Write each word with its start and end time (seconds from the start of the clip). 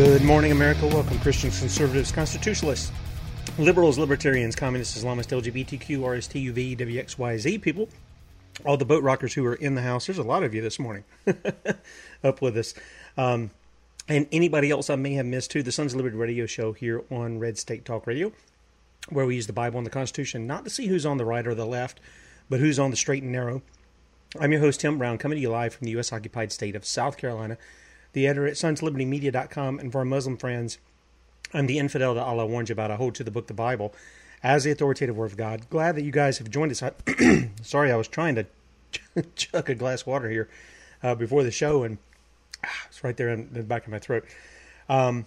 Good 0.00 0.24
morning, 0.24 0.50
America. 0.50 0.86
Welcome, 0.86 1.18
Christians, 1.18 1.58
conservatives, 1.58 2.10
constitutionalists, 2.10 2.90
liberals, 3.58 3.98
libertarians, 3.98 4.56
communists, 4.56 4.98
Islamists, 4.98 5.26
LGBTQ, 5.26 5.98
RST, 5.98 6.54
UV, 6.54 6.78
WXYZ 6.78 7.60
people, 7.60 7.86
all 8.64 8.78
the 8.78 8.86
boat 8.86 9.02
rockers 9.02 9.34
who 9.34 9.44
are 9.44 9.56
in 9.56 9.74
the 9.74 9.82
house. 9.82 10.06
There's 10.06 10.16
a 10.16 10.22
lot 10.22 10.42
of 10.42 10.54
you 10.54 10.62
this 10.62 10.78
morning 10.78 11.04
up 12.24 12.40
with 12.40 12.56
us. 12.56 12.72
Um, 13.18 13.50
and 14.08 14.26
anybody 14.32 14.70
else 14.70 14.88
I 14.88 14.96
may 14.96 15.12
have 15.12 15.26
missed 15.26 15.50
too, 15.50 15.62
the 15.62 15.70
Sons 15.70 15.92
of 15.92 15.98
Liberty 15.98 16.16
radio 16.16 16.46
show 16.46 16.72
here 16.72 17.04
on 17.10 17.38
Red 17.38 17.58
State 17.58 17.84
Talk 17.84 18.06
Radio, 18.06 18.32
where 19.10 19.26
we 19.26 19.34
use 19.34 19.48
the 19.48 19.52
Bible 19.52 19.76
and 19.76 19.86
the 19.86 19.90
Constitution 19.90 20.46
not 20.46 20.64
to 20.64 20.70
see 20.70 20.86
who's 20.86 21.04
on 21.04 21.18
the 21.18 21.26
right 21.26 21.46
or 21.46 21.54
the 21.54 21.66
left, 21.66 22.00
but 22.48 22.58
who's 22.58 22.78
on 22.78 22.90
the 22.90 22.96
straight 22.96 23.22
and 23.22 23.32
narrow. 23.32 23.60
I'm 24.40 24.50
your 24.50 24.62
host, 24.62 24.80
Tim 24.80 24.96
Brown, 24.96 25.18
coming 25.18 25.36
to 25.36 25.42
you 25.42 25.50
live 25.50 25.74
from 25.74 25.84
the 25.84 25.90
U.S. 25.90 26.10
occupied 26.10 26.52
state 26.52 26.74
of 26.74 26.86
South 26.86 27.18
Carolina 27.18 27.58
the 28.12 28.26
editor 28.26 28.46
at 28.46 28.54
sonslibertymedia.com. 28.54 29.78
And 29.78 29.92
for 29.92 29.98
our 29.98 30.04
Muslim 30.04 30.36
friends, 30.36 30.78
I'm 31.52 31.66
the 31.66 31.78
infidel 31.78 32.14
that 32.14 32.22
Allah 32.22 32.46
warned 32.46 32.68
you 32.68 32.74
about. 32.74 32.90
I 32.90 32.96
hold 32.96 33.14
to 33.16 33.24
the 33.24 33.30
book, 33.30 33.46
the 33.46 33.54
Bible, 33.54 33.94
as 34.42 34.64
the 34.64 34.70
authoritative 34.70 35.16
word 35.16 35.32
of 35.32 35.36
God. 35.36 35.68
Glad 35.70 35.96
that 35.96 36.02
you 36.02 36.12
guys 36.12 36.38
have 36.38 36.50
joined 36.50 36.72
us. 36.72 36.82
Sorry, 37.62 37.92
I 37.92 37.96
was 37.96 38.08
trying 38.08 38.36
to 38.36 38.46
chuck 39.36 39.68
a 39.68 39.74
glass 39.74 40.02
of 40.02 40.06
water 40.06 40.30
here 40.30 40.48
uh, 41.02 41.14
before 41.14 41.42
the 41.42 41.50
show, 41.50 41.82
and 41.82 41.98
ah, 42.64 42.86
it's 42.88 43.02
right 43.02 43.16
there 43.16 43.30
in 43.30 43.52
the 43.52 43.62
back 43.62 43.84
of 43.84 43.90
my 43.90 43.98
throat. 43.98 44.24
Um, 44.88 45.26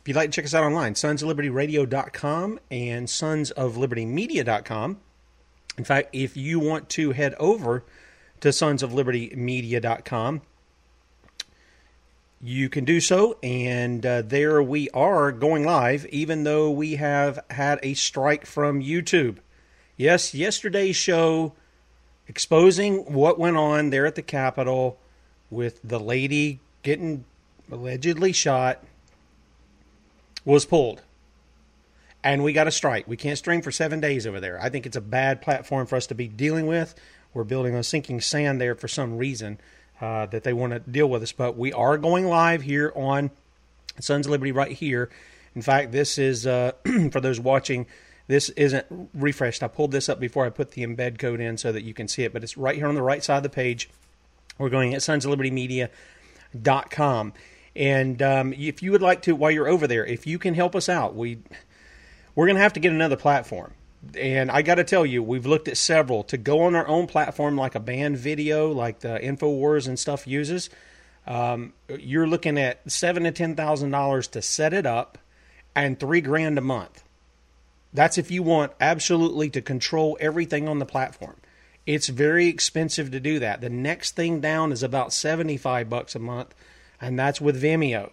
if 0.00 0.08
you'd 0.08 0.16
like 0.16 0.30
to 0.30 0.34
check 0.34 0.44
us 0.46 0.54
out 0.54 0.64
online, 0.64 0.94
sonsoflibertyradio.com 0.94 2.60
and 2.70 3.06
sonsoflibertymedia.com. 3.06 4.98
In 5.76 5.84
fact, 5.84 6.08
if 6.12 6.36
you 6.36 6.58
want 6.58 6.88
to 6.90 7.12
head 7.12 7.34
over 7.38 7.84
to 8.40 8.48
sonsoflibertymedia.com, 8.48 10.42
you 12.40 12.68
can 12.68 12.84
do 12.84 13.00
so. 13.00 13.38
And 13.42 14.04
uh, 14.04 14.22
there 14.22 14.62
we 14.62 14.88
are 14.90 15.32
going 15.32 15.64
live, 15.64 16.06
even 16.06 16.44
though 16.44 16.70
we 16.70 16.96
have 16.96 17.38
had 17.50 17.78
a 17.82 17.94
strike 17.94 18.46
from 18.46 18.80
YouTube. 18.80 19.38
Yes, 19.96 20.34
yesterday's 20.34 20.96
show 20.96 21.52
exposing 22.26 23.12
what 23.12 23.38
went 23.38 23.56
on 23.56 23.90
there 23.90 24.06
at 24.06 24.14
the 24.14 24.22
Capitol 24.22 24.98
with 25.50 25.80
the 25.82 26.00
lady 26.00 26.60
getting 26.82 27.24
allegedly 27.70 28.32
shot 28.32 28.82
was 30.44 30.64
pulled. 30.64 31.02
And 32.22 32.44
we 32.44 32.52
got 32.52 32.66
a 32.66 32.70
strike. 32.70 33.08
We 33.08 33.16
can't 33.16 33.38
stream 33.38 33.62
for 33.62 33.72
seven 33.72 34.00
days 34.00 34.26
over 34.26 34.40
there. 34.40 34.60
I 34.60 34.68
think 34.68 34.86
it's 34.86 34.96
a 34.96 35.00
bad 35.00 35.42
platform 35.42 35.86
for 35.86 35.96
us 35.96 36.06
to 36.08 36.14
be 36.14 36.28
dealing 36.28 36.66
with. 36.66 36.94
We're 37.32 37.44
building 37.44 37.74
on 37.74 37.82
sinking 37.82 38.20
sand 38.20 38.60
there 38.60 38.74
for 38.74 38.88
some 38.88 39.16
reason 39.16 39.58
uh, 40.00 40.26
that 40.26 40.44
they 40.44 40.52
want 40.52 40.72
to 40.72 40.78
deal 40.80 41.08
with 41.08 41.22
us. 41.22 41.32
But 41.32 41.56
we 41.56 41.72
are 41.72 41.98
going 41.98 42.26
live 42.26 42.62
here 42.62 42.92
on 42.94 43.30
Sons 43.98 44.26
of 44.26 44.32
Liberty 44.32 44.52
right 44.52 44.72
here. 44.72 45.10
In 45.54 45.62
fact, 45.62 45.92
this 45.92 46.18
is 46.18 46.46
uh, 46.46 46.72
for 47.12 47.20
those 47.20 47.40
watching. 47.40 47.86
This 48.26 48.48
isn't 48.50 48.86
refreshed. 49.12 49.62
I 49.62 49.68
pulled 49.68 49.90
this 49.90 50.08
up 50.08 50.20
before 50.20 50.46
I 50.46 50.50
put 50.50 50.72
the 50.72 50.86
embed 50.86 51.18
code 51.18 51.40
in 51.40 51.56
so 51.56 51.72
that 51.72 51.82
you 51.82 51.92
can 51.92 52.06
see 52.06 52.22
it, 52.22 52.32
but 52.32 52.44
it's 52.44 52.56
right 52.56 52.76
here 52.76 52.86
on 52.86 52.94
the 52.94 53.02
right 53.02 53.24
side 53.24 53.38
of 53.38 53.42
the 53.42 53.48
page. 53.48 53.90
We're 54.56 54.68
going 54.68 54.94
at 54.94 55.02
sons 55.02 55.24
of 55.24 55.30
liberty 55.30 55.50
media.com. 55.50 57.32
And 57.74 58.22
um, 58.22 58.52
if 58.52 58.82
you 58.82 58.92
would 58.92 59.02
like 59.02 59.22
to, 59.22 59.34
while 59.34 59.50
you're 59.50 59.68
over 59.68 59.86
there, 59.86 60.06
if 60.06 60.26
you 60.26 60.38
can 60.38 60.54
help 60.54 60.76
us 60.76 60.88
out, 60.88 61.16
we 61.16 61.38
we're 62.34 62.46
going 62.46 62.56
to 62.56 62.62
have 62.62 62.74
to 62.74 62.80
get 62.80 62.92
another 62.92 63.16
platform 63.16 63.72
and 64.18 64.50
I 64.50 64.62
got 64.62 64.76
to 64.76 64.84
tell 64.84 65.04
you, 65.04 65.22
we've 65.22 65.46
looked 65.46 65.68
at 65.68 65.76
several 65.76 66.22
to 66.24 66.36
go 66.36 66.62
on 66.62 66.74
our 66.74 66.88
own 66.88 67.06
platform, 67.06 67.56
like 67.56 67.74
a 67.74 67.80
Banned.video, 67.80 68.72
like 68.72 69.00
the 69.00 69.18
Infowars 69.18 69.86
and 69.86 69.98
stuff 69.98 70.26
uses. 70.26 70.70
Um, 71.26 71.74
you're 71.98 72.26
looking 72.26 72.58
at 72.58 72.90
seven 72.90 73.24
to 73.24 73.30
ten 73.30 73.54
thousand 73.54 73.90
dollars 73.90 74.26
to 74.28 74.42
set 74.42 74.72
it 74.72 74.86
up, 74.86 75.18
and 75.74 76.00
three 76.00 76.20
grand 76.20 76.58
a 76.58 76.62
month. 76.62 77.04
That's 77.92 78.18
if 78.18 78.30
you 78.30 78.42
want 78.42 78.72
absolutely 78.80 79.50
to 79.50 79.60
control 79.60 80.16
everything 80.20 80.68
on 80.68 80.78
the 80.78 80.86
platform. 80.86 81.36
It's 81.86 82.08
very 82.08 82.46
expensive 82.46 83.10
to 83.10 83.20
do 83.20 83.38
that. 83.40 83.60
The 83.60 83.68
next 83.68 84.16
thing 84.16 84.40
down 84.40 84.72
is 84.72 84.82
about 84.82 85.12
seventy-five 85.12 85.90
bucks 85.90 86.14
a 86.14 86.20
month, 86.20 86.54
and 87.00 87.18
that's 87.18 87.40
with 87.40 87.60
Vimeo. 87.60 88.12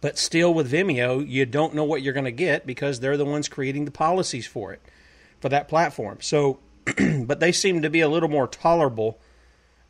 But 0.00 0.16
still, 0.16 0.54
with 0.54 0.70
Vimeo, 0.70 1.26
you 1.26 1.44
don't 1.44 1.74
know 1.74 1.84
what 1.84 2.02
you're 2.02 2.12
going 2.12 2.24
to 2.24 2.30
get 2.30 2.66
because 2.66 3.00
they're 3.00 3.16
the 3.16 3.24
ones 3.24 3.48
creating 3.48 3.84
the 3.84 3.90
policies 3.90 4.46
for 4.46 4.72
it, 4.72 4.80
for 5.40 5.48
that 5.48 5.68
platform. 5.68 6.18
So, 6.20 6.60
but 7.24 7.40
they 7.40 7.50
seem 7.50 7.82
to 7.82 7.90
be 7.90 8.00
a 8.00 8.08
little 8.08 8.28
more 8.28 8.46
tolerable 8.46 9.18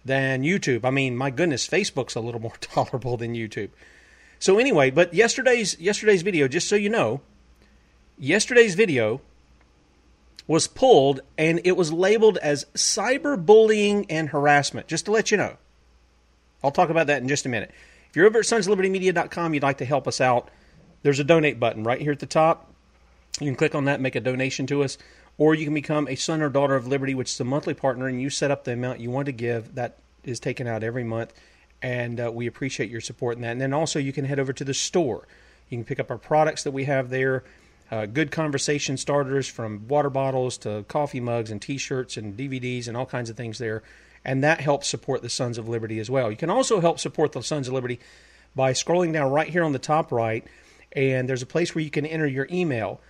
than 0.05 0.43
YouTube. 0.43 0.85
I 0.85 0.91
mean, 0.91 1.17
my 1.17 1.31
goodness, 1.31 1.69
Facebook's 1.69 2.15
a 2.15 2.21
little 2.21 2.41
more 2.49 2.57
tolerable 2.61 3.17
than 3.17 3.35
YouTube. 3.35 3.71
So 4.39 4.59
anyway, 4.59 4.91
but 4.91 5.15
yesterday's 5.15 5.79
yesterday's 5.81 6.23
video, 6.23 6.49
just 6.49 6.69
so 6.69 6.77
you 6.77 6.89
know, 6.89 7.21
yesterday's 8.19 8.75
video 8.75 9.21
was 10.47 10.67
pulled 10.67 11.21
and 11.37 11.61
it 11.65 11.77
was 11.77 11.93
labeled 11.93 12.39
as 12.39 12.65
cyberbullying 12.75 14.07
and 14.09 14.31
harassment. 14.31 14.87
Just 14.87 15.05
to 15.07 15.11
let 15.11 15.31
you 15.31 15.37
know. 15.37 15.57
I'll 16.65 16.71
talk 16.71 16.89
about 16.89 17.09
that 17.09 17.23
in 17.23 17.29
just 17.29 17.47
a 17.47 17.49
minute. 17.49 17.71
If 18.11 18.17
you're 18.17 18.27
over 18.27 18.39
at 18.39 18.45
sonslibertymedia.com, 18.47 19.55
you'd 19.55 19.63
like 19.63 19.79
to 19.79 19.85
help 19.85 20.09
us 20.09 20.21
out, 20.21 20.49
there's 21.03 21.21
a 21.21 21.25
donate 21.25 21.61
button 21.61 21.85
right 21.85 22.01
here 22.01 22.13
at 22.13 22.21
the 22.21 22.27
top. 22.27 22.73
You 23.39 23.47
can 23.47 23.55
click 23.55 23.75
on 23.75 23.85
that, 23.85 24.01
make 24.01 24.17
a 24.17 24.21
donation 24.21 24.67
to 24.69 24.83
us, 24.83 24.99
or 25.37 25.55
you 25.55 25.65
can 25.65 25.75
become 25.75 26.09
a 26.09 26.15
son 26.15 26.43
or 26.43 26.49
daughter 26.49 26.75
of 26.75 26.87
Liberty, 26.87 27.15
which 27.15 27.31
is 27.31 27.41
a 27.41 27.45
monthly 27.45 27.75
partner, 27.75 28.09
and 28.09 28.21
you 28.21 28.31
set 28.31 28.51
up 28.51 28.65
the 28.65 28.73
amount 28.73 29.01
you 29.01 29.11
want 29.11 29.27
to 29.27 29.33
give. 29.33 29.75
That 29.75 29.99
is 30.25 30.41
taken 30.41 30.67
out 30.67 30.83
every 30.83 31.05
month, 31.05 31.33
and 31.83 32.19
uh, 32.19 32.33
we 32.33 32.47
appreciate 32.47 32.91
your 32.91 33.01
support 33.01 33.37
in 33.37 33.43
that. 33.43 33.53
And 33.53 33.61
then 33.61 33.75
also, 33.75 33.99
you 33.99 34.13
can 34.13 34.25
head 34.25 34.41
over 34.41 34.53
to 34.55 34.65
the 34.65 34.75
store. 34.75 35.29
You 35.69 35.77
can 35.77 35.85
pick 35.85 36.00
up 36.00 36.11
our 36.11 36.19
products 36.19 36.65
that 36.65 36.73
we 36.73 36.85
have 36.85 37.11
there. 37.11 37.44
Uh, 37.91 38.06
good 38.06 38.31
conversation 38.31 38.97
starters 38.97 39.47
from 39.47 39.87
water 39.87 40.11
bottles 40.11 40.59
to 40.59 40.85
coffee 40.88 41.21
mugs 41.21 41.50
and 41.50 41.61
t-shirts 41.61 42.17
and 42.17 42.37
DVDs 42.37 42.88
and 42.88 42.97
all 42.97 43.06
kinds 43.06 43.31
of 43.31 43.37
things 43.37 43.59
there 43.59 43.82
and 44.25 44.43
that 44.44 44.61
helps 44.61 44.88
support 44.88 45.23
the 45.23 45.31
Sons 45.31 45.59
of 45.59 45.69
Liberty 45.69 45.99
as 45.99 46.11
well. 46.11 46.31
You 46.31 46.37
can 46.37 46.50
also 46.50 46.81
help 46.81 46.99
support 46.99 47.32
the 47.32 47.43
Sons 47.43 47.69
of 47.69 47.75
Liberty 47.75 48.00
by 48.55 48.73
scrolling 48.73 49.12
down 49.12 49.31
right 49.31 49.49
here 49.49 49.65
on 49.65 49.73
the 49.73 49.79
top 49.79 50.12
right, 50.12 50.44
and 50.93 51.29
there's 51.29 51.43
a 51.43 51.47
place 51.47 51.75
where 51.75 51.85
you 51.85 51.91
can 51.91 52.06
enter 52.06 52.26
your 52.26 52.49
email. 52.50 53.00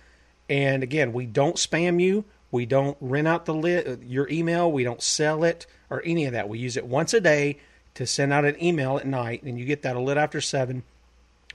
And 0.49 0.83
again, 0.83 1.13
we 1.13 1.25
don't 1.25 1.55
spam 1.55 2.01
you. 2.01 2.25
We 2.51 2.65
don't 2.65 2.97
rent 2.99 3.27
out 3.27 3.45
the 3.45 3.53
li- 3.53 3.97
your 4.03 4.27
email. 4.29 4.71
We 4.71 4.83
don't 4.83 5.01
sell 5.01 5.43
it 5.43 5.67
or 5.89 6.01
any 6.03 6.25
of 6.25 6.33
that. 6.33 6.49
We 6.49 6.59
use 6.59 6.77
it 6.77 6.85
once 6.85 7.13
a 7.13 7.21
day 7.21 7.59
to 7.95 8.07
send 8.07 8.33
out 8.33 8.45
an 8.45 8.61
email 8.63 8.97
at 8.97 9.05
night, 9.05 9.43
and 9.43 9.59
you 9.59 9.65
get 9.65 9.81
that 9.83 9.95
a 9.95 9.99
little 9.99 10.21
after 10.21 10.41
seven 10.41 10.83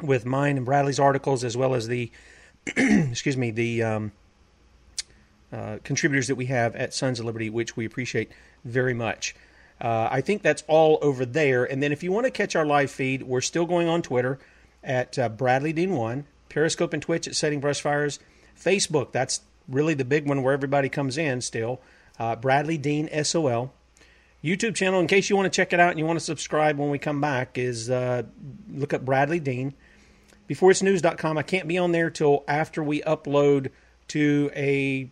with 0.03 0.27
mine 0.27 0.57
and 0.57 0.67
Bradley's 0.67 1.01
articles, 1.01 1.45
as 1.45 1.57
well 1.57 1.75
as 1.75 1.89
the 1.89 2.11
excuse 2.67 3.37
me 3.37 3.51
the 3.51 3.83
um, 3.83 4.13
uh, 5.53 5.79
contributors 5.85 6.29
that 6.29 6.35
we 6.35 6.47
have 6.47 6.75
at 6.77 6.95
Sons 6.95 7.21
of 7.21 7.27
Liberty, 7.27 7.51
which 7.51 7.77
we 7.77 7.85
appreciate 7.85 8.31
very 8.65 8.95
much. 8.95 9.35
Uh, 9.85 10.09
I 10.11 10.23
think 10.23 10.41
that's 10.41 10.65
all 10.67 10.99
over 11.03 11.27
there. 11.27 11.67
And 11.67 11.83
then 11.83 11.93
if 11.93 12.03
you 12.03 12.11
want 12.11 12.25
to 12.25 12.31
catch 12.31 12.57
our 12.57 12.65
live 12.65 12.91
feed, 12.91 13.23
we're 13.23 13.43
still 13.43 13.67
going 13.67 13.87
on 13.87 14.01
Twitter 14.01 14.39
at 14.83 15.19
uh, 15.19 15.29
Bradley 15.29 15.75
Dean 15.75 15.93
One, 15.93 16.25
Periscope 16.49 16.95
and 16.95 17.03
Twitch 17.03 17.29
at 17.29 17.37
Setting 17.37 17.61
Brushfires, 17.61 18.19
Facebook. 18.59 19.13
That's 19.13 19.43
really 19.69 19.93
the 19.93 20.07
big 20.07 20.27
one 20.27 20.43
where 20.43 20.55
everybody 20.55 20.89
comes 20.89 21.19
in 21.19 21.43
still. 21.43 21.83
Uh, 22.19 22.35
Bradley 22.35 22.79
Dean 22.79 23.11
SOL. 23.25 23.75
YouTube 24.43 24.75
channel, 24.75 25.01
in 25.01 25.07
case 25.07 25.29
you 25.29 25.37
want 25.37 25.53
to 25.53 25.55
check 25.55 25.75
it 25.75 25.81
out 25.81 25.91
and 25.91 25.99
you 25.99 26.07
want 26.07 26.19
to 26.19 26.25
subscribe 26.25 26.79
when 26.79 26.89
we 26.89 26.99
come 26.99 27.21
back, 27.21 27.59
is 27.59 27.91
uh, 27.91 28.23
look 28.73 28.95
up 28.95 29.05
Bradley 29.05 29.41
Dean. 29.41 29.75
BeforeIt'sNews.com. 30.49 31.37
I 31.37 31.43
can't 31.43 31.69
be 31.69 31.77
on 31.77 31.93
there 31.93 32.09
till 32.09 32.43
after 32.49 32.83
we 32.83 33.03
upload 33.03 33.71
to 34.09 34.51
a 34.57 35.11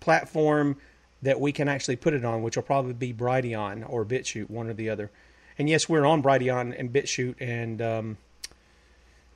platform 0.00 0.76
that 1.22 1.40
we 1.40 1.52
can 1.52 1.68
actually 1.68 1.96
put 1.96 2.14
it 2.14 2.24
on, 2.24 2.42
which 2.42 2.56
will 2.56 2.62
probably 2.64 2.92
be 2.92 3.12
Brighteon 3.12 3.88
or 3.88 4.04
BitChute, 4.04 4.50
one 4.50 4.68
or 4.68 4.74
the 4.74 4.90
other. 4.90 5.10
And 5.58 5.68
yes, 5.68 5.88
we're 5.88 6.04
on 6.04 6.22
Brighteon 6.22 6.78
and 6.78 6.92
BitChute 6.92 7.36
and 7.40 7.80
um, 7.80 8.18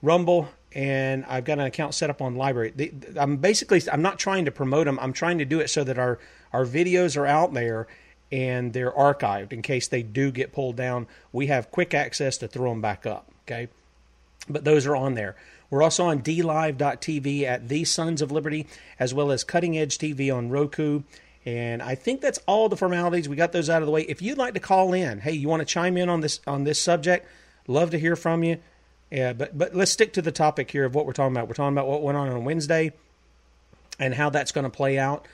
Rumble, 0.02 0.48
and 0.72 1.24
I've 1.26 1.44
got 1.44 1.58
an 1.58 1.66
account 1.66 1.94
set 1.94 2.10
up 2.10 2.20
on 2.20 2.34
LBRY. 2.34 3.16
I'm 3.16 3.36
basically 3.38 3.82
I'm 3.90 4.02
not 4.02 4.18
trying 4.18 4.44
to 4.44 4.50
promote 4.50 4.86
them. 4.86 4.98
I'm 5.00 5.12
trying 5.12 5.38
to 5.38 5.44
do 5.44 5.60
it 5.60 5.70
so 5.70 5.84
that 5.84 5.98
our 5.98 6.18
our 6.52 6.64
videos 6.64 7.16
are 7.16 7.26
out 7.26 7.54
there 7.54 7.86
and 8.32 8.72
they're 8.72 8.92
archived 8.92 9.52
in 9.52 9.62
case 9.62 9.88
they 9.88 10.02
do 10.02 10.30
get 10.30 10.52
pulled 10.52 10.76
down. 10.76 11.06
We 11.32 11.46
have 11.46 11.70
quick 11.70 11.94
access 11.94 12.36
to 12.38 12.48
throw 12.48 12.70
them 12.70 12.80
back 12.80 13.06
up. 13.06 13.30
Okay, 13.46 13.68
but 14.48 14.64
those 14.64 14.86
are 14.86 14.96
on 14.96 15.14
there. 15.14 15.36
We're 15.70 15.82
also 15.82 16.06
on 16.06 16.22
DLive.tv 16.22 17.42
at 17.42 17.68
The 17.68 17.84
Sons 17.84 18.22
of 18.22 18.30
Liberty, 18.30 18.66
as 19.00 19.12
well 19.12 19.32
as 19.32 19.42
Cutting 19.42 19.76
Edge 19.76 19.98
TV 19.98 20.34
on 20.34 20.48
Roku. 20.48 21.02
And 21.46 21.80
I 21.80 21.94
think 21.94 22.20
that's 22.20 22.40
all 22.46 22.68
the 22.68 22.76
formalities. 22.76 23.28
We 23.28 23.36
got 23.36 23.52
those 23.52 23.70
out 23.70 23.80
of 23.80 23.86
the 23.86 23.92
way. 23.92 24.02
If 24.02 24.20
you'd 24.20 24.36
like 24.36 24.54
to 24.54 24.60
call 24.60 24.92
in, 24.92 25.20
hey, 25.20 25.30
you 25.30 25.48
want 25.48 25.60
to 25.60 25.64
chime 25.64 25.96
in 25.96 26.08
on 26.08 26.20
this 26.20 26.40
on 26.44 26.64
this 26.64 26.80
subject? 26.80 27.26
Love 27.68 27.90
to 27.90 27.98
hear 27.98 28.16
from 28.16 28.42
you. 28.42 28.58
Yeah, 29.12 29.32
but 29.32 29.56
but 29.56 29.72
let's 29.74 29.92
stick 29.92 30.12
to 30.14 30.22
the 30.22 30.32
topic 30.32 30.72
here 30.72 30.84
of 30.84 30.94
what 30.96 31.06
we're 31.06 31.12
talking 31.12 31.36
about. 31.36 31.46
We're 31.46 31.54
talking 31.54 31.72
about 31.72 31.86
what 31.86 32.02
went 32.02 32.18
on 32.18 32.28
on 32.28 32.44
Wednesday 32.44 32.92
and 34.00 34.12
how 34.12 34.28
that's 34.28 34.50
going 34.50 34.64
to 34.64 34.70
play 34.70 34.98
out, 34.98 35.26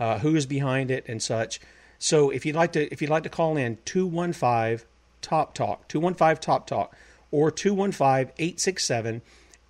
uh, 0.00 0.18
who 0.18 0.34
is 0.34 0.44
behind 0.44 0.90
it, 0.90 1.04
and 1.06 1.22
such. 1.22 1.60
So 2.00 2.30
if 2.30 2.44
you'd 2.44 2.56
like 2.56 2.72
to 2.72 2.92
if 2.92 3.00
you'd 3.00 3.10
like 3.10 3.22
to 3.22 3.28
call 3.28 3.56
in 3.56 3.78
215 3.84 4.84
Top 5.22 5.54
Talk, 5.54 5.86
215 5.86 6.36
Top 6.42 6.66
Talk 6.66 6.96
or 7.30 7.52
215 7.52 8.32
867 8.36 9.22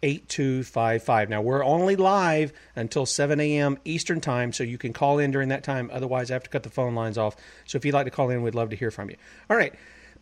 8255. 0.02 1.28
Now, 1.28 1.42
we're 1.42 1.64
only 1.64 1.96
live 1.96 2.52
until 2.74 3.06
7 3.06 3.38
a.m. 3.40 3.78
Eastern 3.84 4.20
Time, 4.20 4.52
so 4.52 4.64
you 4.64 4.78
can 4.78 4.92
call 4.92 5.18
in 5.18 5.30
during 5.30 5.50
that 5.50 5.62
time. 5.62 5.90
Otherwise, 5.92 6.30
I 6.30 6.34
have 6.34 6.44
to 6.44 6.50
cut 6.50 6.62
the 6.62 6.70
phone 6.70 6.94
lines 6.94 7.18
off. 7.18 7.36
So 7.66 7.76
if 7.76 7.84
you'd 7.84 7.94
like 7.94 8.06
to 8.06 8.10
call 8.10 8.30
in, 8.30 8.42
we'd 8.42 8.54
love 8.54 8.70
to 8.70 8.76
hear 8.76 8.90
from 8.90 9.10
you. 9.10 9.16
All 9.48 9.56
right. 9.56 9.74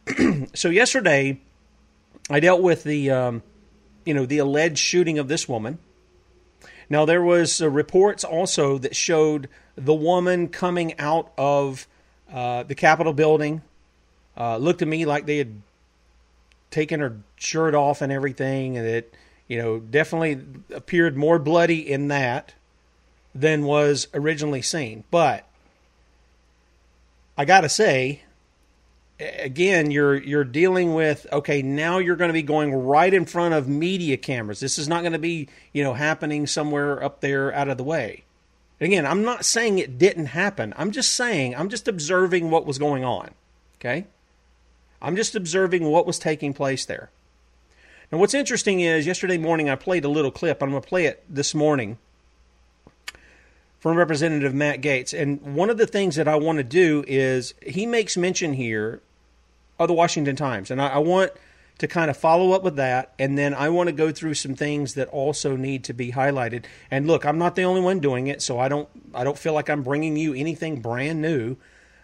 so 0.55 0.69
yesterday, 0.69 1.41
I 2.31 2.41
dealt 2.41 2.63
with 2.63 2.85
the, 2.85 3.11
um, 3.11 3.43
you 4.05 4.15
know, 4.15 4.27
the 4.27 4.39
alleged 4.39 4.79
shooting 4.79 5.19
of 5.19 5.29
this 5.29 5.49
woman. 5.49 5.79
Now, 6.91 7.05
there 7.05 7.23
was 7.23 7.61
uh, 7.61 7.69
reports 7.69 8.25
also 8.25 8.79
that 8.79 8.97
showed 8.97 9.49
the 9.77 9.95
woman 9.95 10.49
coming 10.49 10.99
out 10.99 11.33
of 11.37 11.87
uh, 12.33 12.63
the 12.65 12.75
Capitol 12.75 13.13
building 13.13 13.63
uh, 14.37 14.57
looked 14.57 14.79
to 14.79 14.87
me 14.87 15.05
like 15.05 15.27
they 15.27 15.39
had 15.39 15.63
taken 16.71 17.01
her 17.01 17.17
shirt 17.37 17.75
off 17.75 18.03
and 18.03 18.13
everything, 18.13 18.77
and 18.77 18.87
it, 18.87 19.15
you 19.49 19.59
know, 19.59 19.79
definitely 19.79 20.41
appeared 20.75 21.17
more 21.17 21.39
bloody 21.39 21.91
in 21.91 22.09
that 22.09 22.55
than 23.35 23.65
was 23.65 24.07
originally 24.15 24.63
seen. 24.63 25.05
But 25.11 25.47
I 27.37 27.45
got 27.45 27.63
to 27.63 27.69
say, 27.69 28.23
again, 29.19 29.91
you're 29.91 30.17
you're 30.17 30.45
dealing 30.45 30.95
with 30.95 31.27
okay. 31.33 31.63
Now 31.63 31.99
you're 31.99 32.17
going 32.17 32.29
to 32.29 32.35
be 32.35 32.43
going 32.43 32.75
right 32.75 33.13
in 33.13 33.25
front 33.25 33.55
of 33.55 33.69
media 33.69 34.17
cameras. 34.17 34.61
This 34.61 34.79
is 34.79 34.89
not 34.89 35.01
going 35.01 35.13
to 35.13 35.19
be 35.19 35.49
you 35.73 35.83
know 35.83 35.95
happening 35.95 36.47
somewhere 36.47 37.03
up 37.03 37.21
there 37.21 37.53
out 37.55 37.69
of 37.69 37.79
the 37.79 37.85
way. 37.85 38.25
Again, 38.81 39.07
I'm 39.07 39.25
not 39.25 39.45
saying 39.45 39.79
it 39.79 39.99
didn't 39.99 40.27
happen. 40.27 40.73
I'm 40.77 40.93
just 40.93 41.13
saying, 41.13 41.57
I'm 41.57 41.69
just 41.69 41.89
observing 41.89 42.51
what 42.51 42.65
was 42.65 42.79
going 42.79 43.03
on. 43.03 43.31
Okay? 43.81 44.07
I'm 45.03 45.17
just 45.17 45.35
observing 45.35 45.85
what 45.85 46.07
was 46.07 46.19
taking 46.19 46.53
place 46.55 46.85
there. 46.85 47.11
Now, 48.11 48.19
what's 48.19 48.33
interesting 48.33 48.81
is 48.81 49.07
yesterday 49.07 49.37
morning 49.37 49.69
I 49.69 49.75
played 49.75 50.05
a 50.05 50.09
little 50.09 50.31
clip. 50.31 50.63
I'm 50.63 50.71
going 50.71 50.83
to 50.83 50.89
play 50.89 51.05
it 51.05 51.23
this 51.29 51.55
morning 51.55 51.99
from 53.81 53.97
Representative 53.97 54.55
Matt 54.55 54.81
Gaetz. 54.81 55.19
And 55.19 55.55
one 55.55 55.69
of 55.69 55.77
the 55.77 55.87
things 55.87 56.17
that 56.17 56.27
I 56.27 56.37
want 56.37 56.57
to 56.57 56.65
do 56.65 57.05
is 57.07 57.53
he 57.67 57.85
makes 57.85 58.17
mention 58.17 58.55
here 58.55 59.03
of 59.79 59.89
the 59.89 59.95
Washington 59.95 60.37
Times. 60.37 60.71
And 60.71 60.81
I, 60.81 60.89
I 60.89 60.99
want 60.99 61.33
to 61.79 61.87
kind 61.87 62.11
of 62.11 62.17
follow 62.17 62.53
up 62.53 62.63
with 62.63 62.77
that. 62.77 63.13
And 63.19 63.37
then 63.37 63.53
I 63.53 63.69
want 63.69 63.89
to 63.89 63.93
go 63.93 64.11
through 64.11 64.35
some 64.35 64.55
things 64.55 64.95
that 64.95 65.09
also 65.09 65.55
need 65.55 65.85
to 65.85 65.93
be 65.93 66.13
highlighted. 66.13 66.65
And 66.91 67.07
look, 67.07 67.27
I'm 67.27 67.37
not 67.37 67.57
the 67.57 67.65
only 67.65 67.83
one 67.83 68.01
doing 68.01 68.27
it, 68.27 68.41
so 68.41 68.59
I 68.59 68.69
don't 68.69 68.89
I 69.15 69.23
don't 69.23 69.39
feel 69.39 69.53
like 69.53 69.69
I'm 69.69 69.83
bringing 69.83 70.17
you 70.17 70.33
anything 70.33 70.81
brand 70.81 71.21
new 71.21 71.57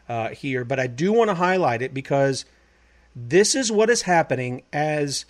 uh, 0.06 0.28
here, 0.28 0.66
but 0.66 0.78
I 0.78 0.86
do 0.86 1.14
want 1.14 1.30
to 1.30 1.34
highlight 1.34 1.80
it 1.80 1.94
because 1.94 2.44
this 3.16 3.54
is 3.54 3.72
what 3.72 3.88
is 3.88 4.02
happening 4.02 4.62
as 4.70 5.24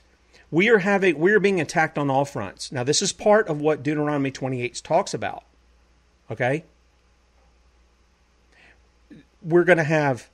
we 0.55 0.71
are 0.71 0.79
having 0.79 1.19
we 1.19 1.33
are 1.33 1.41
being 1.41 1.61
attacked 1.61 1.99
on 1.99 2.09
all 2.09 2.25
fronts. 2.25 2.71
Now, 2.71 2.85
this 2.85 3.03
is 3.03 3.13
part 3.13 3.49
of 3.49 3.61
what 3.61 3.83
Deuteronomy 3.83 4.31
28 4.31 4.81
talks 4.85 5.13
about. 5.13 5.43
Okay, 6.31 6.65
we're 9.43 9.65
going 9.65 9.79
to 9.79 9.85
have 9.85 10.31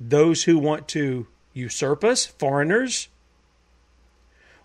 those 0.00 0.44
who 0.44 0.58
want 0.58 0.88
to 0.88 1.28
usurp 1.54 2.02
us, 2.02 2.26
foreigners, 2.26 3.08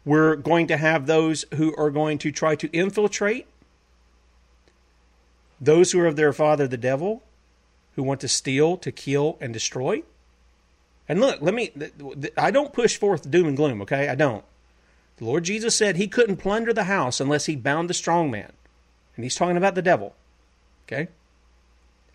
we're 0.04 0.36
going 0.36 0.66
to 0.68 0.78
have 0.78 1.06
those 1.06 1.46
who 1.54 1.76
are 1.76 1.92
going 1.92 2.18
to 2.18 2.32
try 2.32 2.56
to 2.56 2.68
infiltrate, 2.72 3.46
those 5.62 5.92
who 5.92 6.00
are 6.00 6.08
of 6.08 6.16
their 6.16 6.34
father, 6.34 6.68
the 6.68 6.78
devil, 6.78 7.22
who 7.96 8.02
want 8.02 8.20
to 8.22 8.28
steal, 8.28 8.78
to 8.78 8.92
kill, 8.92 9.38
and 9.40 9.54
destroy. 9.54 10.02
And 11.08 11.22
look, 11.22 11.40
let 11.40 11.54
me, 11.54 11.72
I 12.36 12.50
don't 12.50 12.74
push 12.74 12.98
forth 12.98 13.30
doom 13.30 13.48
and 13.48 13.56
gloom, 13.56 13.82
okay? 13.84 14.10
I 14.10 14.16
don't. 14.16 14.44
The 15.18 15.26
Lord 15.26 15.44
Jesus 15.44 15.76
said 15.76 15.96
he 15.96 16.08
couldn't 16.08 16.38
plunder 16.38 16.74
the 16.74 16.86
house 16.86 17.20
unless 17.20 17.46
he 17.46 17.56
bound 17.56 17.90
the 17.90 17.94
strong 17.94 18.30
man. 18.32 18.54
And 19.16 19.24
he's 19.24 19.36
talking 19.36 19.58
about 19.58 19.76
the 19.76 19.82
devil, 19.82 20.16
okay? 20.86 21.10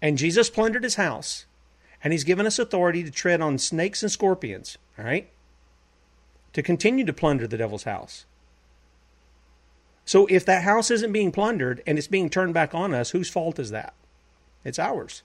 And 0.00 0.18
Jesus 0.18 0.48
plundered 0.48 0.84
his 0.84 0.94
house, 0.94 1.46
and 2.02 2.12
he's 2.12 2.24
given 2.24 2.46
us 2.46 2.58
authority 2.58 3.02
to 3.02 3.10
tread 3.10 3.40
on 3.40 3.58
snakes 3.58 4.02
and 4.02 4.12
scorpions, 4.12 4.78
all 4.98 5.04
right? 5.04 5.28
to 6.52 6.62
continue 6.62 7.04
to 7.04 7.12
plunder 7.12 7.46
the 7.46 7.56
devil's 7.56 7.84
house. 7.84 8.24
So 10.04 10.26
if 10.26 10.44
that 10.46 10.64
house 10.64 10.90
isn't 10.90 11.12
being 11.12 11.32
plundered 11.32 11.82
and 11.86 11.96
it's 11.96 12.08
being 12.08 12.28
turned 12.28 12.54
back 12.54 12.74
on 12.74 12.92
us, 12.92 13.10
whose 13.10 13.30
fault 13.30 13.58
is 13.58 13.70
that? 13.70 13.94
It's 14.64 14.78
ours. 14.78 15.22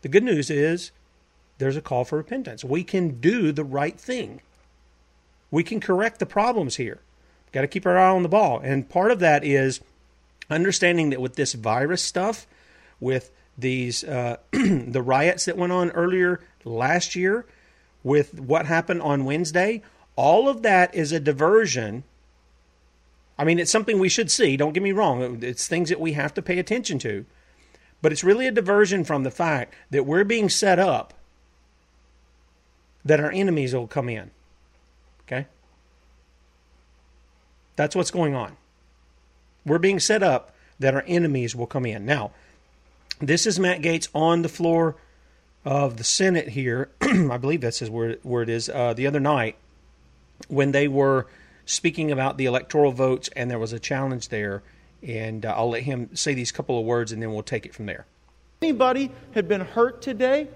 The 0.00 0.08
good 0.08 0.24
news 0.24 0.50
is 0.50 0.90
there's 1.58 1.76
a 1.76 1.82
call 1.82 2.04
for 2.04 2.16
repentance. 2.16 2.64
We 2.64 2.82
can 2.82 3.20
do 3.20 3.52
the 3.52 3.64
right 3.64 3.98
thing. 3.98 4.40
We 5.52 5.62
can 5.62 5.78
correct 5.78 6.18
the 6.18 6.26
problems 6.26 6.76
here. 6.76 6.98
We've 7.46 7.52
got 7.52 7.60
to 7.60 7.68
keep 7.68 7.86
our 7.86 7.96
eye 7.96 8.10
on 8.10 8.24
the 8.24 8.28
ball. 8.28 8.58
And 8.58 8.88
part 8.88 9.12
of 9.12 9.20
that 9.20 9.44
is 9.44 9.80
understanding 10.50 11.10
that 11.10 11.20
with 11.20 11.36
this 11.36 11.52
virus 11.52 12.02
stuff, 12.02 12.48
with 12.98 13.30
these 13.56 14.02
uh, 14.02 14.38
the 14.50 15.02
riots 15.02 15.44
that 15.44 15.56
went 15.56 15.72
on 15.72 15.90
earlier 15.90 16.40
last 16.64 17.14
year, 17.14 17.46
with 18.02 18.40
what 18.40 18.66
happened 18.66 19.02
on 19.02 19.24
Wednesday, 19.24 19.82
all 20.16 20.48
of 20.48 20.62
that 20.62 20.94
is 20.94 21.12
a 21.12 21.20
diversion. 21.20 22.04
I 23.38 23.44
mean, 23.44 23.58
it's 23.58 23.70
something 23.70 23.98
we 23.98 24.08
should 24.08 24.30
see, 24.30 24.56
don't 24.56 24.72
get 24.72 24.82
me 24.82 24.92
wrong. 24.92 25.42
It's 25.42 25.68
things 25.68 25.88
that 25.90 26.00
we 26.00 26.12
have 26.12 26.34
to 26.34 26.42
pay 26.42 26.58
attention 26.58 26.98
to. 27.00 27.24
But 28.00 28.10
it's 28.10 28.24
really 28.24 28.46
a 28.46 28.52
diversion 28.52 29.04
from 29.04 29.22
the 29.22 29.30
fact 29.30 29.74
that 29.90 30.06
we're 30.06 30.24
being 30.24 30.48
set 30.48 30.78
up 30.78 31.14
that 33.04 33.20
our 33.20 33.30
enemies 33.30 33.74
will 33.74 33.86
come 33.86 34.08
in. 34.08 34.30
Okay? 35.26 35.46
That's 37.76 37.96
what's 37.96 38.10
going 38.10 38.34
on. 38.34 38.56
We're 39.64 39.78
being 39.78 40.00
set 40.00 40.22
up 40.22 40.54
that 40.78 40.94
our 40.94 41.04
enemies 41.06 41.54
will 41.54 41.66
come 41.66 41.86
in. 41.86 42.04
Now, 42.04 42.32
this 43.20 43.46
is 43.46 43.58
Matt 43.58 43.82
Gaetz 43.82 44.08
on 44.14 44.42
the 44.42 44.48
floor 44.48 44.96
of 45.64 45.96
the 45.96 46.04
Senate 46.04 46.48
here, 46.48 46.90
I 47.00 47.36
believe 47.36 47.60
this 47.60 47.82
is 47.82 47.88
word, 47.88 48.18
where 48.22 48.42
it 48.42 48.48
is, 48.48 48.68
uh, 48.68 48.94
the 48.94 49.06
other 49.06 49.20
night 49.20 49.56
when 50.48 50.72
they 50.72 50.88
were 50.88 51.26
speaking 51.64 52.10
about 52.10 52.36
the 52.36 52.46
electoral 52.46 52.90
votes 52.90 53.30
and 53.36 53.50
there 53.50 53.58
was 53.58 53.72
a 53.72 53.78
challenge 53.78 54.28
there. 54.28 54.62
And 55.02 55.46
uh, 55.46 55.54
I'll 55.56 55.70
let 55.70 55.82
him 55.82 56.14
say 56.14 56.34
these 56.34 56.50
couple 56.52 56.78
of 56.78 56.84
words 56.84 57.12
and 57.12 57.22
then 57.22 57.32
we'll 57.32 57.42
take 57.42 57.64
it 57.64 57.74
from 57.74 57.86
there. 57.86 58.06
Anybody 58.60 59.10
had 59.32 59.48
been 59.48 59.60
hurt 59.60 60.02
today, 60.02 60.48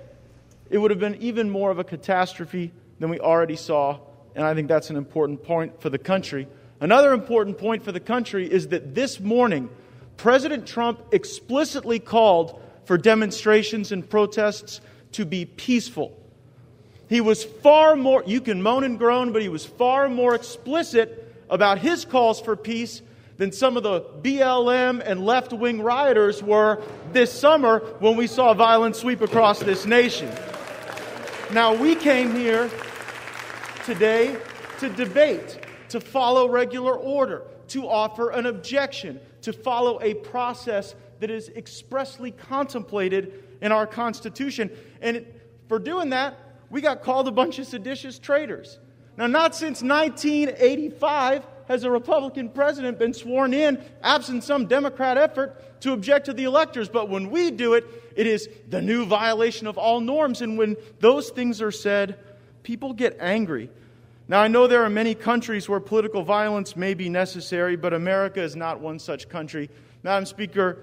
it 0.71 0.79
would 0.79 0.91
have 0.91 1.01
been 1.01 1.17
even 1.17 1.51
more 1.51 1.71
of 1.71 1.79
a 1.79 1.85
catastrophe 1.85 2.73
than 2.99 3.11
we 3.11 3.21
already 3.21 3.57
saw. 3.57 3.99
And 4.35 4.45
I 4.45 4.55
think 4.55 4.69
that's 4.69 4.91
an 4.91 4.97
important 4.97 5.43
point 5.43 5.81
for 5.81 5.91
the 5.91 5.99
country. 5.99 6.49
Another 6.81 7.13
important 7.13 7.59
point 7.59 7.83
for 7.83 7.93
the 7.93 8.01
country 8.01 8.51
is 8.51 8.69
that 8.69 8.95
this 8.95 9.19
morning, 9.21 9.71
President 10.17 10.67
Trump 10.67 11.01
explicitly 11.13 11.99
called 11.99 12.61
for 12.85 12.99
demonstrations 12.99 13.93
and 13.93 14.09
protests 14.09 14.81
to 15.13 15.25
be 15.25 15.45
peaceful. 15.45 16.17
He 17.09 17.21
was 17.21 17.45
far 17.45 17.97
more, 17.97 18.23
you 18.27 18.41
can 18.41 18.63
moan 18.63 18.85
and 18.85 18.99
groan, 18.99 19.33
but 19.33 19.43
he 19.43 19.49
was 19.49 19.65
far 19.65 20.09
more 20.09 20.35
explicit 20.35 21.35
about 21.49 21.79
his 21.79 22.05
calls 22.05 22.41
for 22.41 22.57
peace 22.57 23.01
than 23.37 23.53
some 23.53 23.77
of 23.77 23.83
the 23.83 24.01
BLM 24.01 25.03
and 25.05 25.25
left 25.25 25.53
wing 25.53 25.81
rioters 25.81 26.43
were 26.43 26.83
this 27.13 27.33
summer 27.33 27.81
when 28.01 28.17
we 28.17 28.27
saw 28.27 28.55
violence 28.55 28.99
sweep 28.99 29.21
across 29.21 29.61
this 29.61 29.87
nation. 29.87 30.31
Now, 31.53 31.75
we 31.75 31.95
came 31.95 32.35
here 32.35 32.71
today 33.85 34.37
to 34.81 34.89
debate, 34.89 35.59
to 35.91 36.01
follow 36.01 36.49
regular 36.49 36.95
order, 36.95 37.43
to 37.69 37.89
offer 37.89 38.31
an 38.31 38.47
objection, 38.47 39.21
to 39.43 39.53
follow 39.53 40.01
a 40.03 40.15
process 40.15 40.95
that 41.21 41.31
is 41.31 41.49
expressly 41.51 42.31
contemplated 42.31 43.45
in 43.61 43.73
our 43.73 43.87
Constitution. 43.87 44.71
And 45.01 45.27
for 45.69 45.79
doing 45.79 46.11
that, 46.11 46.39
we 46.71 46.81
got 46.81 47.03
called 47.03 47.29
a 47.29 47.33
bunch 47.33 47.59
of 47.59 47.67
seditious 47.67 48.19
traitors. 48.19 48.79
Now, 49.17 49.27
not 49.27 49.55
since 49.55 49.83
1985 49.83 51.47
has 51.69 51.85
a 51.85 51.91
Republican 51.91 52.49
president 52.51 52.99
been 52.99 53.15
sworn 53.15 53.55
in, 53.55 53.83
absent 54.03 54.45
some 54.45 54.67
Democrat 54.67 55.17
effort, 55.17 55.81
to 55.81 55.93
object 55.93 56.27
to 56.27 56.33
the 56.33 56.45
electors. 56.45 56.89
But 56.89 57.09
when 57.09 57.31
we 57.31 57.51
do 57.51 57.75
it, 57.75 57.85
it 58.15 58.27
is 58.27 58.49
the 58.69 58.81
new 58.81 59.05
violation 59.07 59.67
of 59.67 59.79
all 59.79 60.01
norms. 60.01 60.43
And 60.43 60.57
when 60.57 60.77
those 61.01 61.31
things 61.31 61.61
are 61.61 61.73
said, 61.73 62.19
people 62.63 62.93
get 62.93 63.17
angry. 63.21 63.71
Now, 64.29 64.41
I 64.41 64.49
know 64.49 64.67
there 64.67 64.83
are 64.83 64.91
many 64.91 65.15
countries 65.15 65.69
where 65.69 65.79
political 65.79 66.23
violence 66.23 66.75
may 66.75 66.95
be 66.95 67.09
necessary, 67.09 67.77
but 67.77 67.93
America 67.93 68.43
is 68.43 68.57
not 68.57 68.81
one 68.81 68.99
such 68.99 69.29
country. 69.29 69.71
Madam 70.03 70.27
Speaker, 70.27 70.83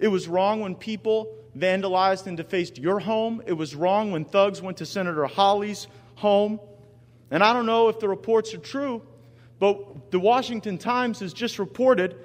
it 0.00 0.08
was 0.08 0.26
wrong 0.26 0.60
when 0.60 0.74
people 0.74 1.32
vandalized 1.56 2.26
and 2.26 2.36
defaced 2.36 2.78
your 2.78 2.98
home. 2.98 3.40
It 3.46 3.52
was 3.52 3.76
wrong 3.76 4.10
when 4.10 4.24
thugs 4.24 4.60
went 4.60 4.78
to 4.78 4.86
Senator 4.86 5.26
Hawley's 5.26 5.86
home. 6.16 6.58
And 7.30 7.44
I 7.44 7.52
don't 7.52 7.66
know 7.66 7.88
if 7.88 8.00
the 8.00 8.08
reports 8.08 8.52
are 8.52 8.58
true, 8.58 9.02
but 9.60 10.10
the 10.10 10.18
Washington 10.18 10.76
Times 10.76 11.20
has 11.20 11.32
just 11.32 11.60
reported 11.60 12.16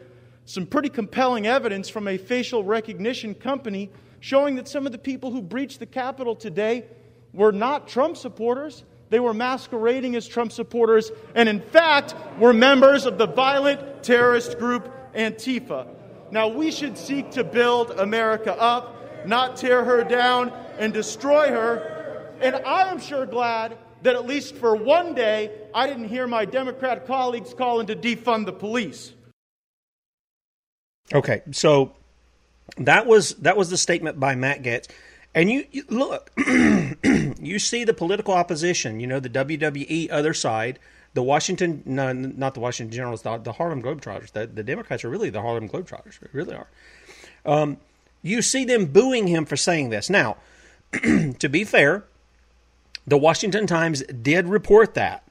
some 0.45 0.65
pretty 0.65 0.89
compelling 0.89 1.45
evidence 1.45 1.87
from 1.87 2.07
a 2.07 2.17
facial 2.17 2.63
recognition 2.63 3.35
company 3.35 3.91
showing 4.21 4.55
that 4.55 4.67
some 4.67 4.87
of 4.87 4.91
the 4.91 4.97
people 4.97 5.29
who 5.29 5.43
breached 5.43 5.79
the 5.79 5.85
Capitol 5.85 6.35
today 6.35 6.85
were 7.31 7.51
not 7.51 7.87
Trump 7.87 8.17
supporters. 8.17 8.83
They 9.09 9.19
were 9.19 9.33
masquerading 9.33 10.15
as 10.15 10.27
Trump 10.27 10.51
supporters, 10.51 11.11
and 11.33 11.47
in 11.47 11.61
fact, 11.61 12.15
were 12.39 12.53
members 12.53 13.05
of 13.05 13.17
the 13.17 13.27
violent 13.27 14.03
terrorist 14.03 14.59
group 14.59 14.91
Antifa. 15.15 15.87
Now, 16.31 16.47
we 16.47 16.71
should 16.71 16.97
seek 16.97 17.31
to 17.31 17.43
build 17.43 17.91
America 17.91 18.59
up, 18.59 19.25
not 19.25 19.55
tear 19.55 19.83
her 19.83 20.03
down 20.03 20.51
and 20.77 20.93
destroy 20.93 21.49
her. 21.49 22.33
And 22.41 22.55
I 22.55 22.89
am 22.91 22.99
sure 22.99 23.25
glad 23.25 23.77
that 24.03 24.15
at 24.15 24.25
least 24.25 24.55
for 24.55 24.75
one 24.75 25.15
day, 25.15 25.51
I 25.73 25.87
didn't 25.87 26.09
hear 26.09 26.27
my 26.27 26.45
Democrat 26.45 27.07
colleagues 27.07 27.53
calling 27.53 27.87
to 27.87 27.95
defund 27.95 28.45
the 28.45 28.53
police. 28.53 29.13
Okay, 31.13 31.41
so 31.51 31.95
that 32.77 33.07
was 33.07 33.35
that 33.35 33.55
was 33.55 33.69
the 33.69 33.77
statement 33.77 34.19
by 34.19 34.35
Matt 34.35 34.61
Gaetz. 34.61 34.89
And 35.35 35.51
you, 35.51 35.65
you 35.71 35.83
look, 35.89 36.31
you 36.37 37.59
see 37.59 37.83
the 37.83 37.93
political 37.93 38.33
opposition, 38.33 38.99
you 38.99 39.07
know, 39.07 39.19
the 39.19 39.29
WWE 39.29 40.09
other 40.11 40.33
side, 40.33 40.79
the 41.13 41.23
Washington, 41.23 41.83
no, 41.85 42.11
not 42.13 42.53
the 42.53 42.59
Washington 42.59 42.95
Generals, 42.95 43.21
the, 43.21 43.37
the 43.37 43.53
Harlem 43.53 43.81
Globetrotters. 43.81 44.31
The, 44.31 44.47
the 44.47 44.63
Democrats 44.63 45.03
are 45.03 45.09
really 45.09 45.29
the 45.29 45.41
Harlem 45.41 45.69
Globetrotters. 45.69 46.19
They 46.19 46.27
really 46.31 46.55
are. 46.55 46.67
Um, 47.45 47.77
you 48.21 48.41
see 48.41 48.65
them 48.65 48.85
booing 48.85 49.27
him 49.27 49.45
for 49.45 49.55
saying 49.57 49.89
this. 49.89 50.09
Now, 50.09 50.37
to 50.91 51.49
be 51.49 51.63
fair, 51.63 52.03
the 53.05 53.17
Washington 53.17 53.67
Times 53.67 54.03
did 54.03 54.47
report 54.47 54.93
that, 54.95 55.23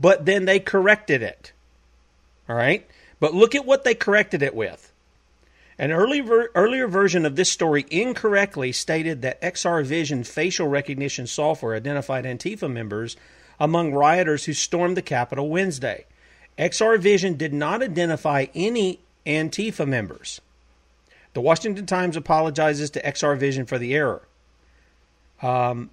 but 0.00 0.26
then 0.26 0.46
they 0.46 0.58
corrected 0.58 1.22
it. 1.22 1.52
All 2.48 2.56
right? 2.56 2.86
But 3.20 3.34
look 3.34 3.54
at 3.54 3.64
what 3.64 3.84
they 3.84 3.94
corrected 3.94 4.42
it 4.42 4.54
with. 4.54 4.91
An 5.78 5.90
early 5.90 6.20
ver- 6.20 6.50
earlier 6.54 6.86
version 6.86 7.24
of 7.24 7.36
this 7.36 7.50
story 7.50 7.86
incorrectly 7.90 8.72
stated 8.72 9.22
that 9.22 9.40
XR 9.40 9.84
Vision 9.84 10.24
facial 10.24 10.68
recognition 10.68 11.26
software 11.26 11.74
identified 11.74 12.24
Antifa 12.24 12.70
members 12.70 13.16
among 13.58 13.92
rioters 13.92 14.44
who 14.44 14.52
stormed 14.52 14.96
the 14.96 15.02
Capitol 15.02 15.48
Wednesday. 15.48 16.04
XR 16.58 16.98
Vision 16.98 17.36
did 17.36 17.52
not 17.52 17.82
identify 17.82 18.46
any 18.54 19.00
Antifa 19.26 19.86
members. 19.86 20.40
The 21.34 21.40
Washington 21.40 21.86
Times 21.86 22.16
apologizes 22.16 22.90
to 22.90 23.02
XR 23.02 23.38
Vision 23.38 23.64
for 23.64 23.78
the 23.78 23.94
error. 23.94 24.22
Um, 25.40 25.90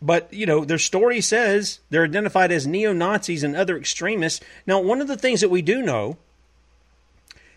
but, 0.00 0.32
you 0.32 0.46
know, 0.46 0.64
their 0.64 0.78
story 0.78 1.20
says 1.20 1.80
they're 1.90 2.04
identified 2.04 2.50
as 2.50 2.66
neo 2.66 2.92
Nazis 2.92 3.44
and 3.44 3.54
other 3.54 3.76
extremists. 3.76 4.44
Now, 4.66 4.80
one 4.80 5.00
of 5.00 5.08
the 5.08 5.16
things 5.16 5.40
that 5.42 5.50
we 5.50 5.62
do 5.62 5.82
know 5.82 6.16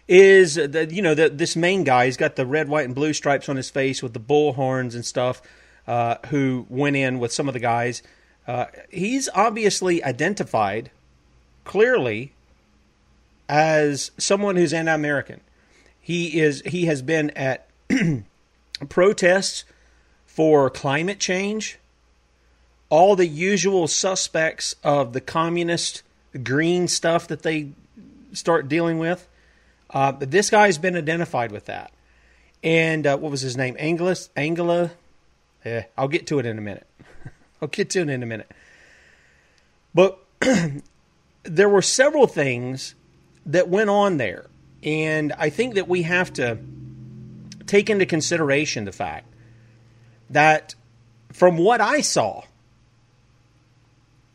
is 0.08 0.56
that, 0.56 0.92
you 0.92 1.02
know, 1.02 1.16
that 1.16 1.38
this 1.38 1.56
main 1.56 1.84
guy, 1.84 2.06
he's 2.06 2.18
got 2.18 2.36
the 2.36 2.46
red, 2.46 2.70
white, 2.70 2.86
and 2.86 2.94
blue 2.94 3.14
stripes 3.14 3.50
on 3.50 3.56
his 3.56 3.70
face 3.70 4.04
with 4.04 4.14
the 4.14 4.20
bull 4.20 4.54
horns 4.54 4.96
and 4.96 5.06
stuff, 5.06 5.42
uh, 5.88 6.16
who 6.28 6.66
went 6.70 6.96
in 6.96 7.20
with 7.20 7.32
some 7.32 7.48
of 7.48 7.54
the 7.54 7.60
guys. 7.60 8.04
Uh, 8.48 8.66
he's 8.90 9.28
obviously 9.34 10.04
identified 10.04 10.92
clearly 11.64 12.32
as 13.50 14.12
someone 14.18 14.56
who's 14.56 14.74
anti-American. 14.74 15.42
He 16.00 16.40
is. 16.40 16.62
He 16.66 16.86
has 16.86 17.02
been 17.02 17.32
at 17.32 17.68
protests 18.90 19.66
for 20.28 20.70
climate 20.70 21.20
change 21.20 21.80
all 22.90 23.16
the 23.16 23.28
usual 23.28 23.88
suspects 23.88 24.76
of 24.84 25.14
the 25.14 25.22
communist 25.22 26.04
green 26.44 26.88
stuff 26.88 27.28
that 27.28 27.42
they 27.42 27.70
start 28.34 28.68
dealing 28.68 29.00
with. 29.00 29.28
Uh, 29.90 30.12
but 30.12 30.32
this 30.32 30.50
guy's 30.50 30.78
been 30.78 30.96
identified 30.96 31.52
with 31.52 31.66
that. 31.66 31.92
And 32.64 33.06
uh, 33.06 33.18
what 33.18 33.32
was 33.32 33.42
his 33.42 33.56
name? 33.56 33.76
Angela? 33.80 34.16
Angela? 34.36 34.92
Eh, 35.64 35.84
I'll 35.98 36.08
get 36.08 36.28
to 36.28 36.40
it 36.40 36.46
in 36.46 36.58
a 36.58 36.62
minute. 36.62 36.88
I'll 37.62 37.68
get 37.68 37.90
to 37.92 38.02
it 38.02 38.10
in 38.10 38.24
a 38.24 38.26
minute. 38.26 38.52
But 39.94 40.20
there 41.44 41.70
were 41.70 41.82
several 41.82 42.28
things 42.28 42.96
that 43.46 43.70
went 43.70 43.90
on 43.90 44.18
there. 44.18 44.48
And 44.84 45.34
I 45.34 45.50
think 45.50 45.76
that 45.76 45.88
we 45.88 46.04
have 46.04 46.34
to 46.34 46.58
take 47.66 47.90
into 47.90 48.06
consideration 48.06 48.86
the 48.86 48.92
fact 48.92 49.28
that 50.30 50.76
from 51.32 51.58
what 51.58 51.82
I 51.82 52.02
saw, 52.02 52.44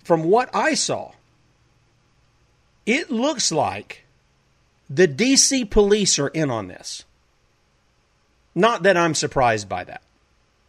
from 0.02 0.24
what 0.24 0.50
I 0.54 0.74
saw, 0.74 1.12
it 2.86 3.10
looks 3.10 3.52
like 3.52 3.99
the 4.90 5.06
DC 5.06 5.70
police 5.70 6.18
are 6.18 6.28
in 6.28 6.50
on 6.50 6.66
this. 6.66 7.04
Not 8.54 8.82
that 8.82 8.96
I'm 8.96 9.14
surprised 9.14 9.68
by 9.68 9.84
that. 9.84 10.02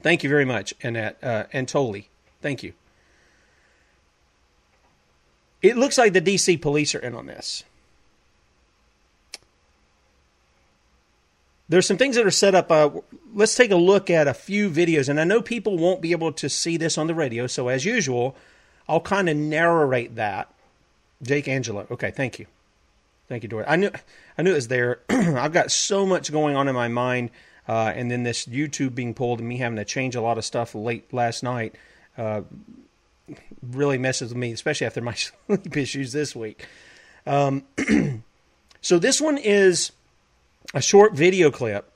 Thank 0.03 0.23
you 0.23 0.29
very 0.29 0.45
much, 0.45 0.75
Annette 0.83 1.17
uh, 1.23 1.45
Antoli. 1.53 2.05
Thank 2.41 2.61
you. 2.61 2.73
It 5.63 5.77
looks 5.77 5.97
like 5.97 6.13
the 6.13 6.21
DC 6.21 6.61
police 6.61 6.93
are 6.95 6.99
in 6.99 7.15
on 7.15 7.25
this. 7.25 7.63
There's 11.69 11.85
some 11.85 11.97
things 11.97 12.15
that 12.15 12.25
are 12.25 12.31
set 12.31 12.53
up. 12.53 12.71
Uh, 12.71 12.89
let's 13.33 13.55
take 13.55 13.71
a 13.71 13.75
look 13.75 14.09
at 14.09 14.27
a 14.27 14.33
few 14.33 14.69
videos, 14.69 15.07
and 15.07 15.19
I 15.19 15.23
know 15.23 15.41
people 15.41 15.77
won't 15.77 16.01
be 16.01 16.11
able 16.11 16.33
to 16.33 16.49
see 16.49 16.77
this 16.77 16.97
on 16.97 17.07
the 17.07 17.15
radio, 17.15 17.47
so 17.47 17.69
as 17.69 17.85
usual, 17.85 18.35
I'll 18.89 19.01
kind 19.01 19.29
of 19.29 19.37
narrate 19.37 20.15
that. 20.15 20.53
Jake 21.23 21.47
Angeli. 21.47 21.85
Okay, 21.89 22.11
thank 22.11 22.39
you. 22.39 22.47
Thank 23.31 23.43
you, 23.43 23.49
Dory. 23.49 23.63
I 23.65 23.77
knew 23.77 23.89
I 24.37 24.41
knew 24.41 24.51
it 24.51 24.55
was 24.55 24.67
there. 24.67 24.99
I've 25.09 25.53
got 25.53 25.71
so 25.71 26.05
much 26.05 26.33
going 26.33 26.57
on 26.57 26.67
in 26.67 26.75
my 26.75 26.89
mind, 26.89 27.29
uh, 27.65 27.93
and 27.95 28.11
then 28.11 28.23
this 28.23 28.45
YouTube 28.45 28.93
being 28.93 29.13
pulled 29.13 29.39
and 29.39 29.47
me 29.47 29.55
having 29.55 29.77
to 29.77 29.85
change 29.85 30.17
a 30.17 30.21
lot 30.21 30.37
of 30.37 30.43
stuff 30.43 30.75
late 30.75 31.13
last 31.13 31.41
night 31.41 31.73
uh, 32.17 32.41
really 33.63 33.97
messes 33.97 34.31
with 34.31 34.37
me, 34.37 34.51
especially 34.51 34.85
after 34.85 34.99
my 34.99 35.13
sleep 35.47 35.77
issues 35.77 36.11
this 36.11 36.35
week. 36.35 36.67
Um, 37.25 37.63
so 38.81 38.99
this 38.99 39.21
one 39.21 39.37
is 39.37 39.93
a 40.73 40.81
short 40.81 41.13
video 41.13 41.51
clip 41.51 41.89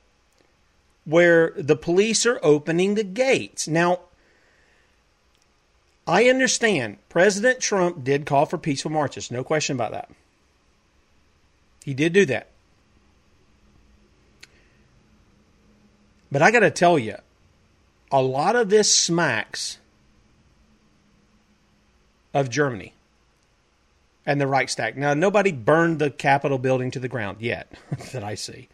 where 1.04 1.52
the 1.54 1.76
police 1.76 2.24
are 2.24 2.40
opening 2.42 2.94
the 2.94 3.04
gates. 3.04 3.68
Now, 3.68 4.00
I 6.06 6.30
understand 6.30 6.96
President 7.10 7.60
Trump 7.60 8.04
did 8.04 8.24
call 8.24 8.46
for 8.46 8.56
peaceful 8.56 8.90
marches, 8.90 9.30
no 9.30 9.44
question 9.44 9.76
about 9.76 9.92
that. 9.92 10.08
He 11.86 11.94
did 11.94 12.12
do 12.12 12.26
that. 12.26 12.48
But 16.32 16.42
I 16.42 16.50
got 16.50 16.60
to 16.60 16.70
tell 16.72 16.98
you, 16.98 17.14
a 18.10 18.20
lot 18.20 18.56
of 18.56 18.70
this 18.70 18.92
smacks 18.92 19.78
of 22.34 22.50
Germany 22.50 22.92
and 24.26 24.40
the 24.40 24.48
Reichstag. 24.48 24.98
Now, 24.98 25.14
nobody 25.14 25.52
burned 25.52 26.00
the 26.00 26.10
Capitol 26.10 26.58
building 26.58 26.90
to 26.90 26.98
the 26.98 27.08
ground 27.08 27.36
yet 27.40 27.72
that 28.12 28.24
I 28.24 28.34
see. 28.34 28.68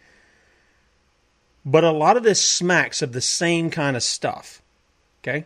But 1.67 1.85
a 1.85 1.93
lot 1.93 2.17
of 2.17 2.23
this 2.23 2.41
smacks 2.41 3.03
of 3.03 3.13
the 3.13 3.21
same 3.21 3.69
kind 3.69 3.95
of 3.95 4.03
stuff. 4.03 4.63
Okay? 5.23 5.45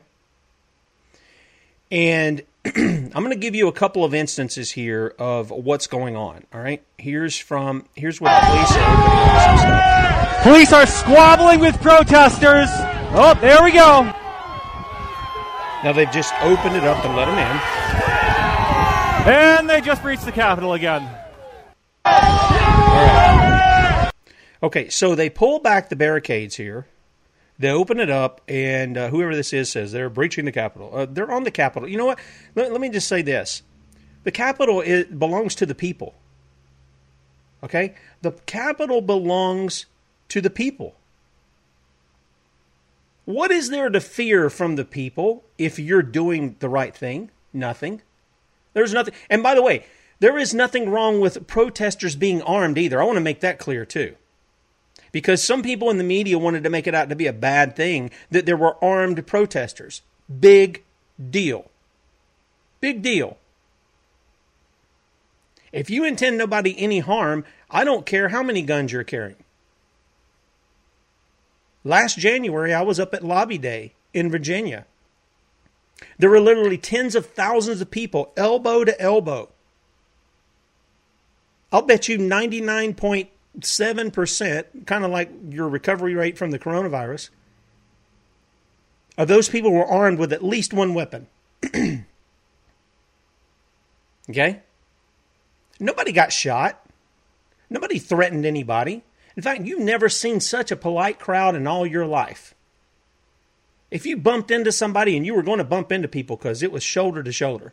And 1.90 2.42
I'm 2.76 3.11
going 3.11 3.30
to 3.30 3.37
give 3.37 3.54
you 3.54 3.68
a 3.68 3.73
couple 3.73 4.04
of 4.04 4.12
instances 4.12 4.73
here 4.73 5.14
of 5.18 5.50
what's 5.50 5.87
going 5.87 6.16
on. 6.16 6.44
All 6.52 6.61
right, 6.61 6.82
here's 6.99 7.38
from 7.38 7.87
here's 7.94 8.20
what 8.20 8.40
the 8.40 8.46
police 8.46 8.76
are. 8.76 10.42
Police 10.42 10.73
are 10.73 10.87
squabbling 10.87 11.61
with 11.61 11.80
protesters. 11.80 12.68
Oh, 13.12 13.38
there 13.40 13.62
we 13.62 13.70
go. 13.70 14.02
Now 15.85 15.92
they've 15.92 16.11
just 16.11 16.35
opened 16.40 16.75
it 16.75 16.82
up 16.82 17.02
to 17.02 17.08
let 17.08 17.26
them 17.26 17.38
in. 17.38 19.32
And 19.32 19.70
they 19.70 19.80
just 19.80 20.02
breached 20.02 20.25
the 20.25 20.32
Capitol 20.32 20.73
again. 20.73 21.08
Okay, 24.62 24.88
so 24.88 25.14
they 25.14 25.30
pull 25.30 25.61
back 25.61 25.88
the 25.88 25.96
barricades 25.96 26.56
here. 26.56 26.87
They 27.58 27.70
open 27.70 28.00
it 28.00 28.10
up, 28.10 28.42
and 28.48 28.98
uh, 28.98 29.08
whoever 29.08 29.34
this 29.34 29.52
is 29.52 29.70
says 29.70 29.92
they're 29.92 30.10
breaching 30.10 30.44
the 30.44 30.52
Capitol. 30.52 30.90
Uh, 30.92 31.06
they're 31.06 31.30
on 31.30 31.44
the 31.44 31.50
Capitol. 31.50 31.88
You 31.88 31.96
know 31.96 32.06
what? 32.06 32.18
Let, 32.54 32.70
let 32.70 32.80
me 32.80 32.90
just 32.90 33.08
say 33.08 33.22
this: 33.22 33.62
the 34.25 34.30
Capitol 34.30 34.82
it 34.82 35.18
belongs 35.18 35.54
to 35.56 35.66
the 35.66 35.75
people. 35.75 36.14
Okay, 37.62 37.94
the 38.20 38.32
Capitol 38.44 39.00
belongs 39.00 39.86
to 40.28 40.40
the 40.40 40.50
people. 40.50 40.94
What 43.25 43.50
is 43.50 43.70
there 43.70 43.88
to 43.88 44.00
fear 44.00 44.48
from 44.50 44.76
the 44.76 44.84
people 44.84 45.44
if 45.58 45.78
you're 45.78 46.02
doing 46.02 46.56
the 46.60 46.68
right 46.68 46.94
thing? 46.94 47.30
Nothing. 47.52 48.02
There's 48.72 48.92
nothing. 48.92 49.14
And 49.28 49.42
by 49.42 49.54
the 49.54 49.62
way, 49.62 49.84
there 50.20 50.38
is 50.38 50.54
nothing 50.54 50.90
wrong 50.90 51.20
with 51.20 51.46
protesters 51.46 52.14
being 52.14 52.42
armed 52.42 52.78
either. 52.78 53.00
I 53.00 53.04
want 53.04 53.16
to 53.16 53.22
make 53.22 53.40
that 53.40 53.58
clear 53.58 53.84
too. 53.84 54.14
Because 55.12 55.42
some 55.42 55.62
people 55.62 55.90
in 55.90 55.98
the 55.98 56.04
media 56.04 56.38
wanted 56.38 56.64
to 56.64 56.70
make 56.70 56.86
it 56.86 56.94
out 56.94 57.08
to 57.08 57.16
be 57.16 57.26
a 57.26 57.32
bad 57.32 57.76
thing 57.76 58.10
that 58.30 58.46
there 58.46 58.56
were 58.56 58.82
armed 58.84 59.26
protesters. 59.26 60.02
Big 60.40 60.84
deal. 61.30 61.70
Big 62.80 63.02
deal. 63.02 63.38
If 65.72 65.90
you 65.90 66.04
intend 66.04 66.38
nobody 66.38 66.75
any 66.78 67.00
harm, 67.00 67.44
I 67.70 67.84
don't 67.84 68.06
care 68.06 68.28
how 68.28 68.42
many 68.42 68.62
guns 68.62 68.92
you're 68.92 69.04
carrying. 69.04 69.36
Last 71.84 72.18
January, 72.18 72.75
I 72.75 72.82
was 72.82 72.98
up 72.98 73.14
at 73.14 73.25
Lobby 73.25 73.58
Day 73.58 73.92
in 74.12 74.30
Virginia. 74.30 74.86
There 76.18 76.30
were 76.30 76.40
literally 76.40 76.78
tens 76.78 77.14
of 77.14 77.26
thousands 77.26 77.80
of 77.80 77.90
people, 77.90 78.32
elbow 78.36 78.84
to 78.84 79.00
elbow. 79.00 79.50
I'll 81.72 81.82
bet 81.82 82.08
you 82.08 82.18
99.7%, 83.60 84.86
kind 84.86 85.04
of 85.04 85.10
like 85.10 85.30
your 85.50 85.68
recovery 85.68 86.14
rate 86.14 86.36
from 86.36 86.50
the 86.50 86.58
coronavirus, 86.58 87.30
of 89.18 89.28
those 89.28 89.48
people 89.48 89.72
were 89.72 89.86
armed 89.86 90.18
with 90.18 90.32
at 90.32 90.44
least 90.44 90.75
one 90.75 90.94
weapon. 90.94 91.26
okay? 94.30 94.60
Nobody 95.80 96.12
got 96.12 96.32
shot. 96.32 96.84
Nobody 97.70 97.98
threatened 97.98 98.44
anybody. 98.46 99.02
In 99.36 99.42
fact, 99.42 99.62
you've 99.62 99.80
never 99.80 100.08
seen 100.08 100.40
such 100.40 100.70
a 100.70 100.76
polite 100.76 101.18
crowd 101.18 101.54
in 101.54 101.66
all 101.66 101.86
your 101.86 102.06
life. 102.06 102.54
If 103.90 104.06
you 104.06 104.16
bumped 104.16 104.50
into 104.50 104.72
somebody 104.72 105.16
and 105.16 105.25
you 105.25 105.34
were 105.34 105.42
going 105.42 105.58
to 105.58 105.64
bump 105.64 105.92
into 105.92 106.08
people 106.08 106.36
because 106.36 106.62
it 106.62 106.72
was 106.72 106.82
shoulder 106.82 107.22
to 107.22 107.32
shoulder, 107.32 107.72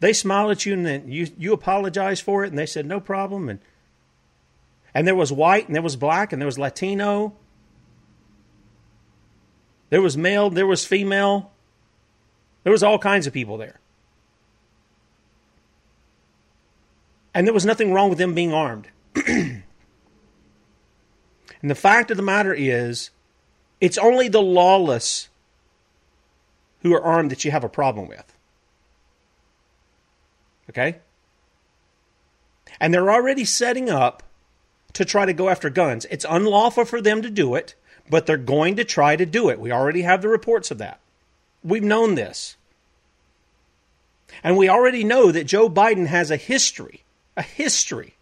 they 0.00 0.12
smiled 0.12 0.52
at 0.52 0.66
you 0.66 0.74
and 0.74 0.86
then 0.86 1.10
you 1.10 1.28
you 1.38 1.52
apologized 1.52 2.22
for 2.22 2.44
it 2.44 2.48
and 2.48 2.58
they 2.58 2.66
said 2.66 2.86
no 2.86 3.00
problem 3.00 3.48
and 3.48 3.58
and 4.94 5.06
there 5.06 5.16
was 5.16 5.32
white 5.32 5.66
and 5.66 5.74
there 5.74 5.82
was 5.82 5.96
black 5.96 6.32
and 6.32 6.40
there 6.40 6.46
was 6.46 6.58
Latino. 6.58 7.34
There 9.90 10.00
was 10.00 10.16
male, 10.16 10.50
there 10.50 10.66
was 10.66 10.86
female. 10.86 11.50
There 12.62 12.72
was 12.72 12.82
all 12.82 12.98
kinds 12.98 13.26
of 13.26 13.32
people 13.32 13.58
there. 13.58 13.80
And 17.34 17.46
there 17.46 17.52
was 17.52 17.66
nothing 17.66 17.92
wrong 17.92 18.08
with 18.08 18.18
them 18.18 18.34
being 18.34 18.52
armed. 18.52 18.86
and 19.26 19.64
the 21.62 21.74
fact 21.74 22.12
of 22.12 22.16
the 22.16 22.22
matter 22.22 22.54
is, 22.54 23.10
it's 23.80 23.98
only 23.98 24.28
the 24.28 24.40
lawless 24.40 25.28
who 26.82 26.94
are 26.94 27.02
armed 27.02 27.32
that 27.32 27.44
you 27.44 27.50
have 27.50 27.64
a 27.64 27.68
problem 27.68 28.06
with. 28.06 28.32
Okay? 30.70 31.00
And 32.80 32.94
they're 32.94 33.10
already 33.10 33.44
setting 33.44 33.90
up 33.90 34.22
to 34.94 35.04
try 35.04 35.26
to 35.26 35.32
go 35.32 35.48
after 35.48 35.70
guns. 35.70 36.06
It's 36.10 36.26
unlawful 36.28 36.84
for 36.84 37.00
them 37.00 37.22
to 37.22 37.30
do 37.30 37.54
it, 37.54 37.74
but 38.10 38.26
they're 38.26 38.36
going 38.36 38.76
to 38.76 38.84
try 38.84 39.16
to 39.16 39.26
do 39.26 39.48
it. 39.48 39.60
We 39.60 39.70
already 39.70 40.02
have 40.02 40.22
the 40.22 40.28
reports 40.28 40.70
of 40.70 40.78
that. 40.78 41.00
We've 41.62 41.82
known 41.82 42.14
this. 42.14 42.56
And 44.42 44.56
we 44.56 44.68
already 44.68 45.04
know 45.04 45.30
that 45.30 45.44
Joe 45.44 45.68
Biden 45.68 46.06
has 46.06 46.30
a 46.30 46.36
history 46.36 47.04
a 47.36 47.42
history, 47.42 48.14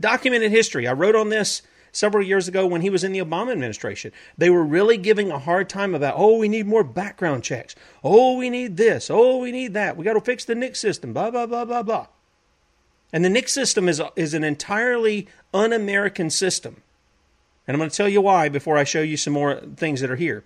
documented 0.00 0.50
history. 0.50 0.86
I 0.86 0.92
wrote 0.92 1.14
on 1.14 1.28
this 1.28 1.62
several 1.92 2.24
years 2.24 2.48
ago 2.48 2.66
when 2.66 2.82
he 2.82 2.90
was 2.90 3.04
in 3.04 3.12
the 3.12 3.20
Obama 3.20 3.52
administration. 3.52 4.12
They 4.36 4.50
were 4.50 4.64
really 4.64 4.96
giving 4.96 5.30
a 5.30 5.38
hard 5.38 5.68
time 5.68 5.94
about, 5.94 6.14
oh, 6.16 6.38
we 6.38 6.48
need 6.48 6.66
more 6.66 6.84
background 6.84 7.44
checks. 7.44 7.74
Oh, 8.04 8.36
we 8.36 8.50
need 8.50 8.76
this. 8.76 9.10
Oh, 9.10 9.38
we 9.38 9.52
need 9.52 9.74
that. 9.74 9.96
We 9.96 10.04
got 10.04 10.14
to 10.14 10.20
fix 10.20 10.44
the 10.44 10.54
NICS 10.54 10.80
system. 10.80 11.12
Blah, 11.12 11.30
blah, 11.30 11.46
blah, 11.46 11.64
blah, 11.64 11.82
blah. 11.82 12.06
And 13.16 13.24
the 13.24 13.30
NICS 13.30 13.54
system 13.54 13.88
is, 13.88 14.02
is 14.14 14.34
an 14.34 14.44
entirely 14.44 15.26
un 15.54 15.72
American 15.72 16.28
system. 16.28 16.82
And 17.66 17.74
I'm 17.74 17.78
going 17.78 17.88
to 17.88 17.96
tell 17.96 18.10
you 18.10 18.20
why 18.20 18.50
before 18.50 18.76
I 18.76 18.84
show 18.84 19.00
you 19.00 19.16
some 19.16 19.32
more 19.32 19.54
things 19.74 20.02
that 20.02 20.10
are 20.10 20.16
here. 20.16 20.44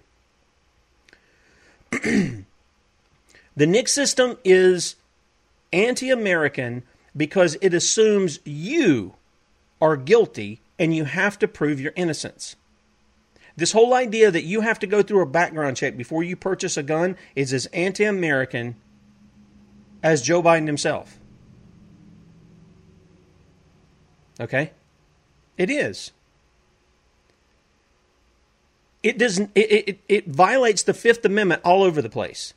the 1.90 2.44
NICS 3.56 3.90
system 3.90 4.38
is 4.44 4.94
anti 5.72 6.10
American 6.10 6.84
because 7.16 7.56
it 7.60 7.74
assumes 7.74 8.38
you 8.44 9.14
are 9.80 9.96
guilty 9.96 10.60
and 10.78 10.94
you 10.94 11.06
have 11.06 11.40
to 11.40 11.48
prove 11.48 11.80
your 11.80 11.92
innocence. 11.96 12.54
This 13.56 13.72
whole 13.72 13.94
idea 13.94 14.30
that 14.30 14.44
you 14.44 14.60
have 14.60 14.78
to 14.78 14.86
go 14.86 15.02
through 15.02 15.22
a 15.22 15.26
background 15.26 15.76
check 15.76 15.96
before 15.96 16.22
you 16.22 16.36
purchase 16.36 16.76
a 16.76 16.84
gun 16.84 17.16
is 17.34 17.52
as 17.52 17.66
anti 17.72 18.04
American 18.04 18.76
as 20.04 20.22
Joe 20.22 20.40
Biden 20.40 20.68
himself. 20.68 21.19
Okay? 24.40 24.72
It 25.58 25.70
is. 25.70 26.12
It 29.02 29.18
doesn't 29.18 29.50
it, 29.54 29.88
it, 29.88 29.98
it 30.08 30.28
violates 30.28 30.82
the 30.82 30.94
Fifth 30.94 31.24
Amendment 31.24 31.62
all 31.64 31.82
over 31.82 32.02
the 32.02 32.10
place. 32.10 32.54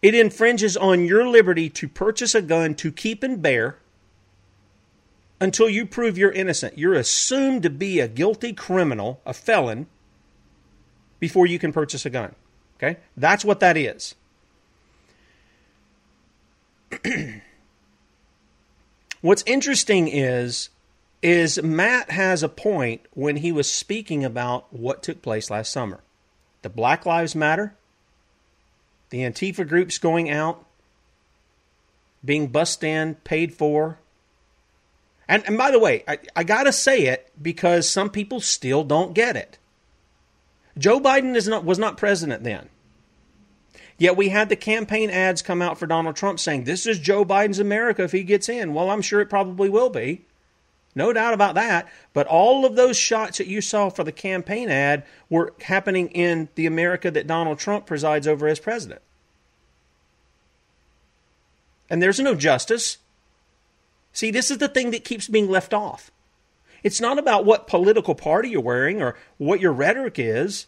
It 0.00 0.14
infringes 0.14 0.76
on 0.76 1.06
your 1.06 1.26
liberty 1.26 1.70
to 1.70 1.88
purchase 1.88 2.34
a 2.34 2.42
gun 2.42 2.74
to 2.76 2.90
keep 2.90 3.22
and 3.22 3.40
bear 3.40 3.78
until 5.40 5.68
you 5.68 5.86
prove 5.86 6.18
you're 6.18 6.32
innocent. 6.32 6.78
You're 6.78 6.94
assumed 6.94 7.62
to 7.62 7.70
be 7.70 8.00
a 8.00 8.08
guilty 8.08 8.52
criminal, 8.52 9.20
a 9.24 9.32
felon, 9.32 9.86
before 11.20 11.46
you 11.46 11.58
can 11.58 11.72
purchase 11.72 12.04
a 12.04 12.10
gun. 12.10 12.34
Okay? 12.76 12.98
That's 13.16 13.44
what 13.44 13.60
that 13.60 13.76
is. 13.76 14.14
What's 19.22 19.42
interesting 19.46 20.08
is 20.08 20.68
is 21.22 21.62
Matt 21.62 22.10
has 22.10 22.42
a 22.42 22.48
point 22.48 23.02
when 23.14 23.36
he 23.36 23.52
was 23.52 23.70
speaking 23.70 24.24
about 24.24 24.72
what 24.72 25.02
took 25.02 25.22
place 25.22 25.50
last 25.50 25.72
summer. 25.72 26.00
The 26.62 26.68
Black 26.68 27.06
Lives 27.06 27.34
Matter 27.34 27.74
the 29.12 29.20
Antifa 29.20 29.68
groups 29.68 29.98
going 29.98 30.30
out, 30.30 30.64
being 32.24 32.48
bus 32.48 32.70
stand 32.70 33.22
paid 33.24 33.54
for. 33.54 33.98
And, 35.28 35.46
and 35.46 35.58
by 35.58 35.70
the 35.70 35.78
way, 35.78 36.02
I, 36.08 36.18
I 36.34 36.44
got 36.44 36.62
to 36.62 36.72
say 36.72 37.02
it 37.02 37.30
because 37.40 37.86
some 37.86 38.08
people 38.08 38.40
still 38.40 38.84
don't 38.84 39.12
get 39.12 39.36
it. 39.36 39.58
Joe 40.78 40.98
Biden 40.98 41.36
is 41.36 41.46
not, 41.46 41.62
was 41.62 41.78
not 41.78 41.98
president 41.98 42.42
then. 42.42 42.70
Yet 43.98 44.16
we 44.16 44.30
had 44.30 44.48
the 44.48 44.56
campaign 44.56 45.10
ads 45.10 45.42
come 45.42 45.62
out 45.62 45.78
for 45.78 45.86
Donald 45.86 46.16
Trump 46.16 46.40
saying, 46.40 46.64
This 46.64 46.86
is 46.86 46.98
Joe 46.98 47.24
Biden's 47.24 47.58
America 47.58 48.02
if 48.02 48.12
he 48.12 48.22
gets 48.22 48.48
in. 48.48 48.74
Well, 48.74 48.90
I'm 48.90 49.02
sure 49.02 49.20
it 49.20 49.30
probably 49.30 49.68
will 49.68 49.90
be. 49.90 50.22
No 50.94 51.12
doubt 51.12 51.34
about 51.34 51.54
that. 51.54 51.88
But 52.12 52.26
all 52.26 52.66
of 52.66 52.76
those 52.76 52.96
shots 52.96 53.38
that 53.38 53.46
you 53.46 53.60
saw 53.60 53.88
for 53.88 54.04
the 54.04 54.12
campaign 54.12 54.68
ad 54.68 55.04
were 55.30 55.54
happening 55.62 56.08
in 56.08 56.48
the 56.54 56.66
America 56.66 57.10
that 57.10 57.26
Donald 57.26 57.58
Trump 57.58 57.86
presides 57.86 58.28
over 58.28 58.46
as 58.46 58.58
president. 58.60 59.00
And 61.88 62.02
there's 62.02 62.20
no 62.20 62.34
justice. 62.34 62.98
See, 64.12 64.30
this 64.30 64.50
is 64.50 64.58
the 64.58 64.68
thing 64.68 64.90
that 64.90 65.04
keeps 65.04 65.28
being 65.28 65.50
left 65.50 65.72
off. 65.72 66.10
It's 66.82 67.00
not 67.00 67.18
about 67.18 67.44
what 67.44 67.66
political 67.66 68.14
party 68.14 68.50
you're 68.50 68.60
wearing 68.60 69.00
or 69.00 69.16
what 69.38 69.60
your 69.60 69.72
rhetoric 69.72 70.18
is. 70.18 70.66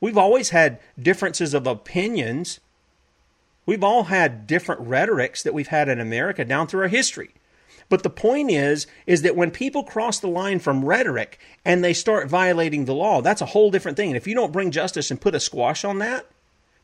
We've 0.00 0.18
always 0.18 0.50
had 0.50 0.78
differences 1.00 1.54
of 1.54 1.66
opinions. 1.66 2.60
We've 3.66 3.84
all 3.84 4.04
had 4.04 4.46
different 4.46 4.82
rhetorics 4.82 5.42
that 5.42 5.54
we've 5.54 5.68
had 5.68 5.88
in 5.88 6.00
America 6.00 6.44
down 6.44 6.66
through 6.66 6.82
our 6.82 6.88
history. 6.88 7.30
But 7.88 8.02
the 8.02 8.10
point 8.10 8.50
is, 8.50 8.86
is 9.06 9.22
that 9.22 9.36
when 9.36 9.50
people 9.50 9.82
cross 9.82 10.18
the 10.18 10.28
line 10.28 10.58
from 10.58 10.84
rhetoric 10.84 11.38
and 11.64 11.82
they 11.82 11.94
start 11.94 12.28
violating 12.28 12.84
the 12.84 12.94
law, 12.94 13.22
that's 13.22 13.40
a 13.40 13.46
whole 13.46 13.70
different 13.70 13.96
thing. 13.96 14.10
And 14.10 14.16
if 14.16 14.26
you 14.26 14.34
don't 14.34 14.52
bring 14.52 14.70
justice 14.70 15.10
and 15.10 15.20
put 15.20 15.34
a 15.34 15.40
squash 15.40 15.84
on 15.84 15.98
that, 15.98 16.26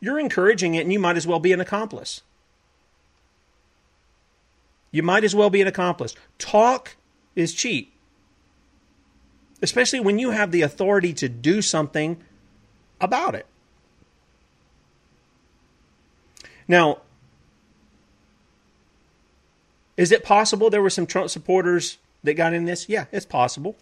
you're 0.00 0.18
encouraging 0.18 0.74
it 0.74 0.80
and 0.80 0.92
you 0.92 0.98
might 0.98 1.16
as 1.16 1.26
well 1.26 1.40
be 1.40 1.52
an 1.52 1.60
accomplice. 1.60 2.22
You 4.90 5.02
might 5.02 5.24
as 5.24 5.34
well 5.34 5.50
be 5.50 5.60
an 5.60 5.68
accomplice. 5.68 6.14
Talk 6.38 6.96
is 7.34 7.52
cheap, 7.52 7.92
especially 9.60 10.00
when 10.00 10.18
you 10.18 10.30
have 10.30 10.52
the 10.52 10.62
authority 10.62 11.12
to 11.14 11.28
do 11.28 11.60
something 11.60 12.22
about 13.04 13.34
it. 13.34 13.46
Now, 16.66 16.98
is 19.96 20.10
it 20.10 20.24
possible 20.24 20.70
there 20.70 20.82
were 20.82 20.90
some 20.90 21.06
Trump 21.06 21.30
supporters 21.30 21.98
that 22.22 22.34
got 22.34 22.54
in 22.54 22.64
this? 22.64 22.88
Yeah, 22.88 23.04
it's 23.12 23.26
possible. 23.26 23.76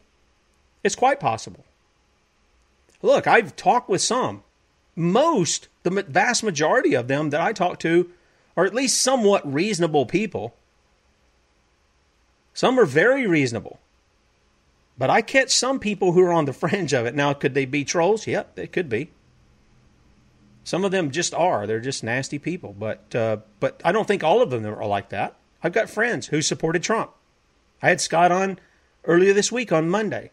It's 0.85 0.97
quite 0.97 1.21
possible. 1.21 1.65
Look, 3.01 3.27
I've 3.27 3.57
talked 3.57 3.89
with 3.89 4.03
some. 4.03 4.43
Most, 4.95 5.69
the 5.85 6.05
vast 6.09 6.43
majority 6.43 6.95
of 6.95 7.09
them 7.09 7.31
that 7.31 7.41
I 7.41 7.53
talk 7.53 7.79
to 7.81 8.11
are 8.57 8.65
at 8.65 8.75
least 8.75 9.01
somewhat 9.01 9.51
reasonable 9.51 10.07
people. 10.07 10.55
Some 12.53 12.79
are 12.79 12.85
very 12.85 13.27
reasonable. 13.27 13.79
But 14.99 15.11
I 15.11 15.23
catch 15.23 15.51
some 15.51 15.79
people 15.79 16.13
who 16.13 16.23
are 16.23 16.33
on 16.33 16.45
the 16.45 16.53
fringe 16.53 16.93
of 16.93 17.07
it. 17.07 17.15
Now, 17.15 17.33
could 17.33 17.55
they 17.55 17.65
be 17.65 17.85
trolls? 17.85 18.27
Yep, 18.27 18.55
they 18.55 18.67
could 18.67 18.89
be. 18.89 19.11
Some 20.65 20.85
of 20.85 20.93
them 20.93 21.11
just 21.11 21.35
are. 21.35 21.67
They're 21.67 21.81
just 21.81 22.05
nasty 22.05 22.39
people. 22.39 22.75
But 22.79 23.15
uh, 23.15 23.39
but 23.59 23.81
I 23.85 23.93
don't 23.93 24.07
think 24.07 24.23
all 24.23 24.43
of 24.43 24.51
them 24.51 24.65
are 24.65 24.87
like 24.87 25.09
that. 25.09 25.37
I've 25.63 25.73
got 25.73 25.91
friends 25.91 26.29
who 26.29 26.43
supported 26.43 26.83
Trump. 26.83 27.13
I 27.83 27.89
had 27.89 28.01
Scott 28.01 28.31
on 28.31 28.59
earlier 29.05 29.33
this 29.33 29.51
week 29.51 29.73
on 29.73 29.89
Monday. 29.89 30.31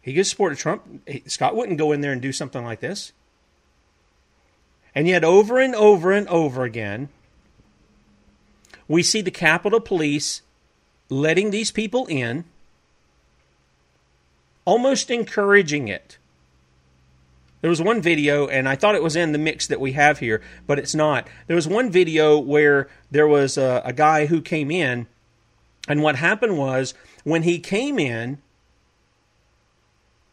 He 0.00 0.14
could 0.14 0.26
support 0.26 0.56
Trump. 0.58 1.08
Scott 1.26 1.56
wouldn't 1.56 1.78
go 1.78 1.92
in 1.92 2.00
there 2.00 2.12
and 2.12 2.20
do 2.20 2.32
something 2.32 2.64
like 2.64 2.80
this. 2.80 3.12
And 4.94 5.08
yet, 5.08 5.24
over 5.24 5.58
and 5.58 5.74
over 5.74 6.12
and 6.12 6.28
over 6.28 6.64
again, 6.64 7.08
we 8.88 9.02
see 9.02 9.22
the 9.22 9.30
Capitol 9.30 9.80
Police 9.80 10.42
letting 11.08 11.50
these 11.50 11.70
people 11.70 12.06
in, 12.06 12.44
almost 14.64 15.10
encouraging 15.10 15.88
it. 15.88 16.18
There 17.60 17.70
was 17.70 17.80
one 17.80 18.02
video, 18.02 18.48
and 18.48 18.68
I 18.68 18.74
thought 18.74 18.96
it 18.96 19.02
was 19.02 19.14
in 19.14 19.30
the 19.30 19.38
mix 19.38 19.68
that 19.68 19.80
we 19.80 19.92
have 19.92 20.18
here, 20.18 20.42
but 20.66 20.80
it's 20.80 20.96
not. 20.96 21.28
There 21.46 21.54
was 21.56 21.68
one 21.68 21.90
video 21.90 22.36
where 22.38 22.88
there 23.10 23.28
was 23.28 23.56
a, 23.56 23.82
a 23.84 23.92
guy 23.92 24.26
who 24.26 24.42
came 24.42 24.70
in, 24.70 25.06
and 25.88 26.02
what 26.02 26.16
happened 26.16 26.58
was 26.58 26.92
when 27.22 27.44
he 27.44 27.60
came 27.60 28.00
in, 28.00 28.38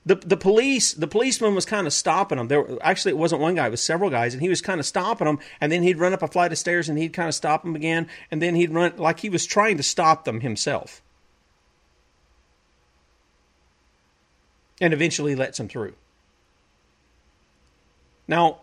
the 0.05 0.15
the 0.15 0.37
police 0.37 0.93
the 0.93 1.07
policeman 1.07 1.53
was 1.53 1.65
kind 1.65 1.85
of 1.85 1.93
stopping 1.93 2.39
him. 2.39 2.47
There 2.47 2.65
actually 2.81 3.11
it 3.11 3.17
wasn't 3.17 3.41
one 3.41 3.53
guy, 3.53 3.67
it 3.67 3.71
was 3.71 3.83
several 3.83 4.09
guys, 4.09 4.33
and 4.33 4.41
he 4.41 4.49
was 4.49 4.61
kind 4.61 4.79
of 4.79 4.85
stopping 4.85 5.25
them. 5.25 5.39
And 5.61 5.71
then 5.71 5.83
he'd 5.83 5.99
run 5.99 6.13
up 6.13 6.23
a 6.23 6.27
flight 6.27 6.51
of 6.51 6.57
stairs 6.57 6.89
and 6.89 6.97
he'd 6.97 7.13
kind 7.13 7.29
of 7.29 7.35
stop 7.35 7.63
them 7.63 7.75
again, 7.75 8.07
and 8.31 8.41
then 8.41 8.55
he'd 8.55 8.73
run 8.73 8.93
like 8.97 9.19
he 9.19 9.29
was 9.29 9.45
trying 9.45 9.77
to 9.77 9.83
stop 9.83 10.25
them 10.25 10.41
himself. 10.41 11.03
And 14.81 14.93
eventually 14.93 15.35
lets 15.35 15.57
them 15.57 15.67
through. 15.67 15.93
Now, 18.27 18.59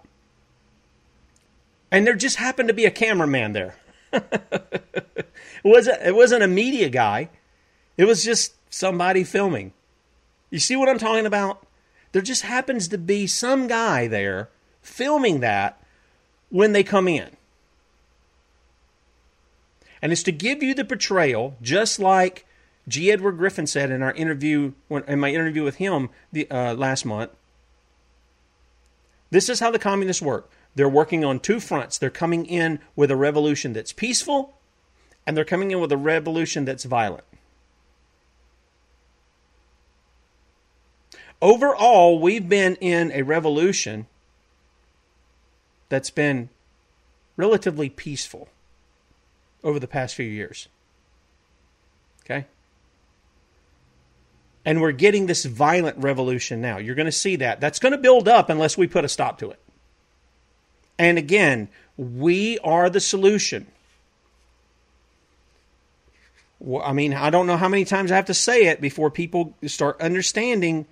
and 1.91 2.07
there 2.07 2.15
just 2.15 2.37
happened 2.37 2.69
to 2.69 2.75
be 2.75 2.85
a 2.85 2.91
cameraman 2.91 3.53
there. 3.53 3.77
it 4.13 5.27
wasn't 5.65 6.01
it 6.03 6.15
wasn't 6.15 6.43
a 6.43 6.49
media 6.49 6.89
guy. 6.89 7.29
It 7.97 8.05
was 8.05 8.25
just 8.25 8.55
somebody 8.71 9.25
filming. 9.25 9.73
You 10.51 10.59
see 10.59 10.77
what 10.77 10.89
I'm 10.89 10.99
talking 10.99 11.27
about? 11.27 11.67
There 12.13 12.23
just 12.23 12.43
happens 12.43 12.89
to 12.89 12.99
be 12.99 13.27
some 13.27 13.67
guy 13.67 14.07
there 14.07 14.49
filming 14.81 15.41
that 15.41 15.81
when 16.49 16.73
they 16.73 16.85
come 16.85 17.09
in. 17.09 17.31
And 20.01 20.13
it's 20.13 20.23
to 20.25 20.33
give 20.33 20.63
you 20.63 20.75
the 20.75 20.85
portrayal, 20.85 21.57
just 21.61 21.99
like 21.99 22.47
G. 22.89 23.11
Edward 23.11 23.33
Griffin 23.33 23.67
said 23.67 23.91
in 23.91 24.03
our 24.03 24.13
interview, 24.13 24.73
in 24.91 25.19
my 25.19 25.31
interview 25.31 25.65
with 25.65 25.77
him 25.77 26.09
the, 26.33 26.49
uh, 26.51 26.75
last 26.75 27.05
month. 27.05 27.33
This 29.31 29.49
is 29.49 29.61
how 29.61 29.71
the 29.71 29.79
communists 29.79 30.23
work. 30.23 30.51
They're 30.77 30.89
working 30.89 31.25
on 31.25 31.41
two 31.41 31.59
fronts. 31.59 31.99
They're 31.99 32.11
coming 32.11 32.47
in 32.47 32.79
with 32.95 33.11
a 33.11 33.17
revolution 33.17 33.73
that's 33.73 33.93
peaceful, 33.93 34.57
and 35.27 35.37
they're 35.37 35.45
coming 35.45 35.71
in 35.71 35.81
with 35.81 35.91
a 35.91 35.97
revolution 35.97 36.65
that's 36.65 36.85
violent. 36.85 37.25
Overall, 41.43 42.21
we've 42.21 42.49
been 42.49 42.77
in 42.77 43.11
a 43.13 43.23
revolution 43.23 44.07
that's 45.89 46.11
been 46.11 46.49
relatively 47.37 47.91
peaceful 47.91 48.49
over 49.63 49.79
the 49.79 49.89
past 49.89 50.15
few 50.15 50.27
years. 50.27 50.69
Okay? 52.25 52.47
And 54.67 54.83
we're 54.83 54.93
getting 54.93 55.25
this 55.25 55.47
violent 55.47 55.97
revolution 55.97 56.61
now. 56.61 56.77
You're 56.77 56.95
going 56.95 57.07
to 57.07 57.13
see 57.13 57.37
that. 57.37 57.61
That's 57.61 57.79
going 57.79 57.93
to 57.93 57.99
build 57.99 58.29
up 58.29 58.51
unless 58.51 58.77
we 58.77 58.87
put 58.87 59.07
a 59.07 59.09
stop 59.09 59.39
to 59.39 59.51
it. 59.51 59.61
And 60.99 61.17
again, 61.17 61.69
we 61.97 62.59
are 62.59 62.91
the 62.91 63.01
solution. 63.01 63.67
I 66.83 66.93
mean, 66.93 67.15
I 67.15 67.31
don't 67.31 67.47
know 67.47 67.57
how 67.57 67.69
many 67.69 67.87
times 67.87 68.11
I 68.11 68.17
have 68.17 68.27
to 68.27 68.35
say 68.35 68.67
it 68.67 68.81
before 68.81 69.11
people 69.11 69.55
start 69.67 70.01
understanding 70.01 70.87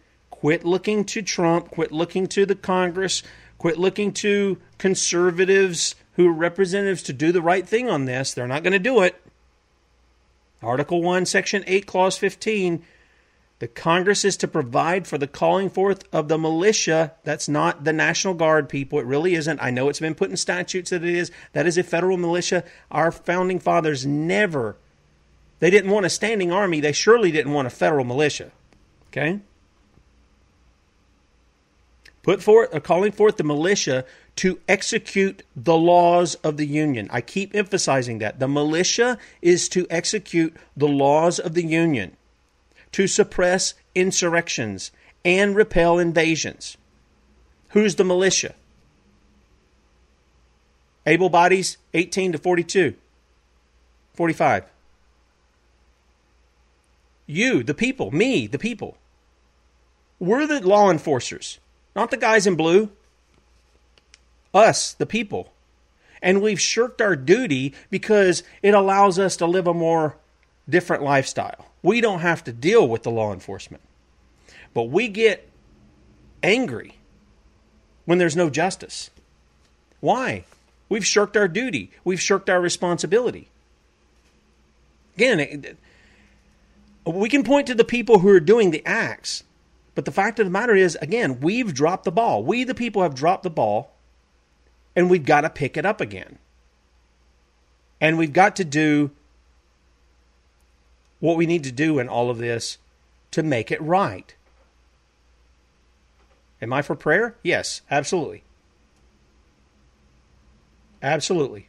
Quit 0.44 0.62
looking 0.62 1.04
to 1.06 1.22
Trump, 1.22 1.70
quit 1.70 1.90
looking 1.90 2.26
to 2.26 2.44
the 2.44 2.54
Congress, 2.54 3.22
quit 3.56 3.78
looking 3.78 4.12
to 4.12 4.58
conservatives 4.76 5.94
who 6.16 6.28
are 6.28 6.34
representatives 6.34 7.02
to 7.04 7.14
do 7.14 7.32
the 7.32 7.40
right 7.40 7.66
thing 7.66 7.88
on 7.88 8.04
this. 8.04 8.34
They're 8.34 8.46
not 8.46 8.62
going 8.62 8.74
to 8.74 8.78
do 8.78 9.00
it. 9.00 9.18
Article 10.60 11.02
1, 11.02 11.24
Section 11.24 11.64
8, 11.66 11.86
Clause 11.86 12.18
15 12.18 12.84
the 13.60 13.68
Congress 13.68 14.24
is 14.24 14.36
to 14.38 14.48
provide 14.48 15.06
for 15.06 15.16
the 15.16 15.26
calling 15.26 15.70
forth 15.70 16.04
of 16.12 16.28
the 16.28 16.38
militia. 16.38 17.12
That's 17.22 17.48
not 17.48 17.84
the 17.84 17.92
National 17.92 18.34
Guard 18.34 18.68
people. 18.68 18.98
It 18.98 19.06
really 19.06 19.34
isn't. 19.34 19.62
I 19.62 19.70
know 19.70 19.88
it's 19.88 20.00
been 20.00 20.14
put 20.14 20.30
in 20.30 20.36
statutes 20.36 20.90
that 20.90 21.04
it 21.04 21.14
is. 21.14 21.30
That 21.52 21.66
is 21.66 21.78
a 21.78 21.82
federal 21.82 22.16
militia. 22.16 22.64
Our 22.90 23.12
founding 23.12 23.60
fathers 23.60 24.04
never, 24.04 24.76
they 25.60 25.70
didn't 25.70 25.90
want 25.90 26.06
a 26.06 26.10
standing 26.10 26.52
army. 26.52 26.80
They 26.80 26.92
surely 26.92 27.30
didn't 27.30 27.52
want 27.52 27.66
a 27.66 27.70
federal 27.70 28.04
militia. 28.04 28.50
Okay? 29.08 29.40
put 32.24 32.42
forth, 32.42 32.74
uh, 32.74 32.80
calling 32.80 33.12
forth 33.12 33.36
the 33.36 33.44
militia 33.44 34.04
to 34.34 34.58
execute 34.66 35.44
the 35.54 35.76
laws 35.76 36.34
of 36.36 36.56
the 36.56 36.66
Union. 36.66 37.08
I 37.12 37.20
keep 37.20 37.54
emphasizing 37.54 38.18
that. 38.18 38.40
The 38.40 38.48
militia 38.48 39.18
is 39.40 39.68
to 39.68 39.86
execute 39.88 40.56
the 40.76 40.88
laws 40.88 41.38
of 41.38 41.54
the 41.54 41.64
Union, 41.64 42.16
to 42.94 43.08
suppress 43.08 43.74
insurrections 43.96 44.92
and 45.24 45.56
repel 45.56 45.98
invasions. 45.98 46.76
Who's 47.70 47.96
the 47.96 48.04
militia? 48.04 48.54
Able 51.04 51.28
bodies 51.28 51.76
18 51.92 52.30
to 52.30 52.38
42, 52.38 52.94
45. 54.14 54.66
You, 57.26 57.64
the 57.64 57.74
people, 57.74 58.12
me, 58.12 58.46
the 58.46 58.60
people. 58.60 58.96
We're 60.20 60.46
the 60.46 60.64
law 60.64 60.88
enforcers. 60.88 61.58
Not 61.96 62.12
the 62.12 62.16
guys 62.16 62.46
in 62.46 62.54
blue. 62.54 62.90
Us, 64.54 64.92
the 64.92 65.04
people. 65.04 65.52
And 66.22 66.40
we've 66.40 66.60
shirked 66.60 67.02
our 67.02 67.16
duty 67.16 67.74
because 67.90 68.44
it 68.62 68.72
allows 68.72 69.18
us 69.18 69.36
to 69.38 69.46
live 69.46 69.66
a 69.66 69.74
more 69.74 70.14
different 70.68 71.02
lifestyle. 71.02 71.73
We 71.84 72.00
don't 72.00 72.20
have 72.20 72.42
to 72.44 72.52
deal 72.52 72.88
with 72.88 73.02
the 73.02 73.10
law 73.10 73.30
enforcement. 73.30 73.82
But 74.72 74.84
we 74.84 75.06
get 75.06 75.46
angry 76.42 76.96
when 78.06 78.16
there's 78.16 78.34
no 78.34 78.48
justice. 78.48 79.10
Why? 80.00 80.46
We've 80.88 81.04
shirked 81.04 81.36
our 81.36 81.46
duty, 81.46 81.92
we've 82.02 82.20
shirked 82.20 82.48
our 82.48 82.60
responsibility. 82.60 83.50
Again, 85.16 85.76
we 87.06 87.28
can 87.28 87.44
point 87.44 87.66
to 87.66 87.74
the 87.74 87.84
people 87.84 88.20
who 88.20 88.30
are 88.30 88.40
doing 88.40 88.70
the 88.70 88.84
acts, 88.86 89.44
but 89.94 90.06
the 90.06 90.10
fact 90.10 90.40
of 90.40 90.46
the 90.46 90.50
matter 90.50 90.74
is, 90.74 90.96
again, 91.02 91.38
we've 91.40 91.74
dropped 91.74 92.04
the 92.04 92.10
ball. 92.10 92.42
We, 92.42 92.64
the 92.64 92.74
people, 92.74 93.02
have 93.02 93.14
dropped 93.14 93.42
the 93.44 93.50
ball, 93.50 93.92
and 94.96 95.10
we've 95.10 95.24
got 95.24 95.42
to 95.42 95.50
pick 95.50 95.76
it 95.76 95.84
up 95.84 96.00
again. 96.00 96.38
And 98.00 98.18
we've 98.18 98.32
got 98.32 98.56
to 98.56 98.64
do 98.64 99.10
what 101.24 101.38
we 101.38 101.46
need 101.46 101.64
to 101.64 101.72
do 101.72 101.98
in 101.98 102.06
all 102.06 102.28
of 102.28 102.36
this 102.36 102.76
to 103.30 103.42
make 103.42 103.70
it 103.70 103.80
right. 103.80 104.34
Am 106.60 106.70
I 106.70 106.82
for 106.82 106.94
prayer? 106.94 107.34
Yes, 107.42 107.80
absolutely. 107.90 108.42
Absolutely. 111.02 111.68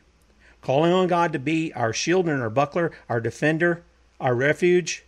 Calling 0.62 0.92
on 0.92 1.08
God 1.08 1.32
to 1.32 1.40
be 1.40 1.72
our 1.72 1.94
shield 1.94 2.28
and 2.28 2.42
our 2.42 2.50
buckler, 2.50 2.92
our 3.08 3.22
defender, 3.22 3.82
our 4.20 4.36
refuge, 4.36 5.06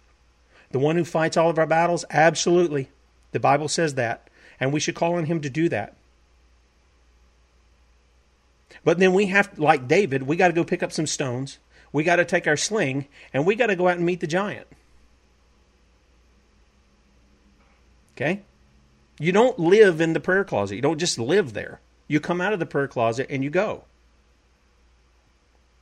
the 0.72 0.80
one 0.80 0.96
who 0.96 1.04
fights 1.04 1.36
all 1.36 1.50
of 1.50 1.60
our 1.60 1.68
battles? 1.68 2.06
Absolutely. 2.10 2.88
The 3.34 3.42
Bible 3.42 3.68
says 3.68 3.96
that, 3.96 4.30
and 4.62 4.72
we 4.72 4.80
should 4.80 4.96
call 4.96 5.16
on 5.16 5.26
him 5.26 5.42
to 5.42 5.50
do 5.50 5.68
that. 5.68 5.94
But 8.86 9.00
then 9.00 9.14
we 9.14 9.26
have, 9.26 9.60
like 9.60 9.90
David, 9.90 10.24
we 10.24 10.38
got 10.38 10.48
to 10.48 10.54
go 10.54 10.64
pick 10.64 10.84
up 10.84 10.94
some 10.94 11.06
stones. 11.06 11.58
We 11.92 12.04
got 12.04 12.18
to 12.18 12.26
take 12.26 12.48
our 12.48 12.58
sling, 12.58 13.08
and 13.34 13.46
we 13.46 13.56
got 13.56 13.68
to 13.68 13.76
go 13.76 13.88
out 13.88 13.98
and 13.98 14.06
meet 14.06 14.20
the 14.20 14.28
giant. 14.28 14.68
Okay? 18.16 18.42
You 19.20 19.32
don't 19.32 19.58
live 19.60 20.02
in 20.02 20.14
the 20.14 20.20
prayer 20.20 20.44
closet. 20.44 20.76
You 20.76 20.82
don't 20.82 21.00
just 21.00 21.20
live 21.20 21.54
there. 21.54 21.80
You 22.08 22.20
come 22.20 22.42
out 22.42 22.54
of 22.54 22.60
the 22.60 22.66
prayer 22.66 22.88
closet 22.88 23.28
and 23.30 23.44
you 23.44 23.50
go. 23.50 23.84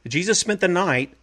Jesus 0.08 0.39
spent 0.39 0.60
the 0.60 0.68
night 0.68 1.13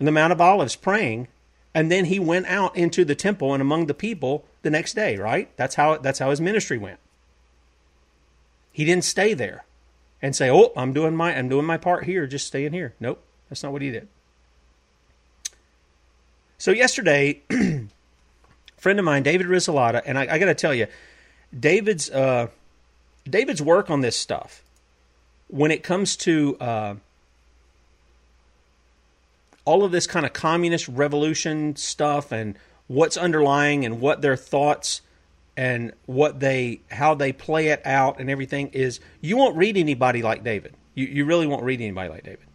in 0.00 0.06
the 0.06 0.12
Mount 0.12 0.32
of 0.32 0.40
Olives 0.40 0.76
praying, 0.76 1.28
and 1.74 1.90
then 1.90 2.06
he 2.06 2.18
went 2.18 2.46
out 2.46 2.76
into 2.76 3.04
the 3.04 3.14
temple 3.14 3.52
and 3.52 3.60
among 3.60 3.86
the 3.86 3.94
people 3.94 4.44
the 4.62 4.70
next 4.70 4.94
day, 4.94 5.16
right? 5.16 5.54
That's 5.56 5.74
how 5.74 5.98
that's 5.98 6.18
how 6.18 6.30
his 6.30 6.40
ministry 6.40 6.78
went. 6.78 6.98
He 8.72 8.84
didn't 8.84 9.04
stay 9.04 9.34
there 9.34 9.64
and 10.22 10.34
say, 10.34 10.50
"Oh, 10.50 10.72
I'm 10.76 10.92
doing 10.92 11.14
my 11.14 11.36
I'm 11.36 11.48
doing 11.48 11.66
my 11.66 11.76
part 11.76 12.04
here, 12.04 12.26
just 12.26 12.46
staying 12.46 12.72
here." 12.72 12.94
Nope, 12.98 13.22
that's 13.52 13.62
not 13.62 13.70
what 13.70 13.82
he 13.82 13.90
did. 13.90 14.08
So 16.56 16.70
yesterday, 16.70 17.42
friend 18.78 18.98
of 18.98 19.04
mine, 19.04 19.22
David 19.22 19.46
Risselada, 19.46 20.00
and 20.06 20.18
I, 20.18 20.22
I 20.22 20.38
got 20.38 20.46
to 20.46 20.54
tell 20.54 20.72
you, 20.72 20.86
David's 21.58 22.08
uh, 22.08 22.46
David's 23.28 23.60
work 23.60 23.90
on 23.90 24.00
this 24.00 24.18
stuff 24.18 24.64
when 25.48 25.70
it 25.70 25.82
comes 25.82 26.16
to 26.16 26.56
uh, 26.60 26.94
all 29.66 29.84
of 29.84 29.92
this 29.92 30.06
kind 30.06 30.24
of 30.24 30.32
communist 30.32 30.88
revolution 30.88 31.76
stuff 31.76 32.32
and 32.32 32.56
what's 32.86 33.18
underlying 33.18 33.84
and 33.84 34.00
what 34.00 34.22
their 34.22 34.34
thoughts 34.34 35.02
and 35.58 35.92
what 36.06 36.40
they 36.40 36.80
how 36.90 37.12
they 37.12 37.34
play 37.34 37.68
it 37.68 37.82
out 37.84 38.18
and 38.18 38.30
everything 38.30 38.68
is 38.68 38.98
you 39.20 39.36
won't 39.36 39.58
read 39.58 39.76
anybody 39.76 40.22
like 40.22 40.42
David. 40.42 40.72
You 40.94 41.04
you 41.04 41.26
really 41.26 41.46
won't 41.46 41.64
read 41.64 41.82
anybody 41.82 42.08
like 42.08 42.24
David. 42.24 42.46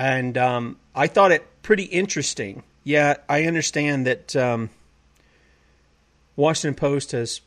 And 0.00 0.38
um, 0.38 0.78
I 0.94 1.08
thought 1.08 1.30
it 1.30 1.46
pretty 1.60 1.82
interesting. 1.82 2.62
Yeah, 2.84 3.18
I 3.28 3.44
understand 3.44 4.06
that 4.06 4.34
um, 4.34 4.70
Washington 6.36 6.74
Post 6.74 7.12
has 7.12 7.42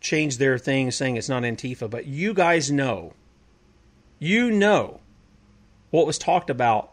changed 0.00 0.38
their 0.38 0.56
thing 0.56 0.92
saying 0.92 1.16
it's 1.16 1.28
not 1.28 1.42
Antifa, 1.42 1.90
but 1.90 2.06
you 2.06 2.32
guys 2.32 2.70
know, 2.70 3.12
you 4.20 4.52
know 4.52 5.00
what 5.90 6.06
was 6.06 6.16
talked 6.16 6.48
about 6.48 6.92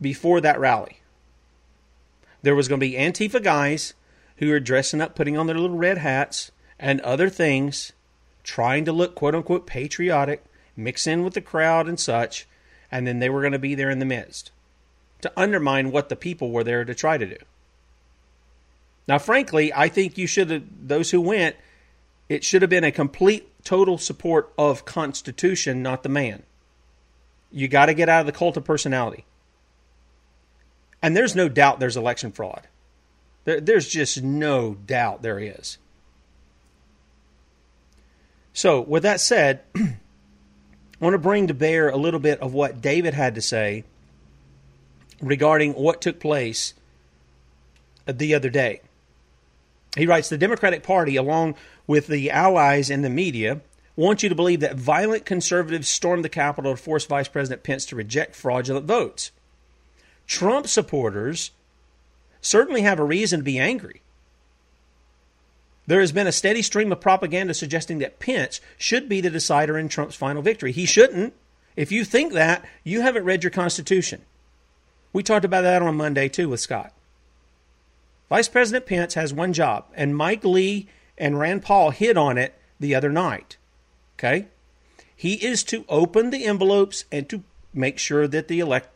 before 0.00 0.40
that 0.40 0.58
rally. 0.58 1.00
There 2.40 2.54
was 2.54 2.66
going 2.66 2.80
to 2.80 2.86
be 2.86 2.94
Antifa 2.94 3.42
guys 3.42 3.92
who 4.38 4.50
are 4.52 4.58
dressing 4.58 5.02
up, 5.02 5.14
putting 5.14 5.36
on 5.36 5.46
their 5.46 5.58
little 5.58 5.76
red 5.76 5.98
hats 5.98 6.50
and 6.78 7.02
other 7.02 7.28
things, 7.28 7.92
trying 8.42 8.86
to 8.86 8.92
look 8.92 9.14
quote 9.14 9.34
unquote 9.34 9.66
patriotic, 9.66 10.42
mix 10.74 11.06
in 11.06 11.24
with 11.24 11.34
the 11.34 11.42
crowd 11.42 11.86
and 11.88 12.00
such, 12.00 12.46
and 12.90 13.06
then 13.06 13.18
they 13.18 13.28
were 13.28 13.40
going 13.40 13.52
to 13.52 13.58
be 13.58 13.74
there 13.74 13.90
in 13.90 13.98
the 13.98 14.04
midst 14.04 14.50
to 15.22 15.32
undermine 15.36 15.90
what 15.90 16.08
the 16.08 16.16
people 16.16 16.50
were 16.50 16.64
there 16.64 16.84
to 16.84 16.94
try 16.94 17.18
to 17.18 17.26
do. 17.26 17.38
Now, 19.08 19.18
frankly, 19.18 19.72
I 19.72 19.88
think 19.88 20.18
you 20.18 20.26
should 20.26 20.50
have, 20.50 20.64
those 20.82 21.10
who 21.10 21.20
went, 21.20 21.56
it 22.28 22.44
should 22.44 22.62
have 22.62 22.70
been 22.70 22.84
a 22.84 22.92
complete, 22.92 23.48
total 23.64 23.98
support 23.98 24.52
of 24.58 24.84
Constitution, 24.84 25.82
not 25.82 26.02
the 26.02 26.08
man. 26.08 26.42
You 27.52 27.68
got 27.68 27.86
to 27.86 27.94
get 27.94 28.08
out 28.08 28.20
of 28.20 28.26
the 28.26 28.32
cult 28.32 28.56
of 28.56 28.64
personality. 28.64 29.24
And 31.02 31.16
there's 31.16 31.36
no 31.36 31.48
doubt 31.48 31.78
there's 31.78 31.96
election 31.96 32.32
fraud. 32.32 32.66
There, 33.44 33.60
there's 33.60 33.88
just 33.88 34.22
no 34.22 34.74
doubt 34.74 35.22
there 35.22 35.38
is. 35.38 35.78
So, 38.52 38.80
with 38.80 39.04
that 39.04 39.20
said, 39.20 39.60
I 41.00 41.04
want 41.04 41.14
to 41.14 41.18
bring 41.18 41.46
to 41.48 41.54
bear 41.54 41.88
a 41.88 41.96
little 41.96 42.20
bit 42.20 42.40
of 42.40 42.54
what 42.54 42.80
David 42.80 43.12
had 43.12 43.34
to 43.34 43.42
say 43.42 43.84
regarding 45.20 45.72
what 45.74 46.00
took 46.00 46.18
place 46.18 46.72
the 48.06 48.34
other 48.34 48.48
day. 48.48 48.80
He 49.96 50.06
writes 50.06 50.28
The 50.28 50.38
Democratic 50.38 50.82
Party, 50.82 51.16
along 51.16 51.54
with 51.86 52.06
the 52.06 52.30
allies 52.30 52.88
in 52.88 53.02
the 53.02 53.10
media, 53.10 53.60
want 53.94 54.22
you 54.22 54.28
to 54.28 54.34
believe 54.34 54.60
that 54.60 54.76
violent 54.76 55.24
conservatives 55.24 55.88
stormed 55.88 56.24
the 56.24 56.28
Capitol 56.28 56.72
to 56.72 56.82
force 56.82 57.04
Vice 57.06 57.28
President 57.28 57.62
Pence 57.62 57.86
to 57.86 57.96
reject 57.96 58.34
fraudulent 58.34 58.86
votes. 58.86 59.32
Trump 60.26 60.66
supporters 60.66 61.50
certainly 62.40 62.82
have 62.82 62.98
a 62.98 63.04
reason 63.04 63.40
to 63.40 63.44
be 63.44 63.58
angry. 63.58 64.02
There 65.86 66.00
has 66.00 66.12
been 66.12 66.26
a 66.26 66.32
steady 66.32 66.62
stream 66.62 66.90
of 66.90 67.00
propaganda 67.00 67.54
suggesting 67.54 67.98
that 67.98 68.18
Pence 68.18 68.60
should 68.76 69.08
be 69.08 69.20
the 69.20 69.30
decider 69.30 69.78
in 69.78 69.88
Trump's 69.88 70.16
final 70.16 70.42
victory. 70.42 70.72
He 70.72 70.86
shouldn't. 70.86 71.34
If 71.76 71.92
you 71.92 72.04
think 72.04 72.32
that, 72.32 72.64
you 72.82 73.02
haven't 73.02 73.24
read 73.24 73.44
your 73.44 73.50
Constitution. 73.50 74.22
We 75.12 75.22
talked 75.22 75.44
about 75.44 75.62
that 75.62 75.82
on 75.82 75.96
Monday 75.96 76.28
too 76.28 76.48
with 76.48 76.60
Scott. 76.60 76.92
Vice 78.28 78.48
President 78.48 78.86
Pence 78.86 79.14
has 79.14 79.32
one 79.32 79.52
job, 79.52 79.84
and 79.94 80.16
Mike 80.16 80.44
Lee 80.44 80.88
and 81.16 81.38
Rand 81.38 81.62
Paul 81.62 81.90
hit 81.90 82.16
on 82.16 82.36
it 82.36 82.54
the 82.80 82.94
other 82.94 83.10
night. 83.10 83.56
Okay? 84.18 84.48
He 85.14 85.34
is 85.34 85.62
to 85.64 85.84
open 85.88 86.30
the 86.30 86.44
envelopes 86.44 87.04
and 87.12 87.28
to 87.28 87.44
make 87.72 87.98
sure 87.98 88.26
that 88.26 88.48
the 88.48 88.58
elect, 88.58 88.88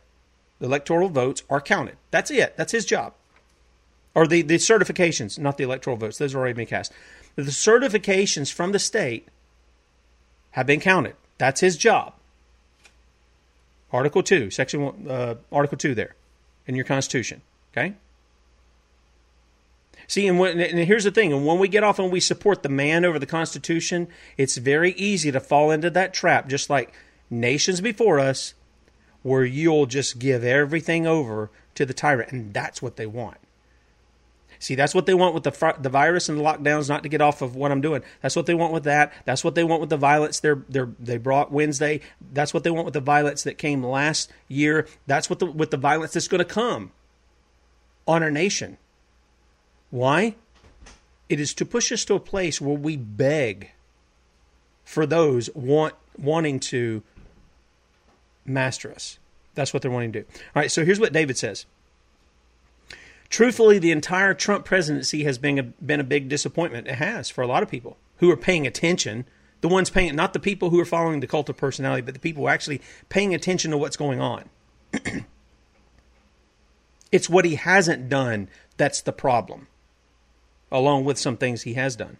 electoral 0.59 1.09
votes 1.09 1.43
are 1.49 1.61
counted. 1.61 1.95
That's 2.11 2.29
it. 2.29 2.57
That's 2.57 2.73
his 2.73 2.85
job. 2.85 3.13
Or 4.13 4.27
the, 4.27 4.41
the 4.41 4.55
certifications, 4.55 5.39
not 5.39 5.57
the 5.57 5.63
electoral 5.63 5.95
votes. 5.95 6.17
Those 6.17 6.35
are 6.35 6.39
already 6.39 6.53
been 6.53 6.65
cast. 6.65 6.91
The 7.35 7.43
certifications 7.43 8.51
from 8.51 8.73
the 8.73 8.79
state 8.79 9.27
have 10.51 10.67
been 10.67 10.81
counted. 10.81 11.15
That's 11.37 11.61
his 11.61 11.77
job. 11.77 12.13
Article 13.93 14.23
2, 14.23 14.51
Section 14.51 14.81
1, 14.81 15.07
uh, 15.09 15.35
Article 15.51 15.77
2 15.77 15.95
there 15.95 16.15
in 16.67 16.75
your 16.75 16.85
Constitution. 16.85 17.41
Okay? 17.71 17.93
See, 20.07 20.27
and, 20.27 20.39
when, 20.39 20.59
and 20.59 20.79
here's 20.79 21.05
the 21.05 21.11
thing: 21.11 21.31
and 21.31 21.45
when 21.45 21.57
we 21.57 21.69
get 21.69 21.83
off 21.83 21.97
and 21.97 22.11
we 22.11 22.19
support 22.19 22.63
the 22.63 22.69
man 22.69 23.05
over 23.05 23.17
the 23.17 23.25
Constitution, 23.25 24.09
it's 24.37 24.57
very 24.57 24.91
easy 24.93 25.31
to 25.31 25.39
fall 25.39 25.71
into 25.71 25.89
that 25.89 26.13
trap, 26.13 26.49
just 26.49 26.69
like 26.69 26.93
nations 27.29 27.79
before 27.79 28.19
us, 28.19 28.53
where 29.23 29.45
you'll 29.45 29.85
just 29.85 30.19
give 30.19 30.43
everything 30.43 31.07
over 31.07 31.49
to 31.75 31.85
the 31.85 31.93
tyrant, 31.93 32.31
and 32.31 32.53
that's 32.53 32.81
what 32.81 32.97
they 32.97 33.05
want. 33.05 33.37
See, 34.61 34.75
that's 34.75 34.93
what 34.93 35.07
they 35.07 35.15
want 35.15 35.33
with 35.33 35.43
the 35.43 35.75
the 35.79 35.89
virus 35.89 36.29
and 36.29 36.37
the 36.37 36.43
lockdowns. 36.43 36.87
Not 36.87 37.01
to 37.01 37.09
get 37.09 37.19
off 37.19 37.41
of 37.41 37.55
what 37.55 37.71
I'm 37.71 37.81
doing. 37.81 38.03
That's 38.21 38.35
what 38.35 38.45
they 38.45 38.53
want 38.53 38.73
with 38.73 38.83
that. 38.83 39.11
That's 39.25 39.43
what 39.43 39.55
they 39.55 39.63
want 39.63 39.81
with 39.81 39.89
the 39.89 39.97
violence 39.97 40.39
they're, 40.39 40.63
they're 40.69 40.89
they 40.99 41.17
brought 41.17 41.51
Wednesday. 41.51 42.01
That's 42.31 42.53
what 42.53 42.63
they 42.63 42.69
want 42.69 42.85
with 42.85 42.93
the 42.93 42.99
violence 42.99 43.41
that 43.41 43.57
came 43.57 43.83
last 43.83 44.31
year. 44.47 44.87
That's 45.07 45.31
what 45.31 45.39
the 45.39 45.47
with 45.47 45.71
the 45.71 45.77
violence 45.77 46.13
that's 46.13 46.27
going 46.27 46.39
to 46.39 46.45
come 46.45 46.91
on 48.07 48.21
our 48.21 48.29
nation. 48.29 48.77
Why? 49.89 50.35
It 51.27 51.39
is 51.39 51.55
to 51.55 51.65
push 51.65 51.91
us 51.91 52.05
to 52.05 52.13
a 52.13 52.19
place 52.19 52.61
where 52.61 52.77
we 52.77 52.97
beg 52.97 53.71
for 54.83 55.07
those 55.07 55.49
want, 55.55 55.95
wanting 56.19 56.59
to 56.59 57.01
master 58.45 58.91
us. 58.91 59.17
That's 59.55 59.73
what 59.73 59.81
they're 59.81 59.89
wanting 59.89 60.11
to 60.11 60.21
do. 60.21 60.25
All 60.29 60.61
right, 60.61 60.69
so 60.69 60.85
here's 60.85 60.99
what 60.99 61.13
David 61.13 61.37
says. 61.37 61.65
Truthfully, 63.31 63.79
the 63.79 63.91
entire 63.91 64.33
Trump 64.33 64.65
presidency 64.65 65.23
has 65.23 65.37
been 65.37 65.57
a, 65.57 65.63
been 65.63 66.01
a 66.01 66.03
big 66.03 66.27
disappointment. 66.27 66.87
It 66.87 66.95
has 66.95 67.29
for 67.29 67.41
a 67.41 67.47
lot 67.47 67.63
of 67.63 67.69
people 67.69 67.97
who 68.17 68.29
are 68.29 68.37
paying 68.37 68.67
attention. 68.67 69.25
The 69.61 69.69
ones 69.69 69.89
paying, 69.89 70.13
not 70.17 70.33
the 70.33 70.39
people 70.39 70.69
who 70.69 70.79
are 70.81 70.85
following 70.85 71.21
the 71.21 71.27
cult 71.27 71.47
of 71.47 71.55
personality, 71.55 72.01
but 72.01 72.13
the 72.13 72.19
people 72.19 72.49
actually 72.49 72.81
paying 73.07 73.33
attention 73.33 73.71
to 73.71 73.77
what's 73.77 73.95
going 73.95 74.19
on. 74.19 74.49
it's 77.11 77.29
what 77.29 77.45
he 77.45 77.55
hasn't 77.55 78.09
done 78.09 78.49
that's 78.75 79.01
the 79.01 79.13
problem 79.13 79.67
along 80.69 81.05
with 81.05 81.17
some 81.17 81.37
things 81.37 81.61
he 81.61 81.75
has 81.75 81.95
done. 81.95 82.17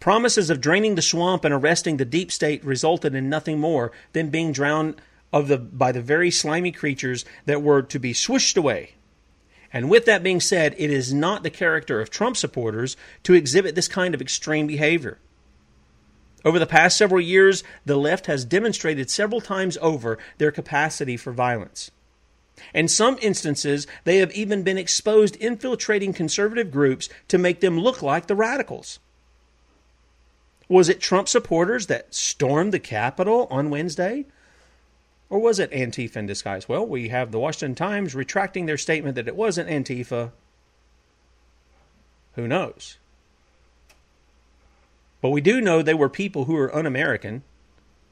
Promises 0.00 0.50
of 0.50 0.60
draining 0.60 0.96
the 0.96 1.02
swamp 1.02 1.44
and 1.44 1.54
arresting 1.54 1.96
the 1.96 2.04
deep 2.04 2.32
state 2.32 2.64
resulted 2.64 3.14
in 3.14 3.28
nothing 3.28 3.60
more 3.60 3.92
than 4.14 4.30
being 4.30 4.50
drowned 4.50 5.00
of 5.32 5.46
the, 5.46 5.58
by 5.58 5.92
the 5.92 6.02
very 6.02 6.30
slimy 6.30 6.72
creatures 6.72 7.24
that 7.46 7.62
were 7.62 7.82
to 7.82 8.00
be 8.00 8.12
swished 8.12 8.56
away. 8.56 8.94
And 9.72 9.88
with 9.88 10.04
that 10.04 10.22
being 10.22 10.40
said, 10.40 10.74
it 10.76 10.90
is 10.90 11.14
not 11.14 11.42
the 11.42 11.50
character 11.50 12.00
of 12.00 12.10
Trump 12.10 12.36
supporters 12.36 12.96
to 13.22 13.34
exhibit 13.34 13.74
this 13.74 13.88
kind 13.88 14.14
of 14.14 14.20
extreme 14.20 14.66
behavior. 14.66 15.18
Over 16.44 16.58
the 16.58 16.66
past 16.66 16.96
several 16.96 17.20
years, 17.20 17.62
the 17.86 17.96
left 17.96 18.26
has 18.26 18.44
demonstrated 18.44 19.08
several 19.10 19.40
times 19.40 19.78
over 19.80 20.18
their 20.38 20.50
capacity 20.50 21.16
for 21.16 21.32
violence. 21.32 21.90
In 22.74 22.88
some 22.88 23.18
instances, 23.22 23.86
they 24.04 24.18
have 24.18 24.32
even 24.32 24.62
been 24.62 24.76
exposed 24.76 25.36
infiltrating 25.36 26.12
conservative 26.12 26.70
groups 26.70 27.08
to 27.28 27.38
make 27.38 27.60
them 27.60 27.78
look 27.78 28.02
like 28.02 28.26
the 28.26 28.34
radicals. 28.34 28.98
Was 30.68 30.88
it 30.88 31.00
Trump 31.00 31.28
supporters 31.28 31.86
that 31.86 32.14
stormed 32.14 32.72
the 32.72 32.78
Capitol 32.78 33.46
on 33.50 33.70
Wednesday? 33.70 34.26
Or 35.32 35.38
was 35.38 35.58
it 35.58 35.70
Antifa 35.70 36.16
in 36.16 36.26
disguise? 36.26 36.68
Well, 36.68 36.84
we 36.86 37.08
have 37.08 37.32
the 37.32 37.38
Washington 37.38 37.74
Times 37.74 38.14
retracting 38.14 38.66
their 38.66 38.76
statement 38.76 39.14
that 39.14 39.26
it 39.26 39.34
wasn't 39.34 39.70
Antifa. 39.70 40.30
Who 42.34 42.46
knows? 42.46 42.98
But 45.22 45.30
we 45.30 45.40
do 45.40 45.62
know 45.62 45.80
they 45.80 45.94
were 45.94 46.10
people 46.10 46.44
who 46.44 46.52
were 46.52 46.76
un 46.76 46.84
American. 46.84 47.44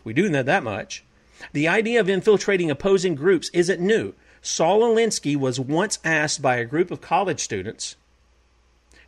We 0.03 0.15
do 0.15 0.31
know 0.31 0.43
that 0.43 0.65
much. 0.65 1.05
The 1.53 1.69
idea 1.69 2.01
of 2.01 2.09
infiltrating 2.09 2.71
opposing 2.71 3.17
groups 3.17 3.51
isn't 3.53 3.83
new. 3.83 4.15
Saul 4.41 4.81
Alinsky 4.81 5.37
was 5.37 5.61
once 5.61 5.99
asked 6.03 6.41
by 6.41 6.57
a 6.57 6.65
group 6.65 6.91
of 6.91 7.03
college 7.03 7.41
students 7.41 7.97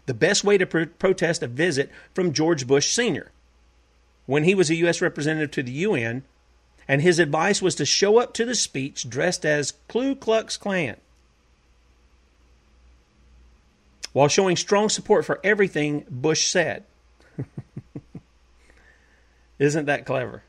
the 0.05 0.13
best 0.13 0.45
way 0.45 0.59
to 0.59 0.67
pro- 0.67 0.85
protest 0.85 1.43
a 1.43 1.47
visit 1.47 1.91
from 2.13 2.35
George 2.35 2.67
Bush 2.67 2.93
Sr. 2.93 3.31
When 4.27 4.45
he 4.45 4.55
was 4.55 4.69
a 4.69 4.75
U.S. 4.75 5.01
representative 5.01 5.51
to 5.53 5.63
the 5.63 5.73
UN, 5.73 6.25
and 6.89 7.03
his 7.03 7.19
advice 7.19 7.63
was 7.63 7.75
to 7.77 7.87
show 7.87 8.19
up 8.19 8.33
to 8.35 8.45
the 8.45 8.55
speech 8.55 9.09
dressed 9.09 9.45
as 9.45 9.75
Ku 9.89 10.15
Klux 10.15 10.57
Klan. 10.57 10.97
While 14.13 14.29
showing 14.29 14.57
strong 14.57 14.89
support 14.89 15.25
for 15.25 15.41
everything 15.43 16.05
Bush 16.11 16.47
said. 16.47 16.85
Isn't 19.59 19.87
that 19.87 20.05
clever? 20.05 20.43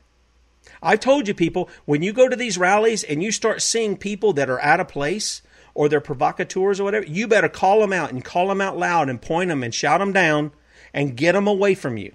I've 0.82 1.00
told 1.00 1.28
you, 1.28 1.34
people, 1.34 1.70
when 1.86 2.02
you 2.02 2.12
go 2.12 2.28
to 2.28 2.36
these 2.36 2.58
rallies 2.58 3.04
and 3.04 3.22
you 3.22 3.32
start 3.32 3.62
seeing 3.62 3.96
people 3.96 4.34
that 4.34 4.50
are 4.50 4.60
out 4.60 4.80
of 4.80 4.88
place 4.88 5.40
or 5.72 5.88
they're 5.88 6.00
provocateurs 6.00 6.78
or 6.78 6.84
whatever, 6.84 7.06
you 7.06 7.26
better 7.26 7.48
call 7.48 7.80
them 7.80 7.92
out 7.92 8.12
and 8.12 8.24
call 8.24 8.48
them 8.48 8.60
out 8.60 8.76
loud 8.76 9.08
and 9.08 9.22
point 9.22 9.48
them 9.48 9.62
and 9.62 9.74
shout 9.74 10.00
them 10.00 10.12
down 10.12 10.52
and 10.92 11.16
get 11.16 11.32
them 11.32 11.46
away 11.46 11.74
from 11.74 11.96
you. 11.96 12.12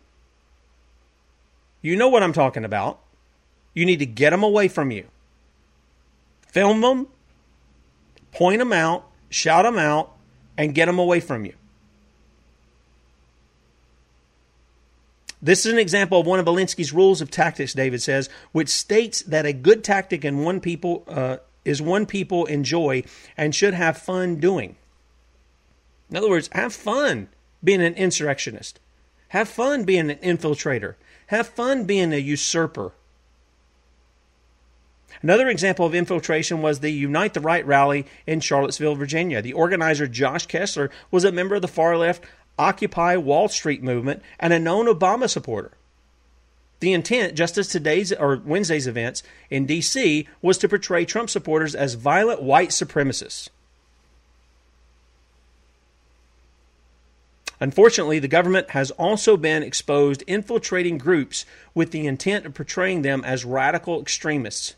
You 1.81 1.95
know 1.95 2.09
what 2.09 2.23
I'm 2.23 2.33
talking 2.33 2.63
about. 2.63 2.99
You 3.73 3.85
need 3.85 3.99
to 3.99 4.05
get 4.05 4.31
them 4.31 4.43
away 4.43 4.67
from 4.67 4.91
you. 4.91 5.05
Film 6.47 6.81
them, 6.81 7.07
point 8.31 8.59
them 8.59 8.73
out, 8.73 9.05
shout 9.29 9.65
them 9.65 9.77
out, 9.77 10.11
and 10.57 10.73
get 10.73 10.85
them 10.85 10.99
away 10.99 11.19
from 11.19 11.45
you. 11.45 11.53
This 15.41 15.65
is 15.65 15.71
an 15.71 15.79
example 15.79 16.19
of 16.19 16.27
one 16.27 16.39
of 16.39 16.45
Alinsky's 16.47 16.91
rules 16.91 17.21
of 17.21 17.31
tactics, 17.31 17.73
David 17.73 18.01
says, 18.01 18.29
which 18.51 18.67
states 18.67 19.21
that 19.21 19.45
a 19.45 19.53
good 19.53 19.83
tactic 19.83 20.25
in 20.25 20.43
one 20.43 20.59
people 20.59 21.05
uh, 21.07 21.37
is 21.63 21.81
one 21.81 22.05
people 22.05 22.45
enjoy 22.45 23.03
and 23.37 23.55
should 23.55 23.73
have 23.73 23.97
fun 23.97 24.35
doing. 24.35 24.75
In 26.09 26.17
other 26.17 26.29
words, 26.29 26.49
have 26.51 26.73
fun 26.73 27.29
being 27.63 27.81
an 27.81 27.93
insurrectionist. 27.93 28.79
Have 29.29 29.47
fun 29.47 29.83
being 29.83 30.09
an 30.09 30.17
infiltrator. 30.17 30.95
Have 31.27 31.47
fun 31.47 31.85
being 31.85 32.11
a 32.11 32.17
usurper. 32.17 32.91
Another 35.21 35.49
example 35.49 35.85
of 35.85 35.95
infiltration 35.95 36.61
was 36.61 36.79
the 36.79 36.91
Unite 36.91 37.33
the 37.33 37.41
Right 37.41 37.65
rally 37.65 38.05
in 38.25 38.39
Charlottesville, 38.39 38.95
Virginia. 38.95 39.41
The 39.41 39.53
organizer, 39.53 40.07
Josh 40.07 40.45
Kessler, 40.45 40.89
was 41.11 41.23
a 41.23 41.31
member 41.31 41.55
of 41.55 41.61
the 41.61 41.67
far 41.67 41.97
left 41.97 42.23
Occupy 42.57 43.17
Wall 43.17 43.47
Street 43.47 43.83
movement 43.83 44.21
and 44.39 44.53
a 44.53 44.59
known 44.59 44.85
Obama 44.85 45.29
supporter. 45.29 45.71
The 46.79 46.93
intent, 46.93 47.35
just 47.35 47.57
as 47.57 47.67
today's 47.67 48.13
or 48.13 48.41
Wednesday's 48.43 48.87
events 48.87 49.23
in 49.49 49.65
D.C., 49.65 50.27
was 50.41 50.57
to 50.59 50.69
portray 50.69 51.03
Trump 51.05 51.29
supporters 51.29 51.75
as 51.75 51.95
violent 51.95 52.41
white 52.41 52.69
supremacists. 52.69 53.49
Unfortunately, 57.59 58.19
the 58.19 58.29
government 58.29 58.69
has 58.69 58.91
also 58.91 59.35
been 59.35 59.63
exposed 59.63 60.23
infiltrating 60.27 60.97
groups 60.97 61.45
with 61.73 61.91
the 61.91 62.07
intent 62.07 62.45
of 62.45 62.53
portraying 62.53 63.01
them 63.01 63.23
as 63.25 63.43
radical 63.43 64.01
extremists. 64.01 64.75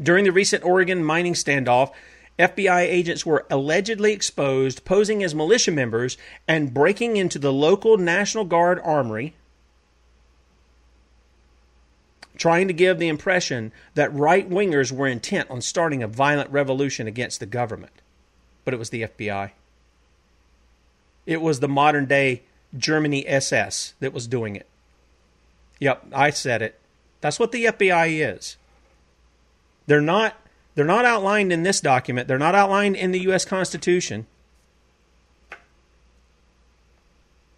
During 0.00 0.24
the 0.24 0.32
recent 0.32 0.64
Oregon 0.64 1.02
mining 1.02 1.34
standoff, 1.34 1.92
FBI 2.38 2.80
agents 2.80 3.24
were 3.24 3.46
allegedly 3.50 4.12
exposed 4.12 4.84
posing 4.84 5.24
as 5.24 5.34
militia 5.34 5.72
members 5.72 6.18
and 6.46 6.74
breaking 6.74 7.16
into 7.16 7.38
the 7.38 7.52
local 7.52 7.96
National 7.96 8.44
Guard 8.44 8.78
armory, 8.84 9.34
trying 12.36 12.68
to 12.68 12.74
give 12.74 12.98
the 12.98 13.08
impression 13.08 13.72
that 13.94 14.12
right 14.12 14.50
wingers 14.50 14.92
were 14.92 15.06
intent 15.06 15.50
on 15.50 15.62
starting 15.62 16.02
a 16.02 16.08
violent 16.08 16.50
revolution 16.50 17.06
against 17.06 17.40
the 17.40 17.46
government. 17.46 17.92
But 18.64 18.74
it 18.74 18.78
was 18.78 18.90
the 18.90 19.02
FBI. 19.02 19.52
It 21.24 21.40
was 21.40 21.60
the 21.60 21.68
modern 21.68 22.04
day 22.04 22.42
Germany 22.76 23.26
SS 23.26 23.94
that 24.00 24.12
was 24.12 24.26
doing 24.26 24.56
it. 24.56 24.66
Yep, 25.80 26.06
I 26.12 26.30
said 26.30 26.60
it. 26.60 26.78
That's 27.22 27.38
what 27.38 27.52
the 27.52 27.64
FBI 27.64 28.34
is. 28.34 28.56
They're 29.86 30.00
not 30.00 30.36
they're 30.76 30.84
not 30.84 31.06
outlined 31.06 31.52
in 31.52 31.62
this 31.62 31.80
document. 31.80 32.28
They're 32.28 32.38
not 32.38 32.54
outlined 32.54 32.96
in 32.96 33.10
the 33.10 33.20
US 33.30 33.44
Constitution. 33.44 34.26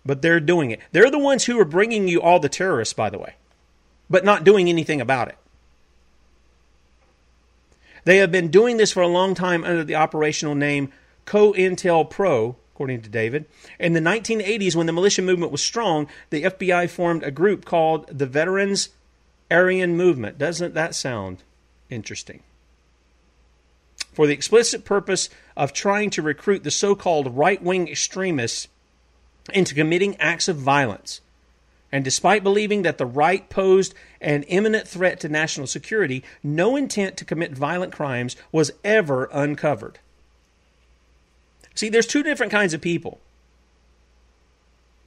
But 0.07 0.23
they're 0.23 0.41
doing 0.41 0.71
it. 0.71 0.81
They're 0.93 1.11
the 1.11 1.19
ones 1.19 1.45
who 1.45 1.61
are 1.61 1.65
bringing 1.65 2.09
you 2.09 2.23
all 2.23 2.39
the 2.39 2.49
terrorists, 2.49 2.95
by 2.95 3.11
the 3.11 3.19
way, 3.19 3.35
but 4.09 4.25
not 4.25 4.45
doing 4.45 4.69
anything 4.69 5.01
about 5.01 5.29
it. 5.29 5.37
They 8.05 8.19
have 8.19 8.31
been 8.31 8.49
doing 8.49 8.77
this 8.79 8.93
for 8.93 9.03
a 9.03 9.09
long 9.09 9.35
time 9.35 9.65
under 9.65 9.85
the 9.85 9.97
operational 9.97 10.55
name 10.55 10.93
COINTELPRO, 11.27 12.09
Pro, 12.09 12.57
according 12.73 13.03
to 13.03 13.11
David. 13.11 13.45
In 13.79 13.93
the 13.93 14.01
1980s, 14.01 14.77
when 14.77 14.87
the 14.87 14.95
militia 14.95 15.21
movement 15.21 15.53
was 15.53 15.61
strong, 15.61 16.07
the 16.31 16.45
FBI 16.45 16.89
formed 16.89 17.23
a 17.23 17.31
group 17.31 17.65
called 17.67 18.07
the 18.07 18.25
Veterans 18.25 18.91
Aryan 19.51 19.97
Movement. 19.97 20.39
Doesn't 20.39 20.73
that 20.73 20.95
sound 20.95 21.43
interesting? 21.91 22.43
For 24.13 24.27
the 24.27 24.33
explicit 24.33 24.85
purpose 24.85 25.29
of 25.57 25.73
trying 25.73 26.11
to 26.11 26.23
recruit 26.23 26.65
the 26.65 26.71
so 26.71 26.95
called 26.95 27.37
right 27.37 27.63
wing 27.63 27.89
extremists 27.89 28.69
into 29.53 29.75
committing 29.75 30.17
acts 30.17 30.49
of 30.49 30.57
violence. 30.57 31.21
And 31.91 32.05
despite 32.05 32.43
believing 32.43 32.83
that 32.83 32.99
the 32.99 33.07
right 33.07 33.49
posed 33.49 33.95
an 34.21 34.43
imminent 34.45 34.87
threat 34.87 35.21
to 35.21 35.29
national 35.29 35.67
security, 35.67 36.23
no 36.43 36.77
intent 36.77 37.17
to 37.17 37.25
commit 37.25 37.53
violent 37.53 37.93
crimes 37.93 38.37
was 38.53 38.73
ever 38.85 39.29
uncovered. 39.33 39.99
See, 41.75 41.89
there's 41.89 42.07
two 42.07 42.23
different 42.23 42.53
kinds 42.53 42.75
of 42.75 42.81
people. 42.81 43.21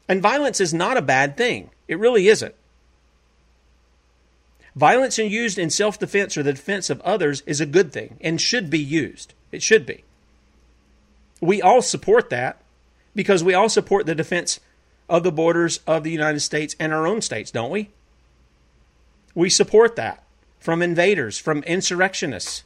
And 0.08 0.22
violence 0.22 0.60
is 0.60 0.74
not 0.74 0.98
a 0.98 1.02
bad 1.02 1.38
thing. 1.38 1.70
It 1.88 2.00
really 2.00 2.28
isn't. 2.28 2.56
Violence 4.76 5.18
used 5.18 5.60
in 5.60 5.70
self 5.70 6.00
defense 6.00 6.38
or 6.38 6.44
the 6.44 6.54
defense 6.54 6.90
of 6.90 7.02
others 7.02 7.42
is 7.46 7.60
a 7.60 7.66
good 7.66 7.92
thing 7.92 8.18
and 8.22 8.40
should 8.40 8.70
be 8.70 8.80
used. 8.80 9.34
It 9.52 9.62
should 9.62 9.86
be. 9.86 10.04
We 11.42 11.62
all 11.62 11.82
support 11.82 12.30
that 12.30 12.62
because 13.14 13.44
we 13.44 13.54
all 13.54 13.70
support 13.70 14.06
the 14.06 14.16
defense 14.16 14.60
of 15.10 15.24
the 15.24 15.32
borders 15.32 15.82
of 15.86 16.04
the 16.04 16.12
United 16.12 16.40
States 16.40 16.76
and 16.80 16.94
our 16.94 17.06
own 17.06 17.22
states, 17.22 17.52
don't 17.52 17.72
we? 17.72 17.90
We 19.36 19.50
support 19.50 19.96
that 19.98 20.24
from 20.60 20.82
invaders, 20.82 21.38
from 21.38 21.64
insurrectionists. 21.64 22.64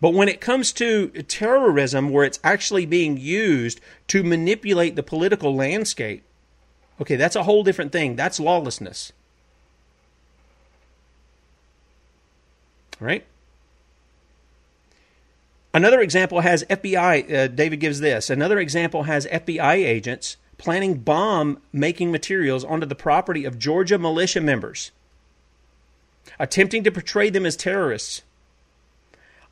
But 0.00 0.14
when 0.14 0.28
it 0.28 0.40
comes 0.40 0.72
to 0.74 1.08
terrorism, 1.08 2.10
where 2.10 2.24
it's 2.24 2.40
actually 2.42 2.86
being 2.86 3.16
used 3.16 3.80
to 4.08 4.22
manipulate 4.22 4.96
the 4.96 5.02
political 5.02 5.54
landscape, 5.54 6.24
Okay, 7.02 7.16
that's 7.16 7.34
a 7.34 7.42
whole 7.42 7.64
different 7.64 7.90
thing. 7.90 8.14
That's 8.14 8.38
lawlessness. 8.38 9.12
All 13.00 13.08
right? 13.08 13.26
Another 15.74 16.00
example 16.00 16.42
has 16.42 16.62
FBI, 16.70 17.32
uh, 17.32 17.46
David 17.48 17.80
gives 17.80 17.98
this. 17.98 18.30
Another 18.30 18.60
example 18.60 19.02
has 19.02 19.26
FBI 19.26 19.74
agents 19.74 20.36
planning 20.58 20.94
bomb 20.94 21.60
making 21.72 22.12
materials 22.12 22.62
onto 22.62 22.86
the 22.86 22.94
property 22.94 23.44
of 23.44 23.58
Georgia 23.58 23.98
militia 23.98 24.40
members, 24.40 24.92
attempting 26.38 26.84
to 26.84 26.92
portray 26.92 27.30
them 27.30 27.44
as 27.44 27.56
terrorists. 27.56 28.22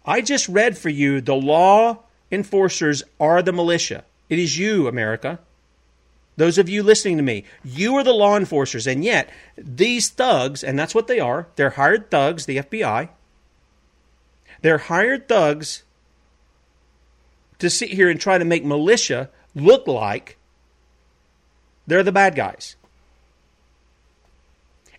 I 0.06 0.20
just 0.20 0.48
read 0.48 0.78
for 0.78 0.88
you 0.88 1.20
the 1.20 1.34
law 1.34 2.04
enforcers 2.30 3.02
are 3.18 3.42
the 3.42 3.52
militia. 3.52 4.04
It 4.28 4.38
is 4.38 4.56
you, 4.56 4.86
America. 4.86 5.40
Those 6.40 6.56
of 6.56 6.70
you 6.70 6.82
listening 6.82 7.18
to 7.18 7.22
me, 7.22 7.44
you 7.62 7.94
are 7.96 8.02
the 8.02 8.14
law 8.14 8.34
enforcers, 8.34 8.86
and 8.86 9.04
yet 9.04 9.28
these 9.58 10.08
thugs, 10.08 10.64
and 10.64 10.78
that's 10.78 10.94
what 10.94 11.06
they 11.06 11.20
are, 11.20 11.48
they're 11.56 11.68
hired 11.68 12.10
thugs, 12.10 12.46
the 12.46 12.56
FBI. 12.56 13.10
They're 14.62 14.78
hired 14.78 15.28
thugs 15.28 15.82
to 17.58 17.68
sit 17.68 17.90
here 17.90 18.08
and 18.08 18.18
try 18.18 18.38
to 18.38 18.46
make 18.46 18.64
militia 18.64 19.28
look 19.54 19.86
like 19.86 20.38
they're 21.86 22.02
the 22.02 22.10
bad 22.10 22.34
guys. 22.34 22.74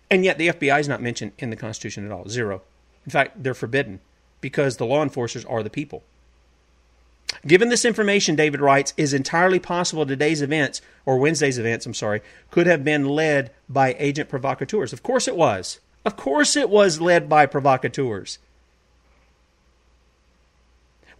And 0.08 0.24
yet 0.24 0.38
the 0.38 0.46
FBI 0.46 0.78
is 0.78 0.86
not 0.86 1.02
mentioned 1.02 1.32
in 1.40 1.50
the 1.50 1.56
Constitution 1.56 2.06
at 2.06 2.12
all. 2.12 2.28
Zero. 2.28 2.62
In 3.04 3.10
fact, 3.10 3.42
they're 3.42 3.52
forbidden 3.52 3.98
because 4.40 4.76
the 4.76 4.86
law 4.86 5.02
enforcers 5.02 5.44
are 5.46 5.64
the 5.64 5.70
people. 5.70 6.04
Given 7.46 7.70
this 7.70 7.84
information, 7.84 8.36
David 8.36 8.60
writes, 8.60 8.92
is 8.96 9.14
entirely 9.14 9.58
possible 9.58 10.06
today's 10.06 10.42
events, 10.42 10.80
or 11.06 11.18
Wednesday's 11.18 11.58
events, 11.58 11.86
I'm 11.86 11.94
sorry, 11.94 12.20
could 12.50 12.66
have 12.66 12.84
been 12.84 13.08
led 13.08 13.50
by 13.68 13.96
agent 13.98 14.28
provocateurs. 14.28 14.92
Of 14.92 15.02
course 15.02 15.26
it 15.26 15.36
was. 15.36 15.80
Of 16.04 16.16
course 16.16 16.56
it 16.56 16.68
was 16.68 17.00
led 17.00 17.28
by 17.28 17.46
provocateurs. 17.46 18.38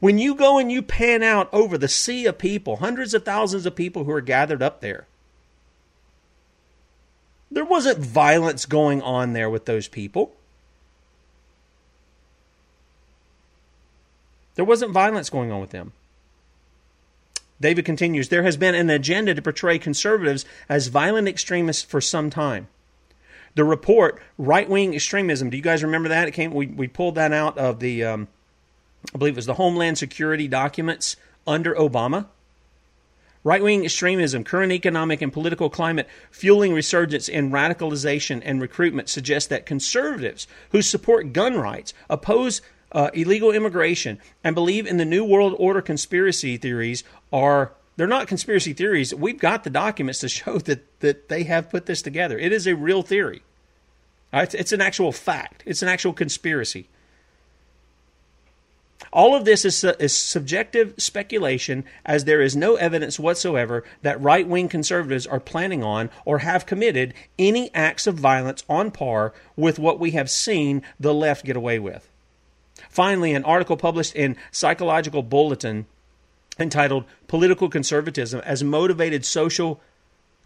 When 0.00 0.18
you 0.18 0.34
go 0.34 0.58
and 0.58 0.70
you 0.70 0.82
pan 0.82 1.22
out 1.22 1.48
over 1.52 1.78
the 1.78 1.88
sea 1.88 2.26
of 2.26 2.36
people, 2.38 2.76
hundreds 2.76 3.14
of 3.14 3.24
thousands 3.24 3.66
of 3.66 3.76
people 3.76 4.04
who 4.04 4.10
are 4.10 4.20
gathered 4.20 4.62
up 4.62 4.80
there, 4.80 5.06
there 7.50 7.64
wasn't 7.64 7.98
violence 7.98 8.66
going 8.66 9.00
on 9.02 9.32
there 9.32 9.48
with 9.48 9.66
those 9.66 9.86
people. 9.86 10.32
There 14.54 14.64
wasn't 14.64 14.90
violence 14.90 15.30
going 15.30 15.52
on 15.52 15.60
with 15.60 15.70
them. 15.70 15.92
David 17.62 17.86
continues 17.86 18.28
There 18.28 18.42
has 18.42 18.58
been 18.58 18.74
an 18.74 18.90
agenda 18.90 19.34
to 19.34 19.40
portray 19.40 19.78
conservatives 19.78 20.44
as 20.68 20.88
violent 20.88 21.28
extremists 21.28 21.82
for 21.82 22.00
some 22.00 22.28
time. 22.28 22.68
The 23.54 23.64
report, 23.64 24.20
right 24.36 24.68
wing 24.68 24.94
extremism, 24.94 25.50
do 25.50 25.56
you 25.56 25.62
guys 25.62 25.82
remember 25.82 26.08
that? 26.10 26.28
It 26.28 26.32
came. 26.32 26.52
We, 26.52 26.66
we 26.66 26.88
pulled 26.88 27.14
that 27.16 27.32
out 27.32 27.56
of 27.58 27.80
the, 27.80 28.04
um, 28.04 28.28
I 29.14 29.18
believe 29.18 29.34
it 29.34 29.36
was 29.36 29.46
the 29.46 29.54
Homeland 29.54 29.98
Security 29.98 30.48
documents 30.48 31.16
under 31.46 31.74
Obama. 31.74 32.26
Right 33.44 33.62
wing 33.62 33.84
extremism, 33.84 34.44
current 34.44 34.72
economic 34.72 35.20
and 35.20 35.32
political 35.32 35.68
climate 35.68 36.08
fueling 36.30 36.72
resurgence 36.72 37.28
in 37.28 37.50
radicalization 37.50 38.40
and 38.44 38.60
recruitment 38.60 39.08
suggests 39.08 39.48
that 39.48 39.66
conservatives 39.66 40.46
who 40.70 40.80
support 40.80 41.32
gun 41.32 41.56
rights, 41.56 41.92
oppose 42.08 42.62
uh, 42.92 43.10
illegal 43.14 43.50
immigration, 43.50 44.18
and 44.44 44.54
believe 44.54 44.86
in 44.86 44.96
the 44.96 45.04
New 45.04 45.24
World 45.24 45.54
Order 45.58 45.82
conspiracy 45.82 46.56
theories 46.56 47.04
are. 47.32 47.72
They're 47.96 48.06
not 48.06 48.26
conspiracy 48.26 48.72
theories. 48.72 49.14
We've 49.14 49.38
got 49.38 49.64
the 49.64 49.70
documents 49.70 50.20
to 50.20 50.28
show 50.30 50.58
that, 50.60 51.00
that 51.00 51.28
they 51.28 51.42
have 51.44 51.68
put 51.68 51.84
this 51.84 52.00
together. 52.00 52.38
It 52.38 52.50
is 52.50 52.66
a 52.66 52.74
real 52.74 53.02
theory. 53.02 53.42
It's, 54.32 54.54
it's 54.54 54.72
an 54.72 54.80
actual 54.80 55.12
fact. 55.12 55.62
It's 55.66 55.82
an 55.82 55.88
actual 55.88 56.14
conspiracy. 56.14 56.88
All 59.12 59.34
of 59.34 59.44
this 59.44 59.64
is, 59.64 59.84
is 59.84 60.16
subjective 60.16 60.94
speculation, 60.96 61.84
as 62.04 62.24
there 62.24 62.40
is 62.40 62.56
no 62.56 62.76
evidence 62.76 63.18
whatsoever 63.18 63.84
that 64.02 64.20
right 64.20 64.46
wing 64.46 64.68
conservatives 64.68 65.26
are 65.26 65.40
planning 65.40 65.82
on 65.82 66.08
or 66.24 66.38
have 66.38 66.66
committed 66.66 67.12
any 67.38 67.74
acts 67.74 68.06
of 68.06 68.14
violence 68.14 68.64
on 68.68 68.90
par 68.90 69.34
with 69.56 69.78
what 69.78 69.98
we 69.98 70.12
have 70.12 70.30
seen 70.30 70.82
the 71.00 71.12
left 71.12 71.44
get 71.44 71.56
away 71.56 71.78
with. 71.78 72.08
Finally, 72.92 73.32
an 73.32 73.42
article 73.44 73.78
published 73.78 74.14
in 74.14 74.36
Psychological 74.50 75.22
Bulletin 75.22 75.86
entitled 76.58 77.06
Political 77.26 77.70
Conservatism 77.70 78.42
as 78.44 78.62
Motivated 78.62 79.24
Social 79.24 79.80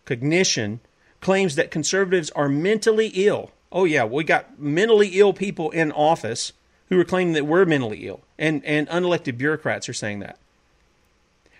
Cognition 0.04 0.78
claims 1.20 1.56
that 1.56 1.72
conservatives 1.72 2.30
are 2.30 2.48
mentally 2.48 3.08
ill. 3.14 3.50
Oh, 3.72 3.84
yeah, 3.84 4.04
we 4.04 4.22
got 4.22 4.60
mentally 4.60 5.18
ill 5.18 5.32
people 5.32 5.70
in 5.72 5.90
office 5.90 6.52
who 6.88 7.00
are 7.00 7.04
claiming 7.04 7.34
that 7.34 7.46
we're 7.46 7.64
mentally 7.64 8.06
ill, 8.06 8.20
and, 8.38 8.64
and 8.64 8.88
unelected 8.90 9.36
bureaucrats 9.36 9.88
are 9.88 9.92
saying 9.92 10.20
that. 10.20 10.38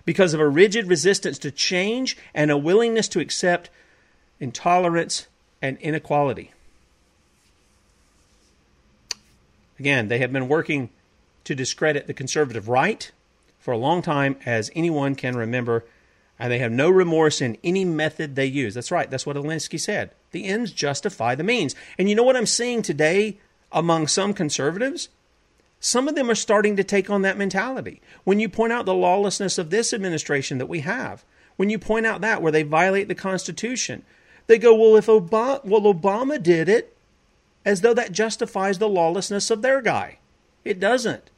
Because 0.04 0.34
of 0.34 0.40
a 0.40 0.48
rigid 0.48 0.86
resistance 0.86 1.36
to 1.40 1.50
change 1.50 2.16
and 2.32 2.48
a 2.52 2.56
willingness 2.56 3.08
to 3.08 3.18
accept 3.18 3.70
intolerance 4.38 5.26
and 5.60 5.78
inequality. 5.78 6.52
Again, 9.78 10.08
they 10.08 10.18
have 10.18 10.32
been 10.32 10.48
working 10.48 10.90
to 11.44 11.54
discredit 11.54 12.06
the 12.06 12.14
conservative 12.14 12.68
right 12.68 13.10
for 13.58 13.72
a 13.72 13.78
long 13.78 14.02
time, 14.02 14.36
as 14.46 14.70
anyone 14.74 15.14
can 15.14 15.36
remember, 15.36 15.84
and 16.38 16.52
they 16.52 16.58
have 16.58 16.72
no 16.72 16.90
remorse 16.90 17.40
in 17.40 17.56
any 17.64 17.84
method 17.84 18.34
they 18.34 18.46
use. 18.46 18.74
That's 18.74 18.90
right, 18.90 19.10
that's 19.10 19.26
what 19.26 19.36
Alinsky 19.36 19.80
said. 19.80 20.10
The 20.32 20.46
ends 20.46 20.72
justify 20.72 21.34
the 21.34 21.44
means. 21.44 21.74
And 21.98 22.08
you 22.08 22.14
know 22.14 22.22
what 22.22 22.36
I'm 22.36 22.46
seeing 22.46 22.82
today 22.82 23.38
among 23.72 24.06
some 24.06 24.34
conservatives? 24.34 25.08
Some 25.80 26.08
of 26.08 26.14
them 26.14 26.30
are 26.30 26.34
starting 26.34 26.76
to 26.76 26.84
take 26.84 27.10
on 27.10 27.22
that 27.22 27.38
mentality. 27.38 28.00
When 28.24 28.40
you 28.40 28.48
point 28.48 28.72
out 28.72 28.86
the 28.86 28.94
lawlessness 28.94 29.58
of 29.58 29.70
this 29.70 29.92
administration 29.92 30.58
that 30.58 30.68
we 30.68 30.80
have, 30.80 31.24
when 31.56 31.70
you 31.70 31.78
point 31.78 32.06
out 32.06 32.22
that 32.22 32.42
where 32.42 32.52
they 32.52 32.62
violate 32.62 33.08
the 33.08 33.14
Constitution, 33.14 34.02
they 34.46 34.58
go, 34.58 34.74
"Well, 34.74 34.96
if 34.96 35.06
Obama, 35.06 35.64
well, 35.64 35.82
Obama 35.82 36.42
did 36.42 36.68
it," 36.68 36.95
as 37.66 37.82
though 37.82 37.92
that 37.92 38.12
justifies 38.12 38.78
the 38.78 38.88
lawlessness 38.88 39.50
of 39.50 39.60
their 39.60 39.82
guy. 39.82 40.18
It 40.64 40.80
doesn't. 40.80 41.30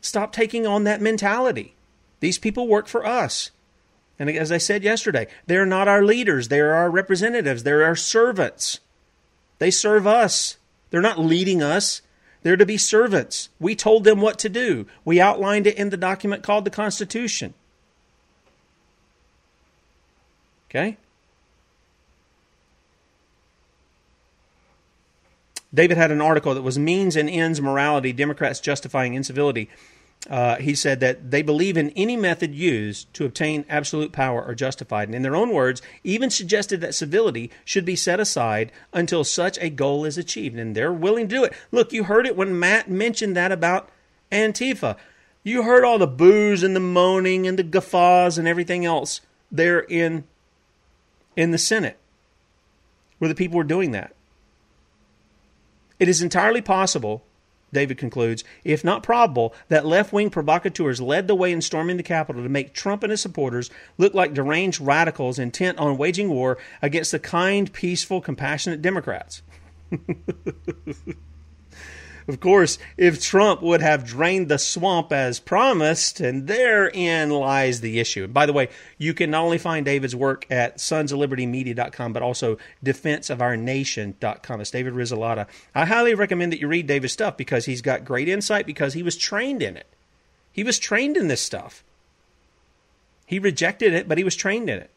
Stop 0.00 0.32
taking 0.32 0.66
on 0.66 0.84
that 0.84 1.02
mentality. 1.02 1.74
These 2.20 2.38
people 2.38 2.68
work 2.68 2.86
for 2.86 3.04
us. 3.04 3.50
And 4.18 4.30
as 4.30 4.50
I 4.50 4.56
said 4.56 4.82
yesterday, 4.82 5.26
they're 5.46 5.66
not 5.66 5.88
our 5.88 6.02
leaders, 6.02 6.48
they're 6.48 6.74
our 6.74 6.90
representatives, 6.90 7.64
they're 7.64 7.84
our 7.84 7.96
servants. 7.96 8.80
They 9.58 9.70
serve 9.70 10.06
us. 10.06 10.56
They're 10.90 11.02
not 11.02 11.18
leading 11.18 11.62
us, 11.62 12.00
they're 12.42 12.56
to 12.56 12.64
be 12.64 12.78
servants. 12.78 13.48
We 13.58 13.74
told 13.74 14.04
them 14.04 14.20
what 14.20 14.38
to 14.38 14.48
do, 14.48 14.86
we 15.04 15.20
outlined 15.20 15.66
it 15.66 15.76
in 15.76 15.90
the 15.90 15.96
document 15.96 16.44
called 16.44 16.64
the 16.64 16.70
Constitution. 16.70 17.54
Okay? 20.70 20.96
David 25.72 25.96
had 25.96 26.10
an 26.10 26.20
article 26.20 26.54
that 26.54 26.62
was 26.62 26.78
Means 26.78 27.16
and 27.16 27.28
Ends 27.28 27.60
Morality, 27.60 28.12
Democrats 28.12 28.60
Justifying 28.60 29.14
Incivility. 29.14 29.68
Uh, 30.28 30.56
he 30.56 30.74
said 30.74 30.98
that 31.00 31.30
they 31.30 31.42
believe 31.42 31.76
in 31.76 31.90
any 31.90 32.16
method 32.16 32.54
used 32.54 33.12
to 33.14 33.24
obtain 33.24 33.64
absolute 33.68 34.10
power 34.10 34.42
are 34.42 34.54
justified. 34.54 35.08
And 35.08 35.14
in 35.14 35.22
their 35.22 35.36
own 35.36 35.50
words, 35.50 35.82
even 36.02 36.30
suggested 36.30 36.80
that 36.80 36.94
civility 36.94 37.50
should 37.64 37.84
be 37.84 37.94
set 37.94 38.18
aside 38.18 38.72
until 38.92 39.22
such 39.22 39.58
a 39.58 39.70
goal 39.70 40.04
is 40.04 40.18
achieved. 40.18 40.58
And 40.58 40.74
they're 40.74 40.92
willing 40.92 41.28
to 41.28 41.34
do 41.34 41.44
it. 41.44 41.52
Look, 41.70 41.92
you 41.92 42.04
heard 42.04 42.26
it 42.26 42.36
when 42.36 42.58
Matt 42.58 42.90
mentioned 42.90 43.36
that 43.36 43.52
about 43.52 43.88
Antifa. 44.32 44.96
You 45.44 45.62
heard 45.62 45.84
all 45.84 45.98
the 45.98 46.08
boos 46.08 46.64
and 46.64 46.74
the 46.74 46.80
moaning 46.80 47.46
and 47.46 47.56
the 47.56 47.62
guffaws 47.62 48.36
and 48.36 48.48
everything 48.48 48.84
else 48.84 49.20
there 49.52 49.80
in, 49.80 50.24
in 51.36 51.52
the 51.52 51.58
Senate 51.58 51.98
where 53.18 53.28
the 53.28 53.34
people 53.34 53.56
were 53.56 53.64
doing 53.64 53.92
that. 53.92 54.12
It 55.98 56.08
is 56.08 56.22
entirely 56.22 56.60
possible, 56.60 57.24
David 57.72 57.98
concludes, 57.98 58.44
if 58.64 58.84
not 58.84 59.02
probable, 59.02 59.54
that 59.68 59.86
left 59.86 60.12
wing 60.12 60.30
provocateurs 60.30 61.00
led 61.00 61.26
the 61.26 61.34
way 61.34 61.52
in 61.52 61.60
storming 61.60 61.96
the 61.96 62.02
Capitol 62.02 62.42
to 62.42 62.48
make 62.48 62.74
Trump 62.74 63.02
and 63.02 63.10
his 63.10 63.20
supporters 63.20 63.70
look 63.98 64.14
like 64.14 64.34
deranged 64.34 64.80
radicals 64.80 65.38
intent 65.38 65.78
on 65.78 65.98
waging 65.98 66.28
war 66.28 66.58
against 66.80 67.12
the 67.12 67.18
kind, 67.18 67.72
peaceful, 67.72 68.20
compassionate 68.20 68.82
Democrats. 68.82 69.42
Of 72.28 72.40
course, 72.40 72.78
if 72.96 73.22
Trump 73.22 73.62
would 73.62 73.80
have 73.82 74.04
drained 74.04 74.48
the 74.48 74.58
swamp 74.58 75.12
as 75.12 75.38
promised, 75.38 76.18
and 76.18 76.48
therein 76.48 77.30
lies 77.30 77.80
the 77.80 78.00
issue. 78.00 78.24
And 78.24 78.34
by 78.34 78.46
the 78.46 78.52
way, 78.52 78.68
you 78.98 79.14
can 79.14 79.30
not 79.30 79.44
only 79.44 79.58
find 79.58 79.86
David's 79.86 80.16
work 80.16 80.44
at 80.50 80.78
sonsoflibertymedia.com, 80.78 82.12
but 82.12 82.22
also 82.22 82.58
defenseofournation.com. 82.84 84.60
It's 84.60 84.70
David 84.72 84.94
Risselada. 84.94 85.46
I 85.72 85.84
highly 85.84 86.14
recommend 86.14 86.52
that 86.52 86.60
you 86.60 86.66
read 86.66 86.88
David's 86.88 87.12
stuff 87.12 87.36
because 87.36 87.66
he's 87.66 87.82
got 87.82 88.04
great 88.04 88.28
insight 88.28 88.66
because 88.66 88.94
he 88.94 89.04
was 89.04 89.16
trained 89.16 89.62
in 89.62 89.76
it. 89.76 89.86
He 90.52 90.64
was 90.64 90.80
trained 90.80 91.16
in 91.16 91.28
this 91.28 91.42
stuff. 91.42 91.84
He 93.24 93.38
rejected 93.38 93.92
it, 93.92 94.08
but 94.08 94.18
he 94.18 94.24
was 94.24 94.34
trained 94.34 94.68
in 94.68 94.78
it. 94.78 94.90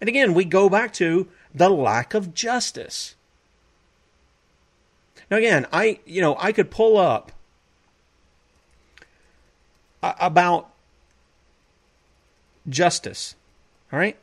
And 0.00 0.08
again, 0.08 0.32
we 0.32 0.46
go 0.46 0.70
back 0.70 0.94
to 0.94 1.28
the 1.54 1.68
lack 1.68 2.14
of 2.14 2.32
justice. 2.32 3.14
Now 5.30 5.36
again, 5.36 5.66
I 5.72 6.00
you 6.04 6.20
know 6.20 6.36
I 6.38 6.52
could 6.52 6.70
pull 6.70 6.96
up 6.96 7.32
about 10.02 10.70
justice, 12.68 13.34
all 13.92 13.98
right? 13.98 14.16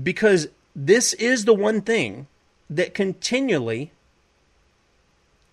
Because 0.00 0.48
this 0.74 1.12
is 1.14 1.44
the 1.44 1.54
one 1.54 1.82
thing 1.82 2.26
that 2.68 2.94
continually 2.94 3.90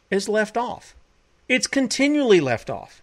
is 0.09 0.29
left 0.29 0.55
off. 0.57 0.95
It's 1.49 1.67
continually 1.67 2.39
left 2.39 2.69
off. 2.69 3.01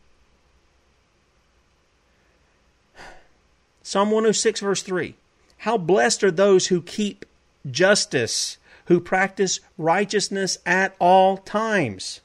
Psalm 3.83 4.11
106, 4.11 4.61
verse 4.61 4.83
3. 4.83 5.15
How 5.59 5.77
blessed 5.77 6.25
are 6.25 6.31
those 6.31 6.69
who 6.69 6.81
keep 6.81 7.27
justice 7.71 8.57
who 8.87 9.01
practice 9.01 9.61
righteousness 9.79 10.59
at 10.67 10.95
all 10.99 11.39
times. 11.39 12.21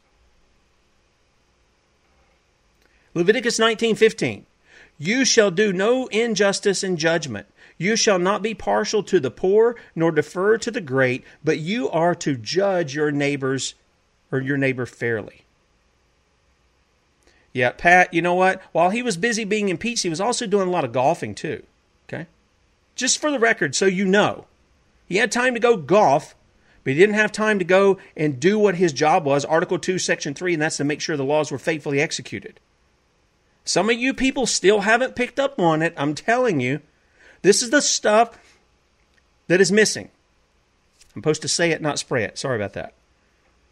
Leviticus 3.14 3.60
19:15 3.60 4.45
You 4.97 5.26
shall 5.26 5.51
do 5.51 5.74
no 5.74 6.07
injustice 6.07 6.84
in 6.84 6.97
judgment. 6.97 7.47
You 7.78 7.95
shall 7.95 8.20
not 8.20 8.41
be 8.41 8.53
partial 8.53 9.03
to 9.03 9.20
the 9.20 9.32
poor 9.32 9.76
nor 9.95 10.12
defer 10.12 10.57
to 10.57 10.70
the 10.70 10.82
great, 10.82 11.24
but 11.43 11.60
you 11.60 11.89
are 11.89 12.14
to 12.16 12.36
judge 12.36 12.93
your 12.93 13.12
neighbors 13.12 13.76
or 14.32 14.39
your 14.39 14.57
neighbor 14.57 14.86
fairly. 14.86 15.45
Yeah, 17.53 17.72
Pat, 17.72 18.14
you 18.14 18.22
know 18.22 18.36
what? 18.36 18.62
While 18.74 18.91
he 18.91 19.01
was 19.01 19.18
busy 19.18 19.43
being 19.43 19.70
impeached, 19.70 20.03
he 20.03 20.10
was 20.10 20.22
also 20.22 20.45
doing 20.45 20.68
a 20.68 20.72
lot 20.72 20.86
of 20.86 20.91
golfing 20.91 21.34
too. 21.34 21.64
Okay? 22.07 22.28
Just 22.95 23.18
for 23.18 23.32
the 23.32 23.39
record, 23.39 23.76
so 23.76 23.86
you 23.86 24.05
know. 24.05 24.45
He 25.07 25.18
had 25.18 25.32
time 25.32 25.55
to 25.55 25.60
go 25.60 25.76
golf, 25.76 26.36
but 26.89 26.95
he 26.95 27.01
didn't 27.01 27.17
have 27.17 27.31
time 27.31 27.59
to 27.59 27.65
go 27.65 27.99
and 28.17 28.39
do 28.39 28.57
what 28.57 28.73
his 28.73 28.91
job 28.91 29.23
was, 29.23 29.45
Article 29.45 29.77
2, 29.77 29.99
Section 29.99 30.33
3, 30.33 30.53
and 30.53 30.61
that's 30.63 30.77
to 30.77 30.83
make 30.83 31.01
sure 31.01 31.15
the 31.15 31.23
laws 31.23 31.51
were 31.51 31.59
faithfully 31.59 32.01
executed. 32.01 32.59
Some 33.63 33.91
of 33.91 33.99
you 33.99 34.11
people 34.11 34.47
still 34.47 34.79
haven't 34.79 35.15
picked 35.15 35.39
up 35.39 35.59
on 35.59 35.83
it. 35.83 35.93
I'm 35.95 36.15
telling 36.15 36.59
you. 36.59 36.81
This 37.43 37.61
is 37.61 37.69
the 37.69 37.83
stuff 37.83 38.39
that 39.45 39.61
is 39.61 39.71
missing. 39.71 40.09
I'm 41.15 41.21
supposed 41.21 41.43
to 41.43 41.47
say 41.47 41.69
it, 41.69 41.79
not 41.79 41.99
spray 41.99 42.23
it. 42.23 42.39
Sorry 42.39 42.55
about 42.55 42.73
that. 42.73 42.95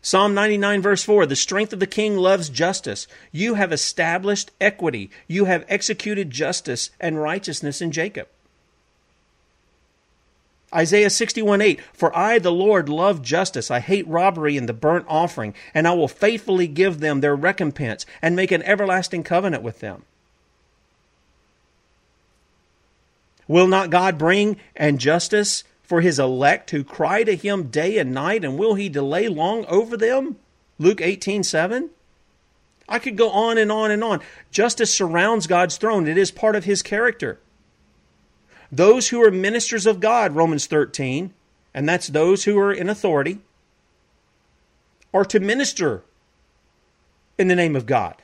Psalm 0.04 0.36
99, 0.36 0.80
verse 0.84 1.02
4 1.02 1.26
The 1.26 1.36
strength 1.36 1.74
of 1.74 1.80
the 1.80 1.88
king 1.88 2.18
loves 2.18 2.50
justice. 2.50 3.08
You 3.32 3.56
have 3.56 3.74
established 3.74 4.52
equity. 4.62 5.10
You 5.28 5.46
have 5.46 5.66
executed 5.68 6.30
justice 6.30 6.92
and 7.00 7.20
righteousness 7.20 7.82
in 7.82 7.92
Jacob. 7.92 8.28
Isaiah 10.74 11.10
61 11.10 11.62
8 11.62 11.80
For 11.94 12.16
I, 12.16 12.40
the 12.40 12.52
Lord, 12.52 12.90
love 12.90 13.22
justice. 13.22 13.72
I 13.72 13.80
hate 13.80 14.08
robbery 14.08 14.58
and 14.58 14.68
the 14.68 14.74
burnt 14.74 15.06
offering, 15.08 15.54
and 15.74 15.88
I 15.88 15.94
will 15.94 16.08
faithfully 16.08 16.68
give 16.68 17.00
them 17.00 17.22
their 17.22 17.36
recompense 17.36 18.06
and 18.22 18.36
make 18.36 18.52
an 18.52 18.64
everlasting 18.64 19.24
covenant 19.24 19.64
with 19.64 19.80
them. 19.80 20.04
Will 23.48 23.68
not 23.68 23.90
God 23.90 24.18
bring 24.18 24.58
and 24.76 25.00
justice 25.00 25.64
for 25.84 26.02
his 26.02 26.20
elect 26.20 26.72
who 26.72 26.84
cry 26.84 27.24
to 27.24 27.36
him 27.36 27.70
day 27.70 27.98
and 27.98 28.14
night, 28.14 28.44
and 28.44 28.58
will 28.58 28.76
he 28.76 28.90
delay 28.90 29.30
long 29.30 29.66
over 29.68 29.96
them? 29.96 30.36
Luke 30.80 31.00
18 31.02 31.44
7. 31.44 31.90
I 32.90 33.00
could 33.00 33.18
go 33.18 33.30
on 33.30 33.58
and 33.58 33.72
on 33.72 33.92
and 33.92 34.04
on. 34.04 34.22
Justice 34.52 34.94
surrounds 34.94 35.48
God's 35.48 35.78
throne, 35.78 36.08
it 36.08 36.18
is 36.18 36.32
part 36.32 36.56
of 36.56 36.66
his 36.66 36.82
character. 36.82 37.40
Those 38.72 39.10
who 39.10 39.24
are 39.24 39.32
ministers 39.32 39.86
of 39.86 40.00
God, 40.00 40.36
Romans 40.36 40.66
13, 40.66 41.34
and 41.74 41.88
that's 41.88 42.08
those 42.08 42.44
who 42.44 42.58
are 42.60 42.74
in 42.74 42.90
authority, 42.90 43.40
are 45.14 45.26
to 45.26 45.40
minister 45.40 46.04
in 47.38 47.48
the 47.48 47.56
name 47.56 47.76
of 47.76 47.86
God. 47.86 48.16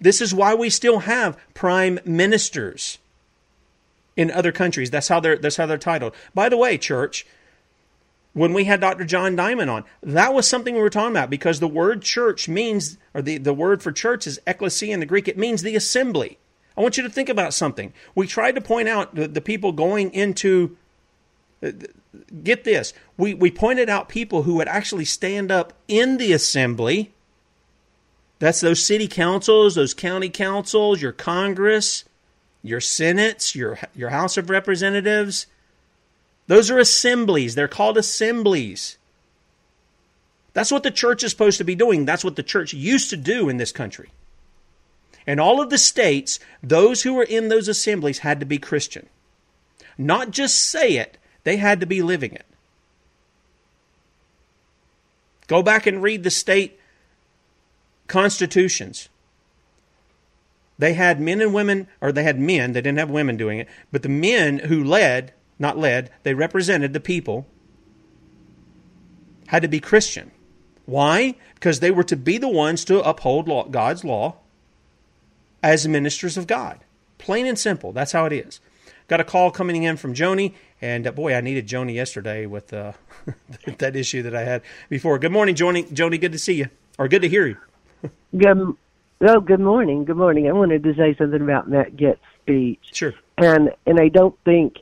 This 0.00 0.20
is 0.20 0.34
why 0.34 0.54
we 0.54 0.70
still 0.70 1.00
have 1.00 1.38
prime 1.54 1.98
ministers 2.04 2.98
in 4.16 4.30
other 4.30 4.52
countries. 4.52 4.90
That's 4.90 5.08
how 5.08 5.20
they're 5.20 5.38
that's 5.38 5.56
how 5.56 5.66
they're 5.66 5.78
titled. 5.78 6.14
By 6.34 6.48
the 6.48 6.56
way, 6.56 6.76
church, 6.76 7.26
when 8.34 8.52
we 8.52 8.64
had 8.64 8.80
Dr. 8.80 9.04
John 9.04 9.34
Diamond 9.36 9.70
on, 9.70 9.84
that 10.02 10.34
was 10.34 10.46
something 10.46 10.74
we 10.74 10.80
were 10.80 10.90
talking 10.90 11.12
about 11.12 11.30
because 11.30 11.60
the 11.60 11.68
word 11.68 12.02
church 12.02 12.48
means, 12.48 12.98
or 13.14 13.22
the, 13.22 13.38
the 13.38 13.54
word 13.54 13.82
for 13.82 13.92
church 13.92 14.26
is 14.26 14.40
ecclesia 14.46 14.92
in 14.92 15.00
the 15.00 15.06
Greek. 15.06 15.28
It 15.28 15.38
means 15.38 15.62
the 15.62 15.76
assembly. 15.76 16.38
I 16.78 16.80
want 16.80 16.96
you 16.96 17.02
to 17.02 17.10
think 17.10 17.28
about 17.28 17.52
something. 17.52 17.92
We 18.14 18.28
tried 18.28 18.54
to 18.54 18.60
point 18.60 18.88
out 18.88 19.12
the, 19.16 19.26
the 19.26 19.40
people 19.40 19.72
going 19.72 20.14
into, 20.14 20.76
uh, 21.60 21.72
get 22.44 22.62
this, 22.62 22.94
we, 23.16 23.34
we 23.34 23.50
pointed 23.50 23.90
out 23.90 24.08
people 24.08 24.44
who 24.44 24.54
would 24.54 24.68
actually 24.68 25.04
stand 25.04 25.50
up 25.50 25.72
in 25.88 26.18
the 26.18 26.32
assembly. 26.32 27.12
That's 28.38 28.60
those 28.60 28.86
city 28.86 29.08
councils, 29.08 29.74
those 29.74 29.92
county 29.92 30.28
councils, 30.28 31.02
your 31.02 31.10
Congress, 31.10 32.04
your 32.62 32.80
senates, 32.80 33.56
your, 33.56 33.80
your 33.96 34.10
House 34.10 34.36
of 34.36 34.48
Representatives. 34.48 35.48
Those 36.46 36.70
are 36.70 36.78
assemblies. 36.78 37.56
They're 37.56 37.66
called 37.66 37.98
assemblies. 37.98 38.98
That's 40.52 40.70
what 40.70 40.84
the 40.84 40.92
church 40.92 41.24
is 41.24 41.32
supposed 41.32 41.58
to 41.58 41.64
be 41.64 41.74
doing. 41.74 42.04
That's 42.04 42.22
what 42.22 42.36
the 42.36 42.44
church 42.44 42.72
used 42.72 43.10
to 43.10 43.16
do 43.16 43.48
in 43.48 43.56
this 43.56 43.72
country. 43.72 44.10
In 45.28 45.38
all 45.38 45.60
of 45.60 45.68
the 45.68 45.76
states, 45.76 46.40
those 46.62 47.02
who 47.02 47.12
were 47.12 47.22
in 47.22 47.48
those 47.48 47.68
assemblies 47.68 48.20
had 48.20 48.40
to 48.40 48.46
be 48.46 48.56
Christian. 48.56 49.10
Not 49.98 50.30
just 50.30 50.58
say 50.58 50.96
it, 50.96 51.18
they 51.44 51.58
had 51.58 51.80
to 51.80 51.86
be 51.86 52.00
living 52.00 52.32
it. 52.32 52.46
Go 55.46 55.62
back 55.62 55.86
and 55.86 56.02
read 56.02 56.22
the 56.22 56.30
state 56.30 56.80
constitutions. 58.06 59.10
They 60.78 60.94
had 60.94 61.20
men 61.20 61.42
and 61.42 61.52
women, 61.52 61.88
or 62.00 62.10
they 62.10 62.22
had 62.22 62.40
men, 62.40 62.72
they 62.72 62.80
didn't 62.80 62.98
have 62.98 63.10
women 63.10 63.36
doing 63.36 63.58
it, 63.58 63.68
but 63.92 64.02
the 64.02 64.08
men 64.08 64.60
who 64.60 64.82
led, 64.82 65.34
not 65.58 65.76
led, 65.76 66.10
they 66.22 66.32
represented 66.32 66.94
the 66.94 67.00
people, 67.00 67.46
had 69.48 69.60
to 69.60 69.68
be 69.68 69.78
Christian. 69.78 70.30
Why? 70.86 71.34
Because 71.52 71.80
they 71.80 71.90
were 71.90 72.04
to 72.04 72.16
be 72.16 72.38
the 72.38 72.48
ones 72.48 72.82
to 72.86 73.02
uphold 73.02 73.46
law, 73.46 73.64
God's 73.64 74.04
law 74.04 74.36
as 75.62 75.86
ministers 75.88 76.36
of 76.36 76.46
God. 76.46 76.80
Plain 77.18 77.46
and 77.46 77.58
simple. 77.58 77.92
That's 77.92 78.12
how 78.12 78.24
it 78.26 78.32
is. 78.32 78.60
Got 79.08 79.20
a 79.20 79.24
call 79.24 79.50
coming 79.50 79.82
in 79.82 79.96
from 79.96 80.14
Joni, 80.14 80.54
and 80.82 81.06
uh, 81.06 81.12
boy, 81.12 81.34
I 81.34 81.40
needed 81.40 81.66
Joni 81.66 81.94
yesterday 81.94 82.46
with 82.46 82.72
uh, 82.72 82.92
that 83.78 83.96
issue 83.96 84.22
that 84.22 84.34
I 84.34 84.44
had 84.44 84.62
before. 84.88 85.18
Good 85.18 85.32
morning, 85.32 85.54
Joni. 85.54 85.88
Joni, 85.88 86.20
good 86.20 86.32
to 86.32 86.38
see 86.38 86.54
you, 86.54 86.68
or 86.98 87.08
good 87.08 87.22
to 87.22 87.28
hear 87.28 87.46
you. 87.46 87.56
Good 88.36 88.76
Oh, 89.20 89.40
good 89.40 89.58
morning. 89.58 90.04
Good 90.04 90.16
morning. 90.16 90.48
I 90.48 90.52
wanted 90.52 90.84
to 90.84 90.94
say 90.94 91.16
something 91.16 91.42
about 91.42 91.68
Matt 91.68 91.96
Gaetz's 91.96 92.20
speech. 92.42 92.78
Sure. 92.92 93.14
And 93.36 93.70
and 93.84 93.98
I 93.98 94.08
don't 94.08 94.38
think 94.44 94.76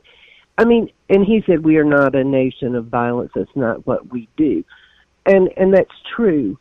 I 0.59 0.65
mean, 0.65 0.91
and 1.09 1.25
he 1.25 1.43
said 1.45 1.63
we 1.63 1.77
are 1.77 1.83
not 1.83 2.13
a 2.13 2.23
nation 2.23 2.75
of 2.75 2.85
violence. 2.85 3.31
That's 3.33 3.55
not 3.55 3.87
what 3.87 4.11
we 4.11 4.27
do. 4.37 4.63
And 5.25 5.49
and 5.57 5.73
that's 5.73 5.93
true. 6.15 6.59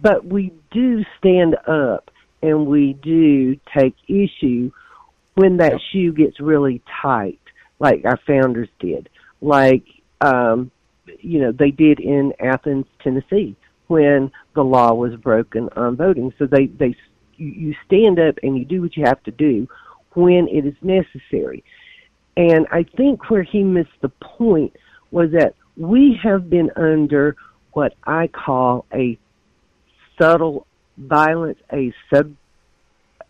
But 0.00 0.24
we 0.24 0.52
do 0.70 1.04
stand 1.18 1.56
up 1.66 2.10
and 2.42 2.66
we 2.66 2.94
do 2.94 3.56
take 3.76 3.94
issue 4.08 4.70
when 5.34 5.58
that 5.58 5.72
yep. 5.72 5.80
shoe 5.92 6.12
gets 6.12 6.40
really 6.40 6.82
tight, 7.02 7.40
like 7.78 8.04
our 8.04 8.18
founders 8.26 8.68
did. 8.78 9.08
Like 9.40 9.84
um 10.20 10.70
you 11.20 11.40
know, 11.40 11.52
they 11.52 11.70
did 11.70 11.98
in 11.98 12.32
Athens, 12.40 12.86
Tennessee 13.02 13.56
when 13.88 14.30
the 14.54 14.62
law 14.62 14.94
was 14.94 15.16
broken 15.16 15.68
on 15.74 15.96
voting. 15.96 16.32
So 16.38 16.46
they 16.46 16.66
they 16.66 16.94
you, 17.36 17.48
you 17.48 17.74
stand 17.86 18.20
up 18.20 18.36
and 18.42 18.56
you 18.56 18.64
do 18.64 18.80
what 18.80 18.96
you 18.96 19.04
have 19.04 19.22
to 19.24 19.32
do 19.32 19.68
when 20.14 20.48
it 20.48 20.64
is 20.64 20.74
necessary. 20.80 21.64
And 22.36 22.66
I 22.70 22.84
think 22.96 23.28
where 23.30 23.42
he 23.42 23.64
missed 23.64 24.00
the 24.00 24.08
point 24.08 24.76
was 25.10 25.32
that 25.32 25.54
we 25.76 26.18
have 26.22 26.48
been 26.48 26.70
under 26.76 27.36
what 27.72 27.94
I 28.04 28.28
call 28.28 28.86
a 28.94 29.18
subtle 30.20 30.66
violence, 31.00 31.58
a 31.72 31.92
sub 32.12 32.34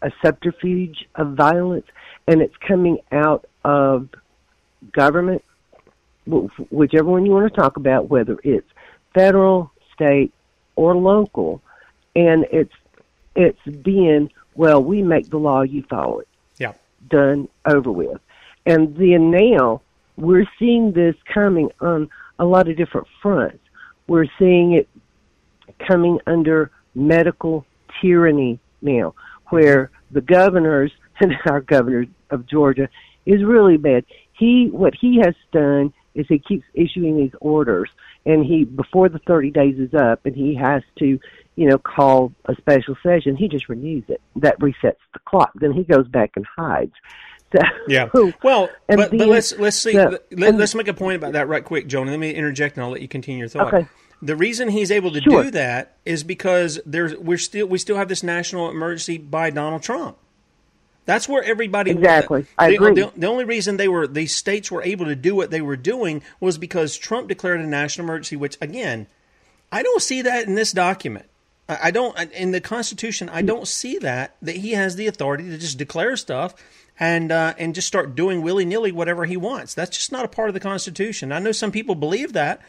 a 0.02 0.10
subterfuge 0.24 1.06
of 1.14 1.34
violence, 1.34 1.86
and 2.26 2.40
it's 2.40 2.56
coming 2.66 2.98
out 3.12 3.46
of 3.64 4.08
government, 4.92 5.44
whichever 6.70 7.10
one 7.10 7.26
you 7.26 7.32
want 7.32 7.52
to 7.52 7.60
talk 7.60 7.76
about, 7.76 8.08
whether 8.08 8.38
it's 8.42 8.66
federal, 9.14 9.70
state, 9.92 10.32
or 10.76 10.96
local, 10.96 11.60
and 12.16 12.46
it's 12.50 12.72
it's 13.36 13.60
being, 13.82 14.30
well, 14.54 14.82
we 14.82 15.02
make 15.02 15.28
the 15.30 15.38
law, 15.38 15.62
you 15.62 15.84
follow 15.88 16.20
it. 16.20 16.28
Yeah. 16.56 16.72
Done, 17.08 17.48
over 17.64 17.92
with. 17.92 18.20
And 18.66 18.96
then 18.96 19.30
now 19.30 19.82
we're 20.16 20.48
seeing 20.58 20.92
this 20.92 21.14
coming 21.32 21.70
on 21.80 22.10
a 22.38 22.44
lot 22.44 22.68
of 22.68 22.76
different 22.76 23.06
fronts. 23.22 23.62
We're 24.08 24.26
seeing 24.38 24.72
it 24.72 24.88
coming 25.86 26.18
under 26.26 26.70
medical 26.94 27.66
tyranny 28.00 28.58
now, 28.82 29.14
where 29.48 29.90
the 30.10 30.20
governors 30.20 30.92
and 31.20 31.34
our 31.46 31.60
governor 31.60 32.06
of 32.30 32.46
Georgia 32.46 32.88
is 33.26 33.44
really 33.44 33.76
bad. 33.76 34.04
He 34.32 34.68
what 34.70 34.94
he 34.98 35.18
has 35.18 35.34
done 35.52 35.92
is 36.14 36.26
he 36.28 36.38
keeps 36.38 36.64
issuing 36.74 37.16
these 37.16 37.34
orders 37.40 37.90
and 38.26 38.44
he 38.44 38.64
before 38.64 39.08
the 39.08 39.20
30 39.26 39.50
days 39.50 39.78
is 39.78 39.94
up 39.94 40.24
and 40.24 40.34
he 40.34 40.54
has 40.54 40.82
to 40.98 41.18
you 41.60 41.68
know, 41.68 41.76
call 41.76 42.32
a 42.46 42.54
special 42.56 42.96
session, 43.02 43.36
he 43.36 43.46
just 43.46 43.68
renews 43.68 44.04
it. 44.08 44.20
That 44.36 44.58
resets 44.60 44.96
the 45.12 45.18
clock. 45.26 45.52
Then 45.56 45.72
he 45.72 45.84
goes 45.84 46.08
back 46.08 46.30
and 46.36 46.46
hides. 46.56 46.94
So, 47.52 47.58
yeah. 47.86 48.08
Well, 48.42 48.70
but, 48.86 49.10
then, 49.10 49.18
but 49.18 49.28
let's 49.28 49.52
let's 49.58 49.76
see. 49.76 49.92
The, 49.92 50.22
let, 50.30 50.54
us 50.54 50.74
make 50.74 50.88
a 50.88 50.94
point 50.94 51.16
about 51.16 51.34
that 51.34 51.48
right 51.48 51.62
quick, 51.62 51.86
Joan. 51.86 52.06
Let 52.06 52.18
me 52.18 52.32
interject, 52.32 52.76
and 52.76 52.84
I'll 52.84 52.90
let 52.90 53.02
you 53.02 53.08
continue 53.08 53.40
your 53.40 53.48
thought. 53.48 53.74
Okay. 53.74 53.86
The 54.22 54.36
reason 54.36 54.68
he's 54.68 54.90
able 54.90 55.12
to 55.12 55.20
sure. 55.20 55.44
do 55.44 55.50
that 55.52 55.96
is 56.04 56.24
because 56.24 56.78
there's 56.84 57.16
we're 57.16 57.38
still 57.38 57.66
we 57.66 57.78
still 57.78 57.96
have 57.96 58.08
this 58.08 58.22
national 58.22 58.70
emergency 58.70 59.18
by 59.18 59.50
Donald 59.50 59.82
Trump. 59.82 60.18
That's 61.06 61.28
where 61.28 61.42
everybody 61.42 61.90
exactly. 61.90 62.46
I 62.58 62.70
the, 62.70 62.74
agree. 62.76 62.94
The, 62.94 63.12
the, 63.16 63.26
only 63.26 63.44
reason 63.44 63.78
they 63.78 63.88
were 63.88 64.06
these 64.06 64.34
states 64.34 64.70
were 64.70 64.82
able 64.82 65.06
to 65.06 65.16
do 65.16 65.34
what 65.34 65.50
they 65.50 65.62
were 65.62 65.76
doing 65.76 66.22
was 66.38 66.58
because 66.58 66.96
Trump 66.96 67.28
declared 67.28 67.60
a 67.60 67.66
national 67.66 68.06
emergency. 68.06 68.36
Which 68.36 68.58
again, 68.60 69.06
I 69.72 69.82
don't 69.82 70.02
see 70.02 70.22
that 70.22 70.46
in 70.46 70.54
this 70.54 70.72
document. 70.72 71.26
I 71.68 71.90
don't 71.90 72.18
in 72.32 72.50
the 72.50 72.60
Constitution. 72.60 73.28
I 73.28 73.42
don't 73.42 73.66
see 73.66 73.98
that 73.98 74.36
that 74.42 74.56
he 74.56 74.72
has 74.72 74.96
the 74.96 75.06
authority 75.06 75.48
to 75.50 75.56
just 75.56 75.78
declare 75.78 76.16
stuff 76.16 76.54
and 76.98 77.32
uh, 77.32 77.54
and 77.58 77.74
just 77.74 77.88
start 77.88 78.14
doing 78.14 78.42
willy 78.42 78.64
nilly 78.64 78.92
whatever 78.92 79.24
he 79.24 79.36
wants. 79.36 79.74
That's 79.74 79.96
just 79.96 80.12
not 80.12 80.24
a 80.24 80.28
part 80.28 80.48
of 80.48 80.54
the 80.54 80.60
Constitution. 80.60 81.32
I 81.32 81.38
know 81.38 81.52
some 81.52 81.72
people 81.72 81.94
believe 81.94 82.34
that, 82.34 82.60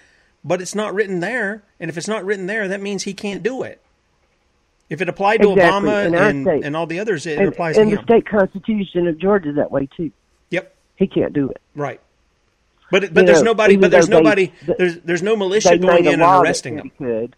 but 0.43 0.61
it's 0.61 0.75
not 0.75 0.93
written 0.93 1.19
there. 1.19 1.63
And 1.79 1.89
if 1.89 1.97
it's 1.97 2.07
not 2.07 2.25
written 2.25 2.45
there, 2.45 2.67
that 2.67 2.81
means 2.81 3.03
he 3.03 3.13
can't 3.13 3.43
do 3.43 3.63
it. 3.63 3.81
If 4.89 5.01
it 5.01 5.07
applied 5.07 5.41
to 5.41 5.53
exactly. 5.53 5.89
Obama 5.89 6.05
and, 6.05 6.15
and, 6.47 6.65
and, 6.65 6.75
all 6.75 6.85
the 6.85 6.99
others, 6.99 7.25
it 7.25 7.37
and, 7.39 7.47
applies 7.47 7.77
and 7.77 7.89
to 7.89 7.95
the 7.95 8.03
state 8.03 8.27
constitution 8.27 9.07
of 9.07 9.17
Georgia 9.17 9.53
that 9.53 9.71
way 9.71 9.87
too. 9.95 10.11
Yep, 10.49 10.75
he 10.97 11.07
can't 11.07 11.31
do 11.31 11.49
it. 11.49 11.61
Right. 11.75 12.01
But 12.91 13.13
but 13.13 13.21
you 13.21 13.27
there's 13.27 13.41
know, 13.41 13.51
nobody. 13.51 13.77
But 13.77 13.89
there's 13.89 14.09
nobody. 14.09 14.51
They, 14.65 14.75
there's 14.77 14.99
there's 14.99 15.23
no 15.23 15.37
militia 15.37 15.77
going 15.77 16.05
in 16.05 16.21
and 16.21 16.21
arresting 16.21 16.77
him. 16.77 17.31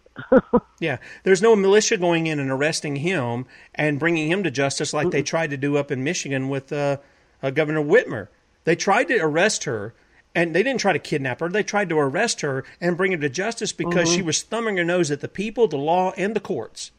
Yeah, 0.80 0.98
there's 1.22 1.40
no 1.42 1.56
militia 1.56 1.96
going 1.96 2.26
in 2.26 2.38
and 2.38 2.50
arresting 2.50 2.96
him 2.96 3.46
and 3.74 3.98
bringing 3.98 4.30
him 4.30 4.42
to 4.42 4.50
justice 4.50 4.92
like 4.92 5.08
mm 5.08 5.12
they 5.12 5.22
tried 5.22 5.50
to 5.50 5.56
do 5.56 5.76
up 5.76 5.92
in 5.92 6.02
Michigan 6.02 6.48
with 6.48 6.72
uh, 6.72 6.96
uh, 7.42 7.50
Governor 7.50 7.82
Whitmer. 7.82 8.28
They 8.64 8.74
tried 8.74 9.04
to 9.08 9.18
arrest 9.18 9.64
her, 9.64 9.94
and 10.34 10.54
they 10.54 10.62
didn't 10.62 10.80
try 10.80 10.92
to 10.92 10.98
kidnap 10.98 11.40
her. 11.40 11.48
They 11.48 11.62
tried 11.62 11.88
to 11.90 11.98
arrest 11.98 12.40
her 12.40 12.64
and 12.80 12.96
bring 12.96 13.12
her 13.12 13.18
to 13.18 13.28
justice 13.28 13.72
because 13.72 14.08
Mm-hmm. 14.08 14.16
she 14.16 14.22
was 14.22 14.42
thumbing 14.42 14.76
her 14.76 14.84
nose 14.84 15.10
at 15.10 15.20
the 15.20 15.28
people, 15.28 15.68
the 15.68 15.76
law, 15.76 16.12
and 16.16 16.34
the 16.34 16.40
courts. 16.40 16.90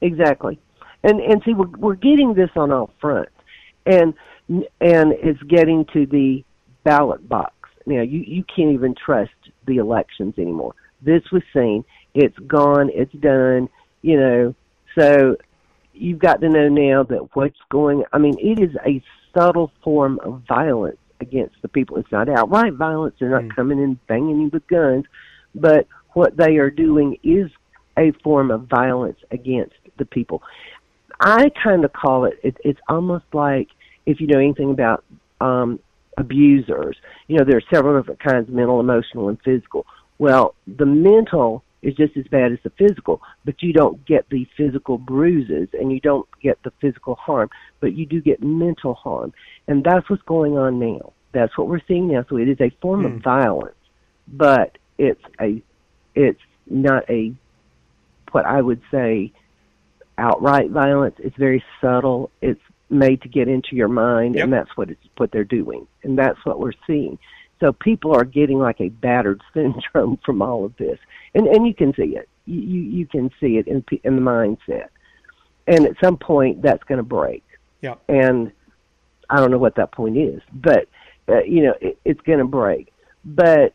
Exactly, 0.00 0.58
and 1.04 1.20
and 1.20 1.42
see, 1.44 1.54
we're 1.54 1.66
we're 1.78 1.94
getting 1.94 2.34
this 2.34 2.50
on 2.56 2.72
all 2.72 2.90
fronts, 3.00 3.30
and 3.86 4.14
and 4.48 5.12
it's 5.12 5.42
getting 5.44 5.84
to 5.92 6.06
the 6.06 6.44
ballot 6.82 7.28
box. 7.28 7.54
Now, 7.86 8.02
you 8.02 8.20
you 8.26 8.44
can't 8.44 8.72
even 8.72 8.94
trust 8.94 9.30
the 9.66 9.76
elections 9.76 10.34
anymore. 10.38 10.74
This 11.02 11.22
was 11.30 11.42
seen; 11.54 11.84
it's 12.14 12.36
gone, 12.40 12.90
it's 12.92 13.12
done. 13.14 13.68
You 14.02 14.18
know, 14.18 14.54
so 14.98 15.36
you've 15.92 16.18
got 16.18 16.40
to 16.40 16.48
know 16.48 16.68
now 16.68 17.04
that 17.04 17.36
what's 17.36 17.58
going. 17.70 18.04
I 18.12 18.18
mean, 18.18 18.36
it 18.40 18.58
is 18.58 18.74
a 18.84 19.00
subtle 19.32 19.70
form 19.84 20.18
of 20.24 20.42
violence 20.48 20.98
against 21.22 21.56
the 21.62 21.68
people. 21.68 21.96
It's 21.96 22.12
not 22.12 22.28
outright 22.28 22.74
violence; 22.74 23.14
they're 23.18 23.30
not 23.30 23.56
coming 23.56 23.78
in 23.78 23.98
banging 24.06 24.40
you 24.40 24.50
with 24.52 24.66
guns, 24.66 25.06
but 25.54 25.86
what 26.12 26.36
they 26.36 26.58
are 26.58 26.70
doing 26.70 27.16
is 27.22 27.50
a 27.98 28.12
form 28.22 28.50
of 28.50 28.64
violence 28.68 29.18
against 29.30 29.76
the 29.98 30.04
people. 30.04 30.42
I 31.20 31.50
kind 31.62 31.84
of 31.84 31.92
call 31.92 32.24
it, 32.26 32.38
it 32.42 32.56
it's 32.64 32.80
almost 32.88 33.24
like 33.32 33.68
if 34.06 34.20
you 34.20 34.26
know 34.26 34.38
anything 34.38 34.70
about 34.70 35.04
um, 35.40 35.78
abusers, 36.18 36.96
you 37.28 37.38
know, 37.38 37.44
there 37.44 37.56
are 37.56 37.62
several 37.72 37.98
different 37.98 38.20
kinds 38.20 38.48
mental, 38.48 38.80
emotional, 38.80 39.28
and 39.28 39.40
physical. 39.42 39.86
Well, 40.18 40.54
the 40.66 40.86
mental 40.86 41.64
is 41.82 41.94
just 41.94 42.16
as 42.16 42.26
bad 42.28 42.52
as 42.52 42.58
the 42.62 42.70
physical, 42.70 43.20
but 43.44 43.62
you 43.62 43.72
don't 43.72 44.04
get 44.06 44.28
the 44.30 44.46
physical 44.56 44.98
bruises 44.98 45.68
and 45.72 45.92
you 45.92 46.00
don't 46.00 46.28
get 46.40 46.62
the 46.62 46.72
physical 46.80 47.16
harm, 47.16 47.50
but 47.80 47.94
you 47.94 48.06
do 48.06 48.20
get 48.20 48.42
mental 48.42 48.94
harm. 48.94 49.32
And 49.66 49.82
that's 49.84 50.08
what's 50.08 50.22
going 50.22 50.56
on 50.56 50.78
now. 50.78 51.12
That's 51.32 51.56
what 51.58 51.68
we're 51.68 51.80
seeing 51.88 52.08
now. 52.08 52.24
So 52.28 52.36
it 52.36 52.48
is 52.48 52.60
a 52.60 52.70
form 52.80 53.04
of 53.04 53.12
hmm. 53.12 53.18
violence, 53.18 53.76
but 54.28 54.78
it's 54.98 55.22
a 55.40 55.62
it's 56.14 56.40
not 56.68 57.08
a 57.10 57.34
what 58.30 58.46
I 58.46 58.60
would 58.60 58.80
say 58.90 59.32
outright 60.18 60.70
violence. 60.70 61.16
It's 61.18 61.36
very 61.36 61.64
subtle. 61.80 62.30
It's 62.40 62.60
made 62.90 63.22
to 63.22 63.28
get 63.28 63.48
into 63.48 63.74
your 63.74 63.88
mind, 63.88 64.34
Yep. 64.34 64.44
and 64.44 64.52
that's 64.52 64.76
what 64.76 64.90
it's 64.90 65.00
what 65.16 65.32
they're 65.32 65.44
doing, 65.44 65.86
and 66.02 66.18
that's 66.18 66.44
what 66.44 66.60
we're 66.60 66.72
seeing. 66.86 67.18
So 67.62 67.72
people 67.72 68.12
are 68.12 68.24
getting 68.24 68.58
like 68.58 68.80
a 68.80 68.88
battered 68.88 69.40
syndrome 69.54 70.18
from 70.26 70.42
all 70.42 70.64
of 70.64 70.76
this, 70.76 70.98
and 71.34 71.46
and 71.46 71.66
you 71.66 71.74
can 71.74 71.94
see 71.94 72.16
it. 72.16 72.28
You 72.44 72.60
you, 72.60 73.06
can 73.06 73.30
see 73.40 73.56
it 73.56 73.68
in 73.68 73.84
in 74.02 74.16
the 74.16 74.22
mindset, 74.22 74.88
and 75.68 75.86
at 75.86 75.94
some 76.02 76.16
point 76.16 76.60
that's 76.60 76.82
going 76.84 76.98
to 76.98 77.04
break. 77.04 77.44
Yeah. 77.80 77.94
And 78.08 78.50
I 79.30 79.36
don't 79.36 79.52
know 79.52 79.58
what 79.58 79.76
that 79.76 79.92
point 79.92 80.18
is, 80.18 80.42
but 80.52 80.88
uh, 81.28 81.44
you 81.44 81.62
know 81.62 81.74
it, 81.80 81.98
it's 82.04 82.20
going 82.22 82.40
to 82.40 82.44
break. 82.44 82.92
But 83.24 83.74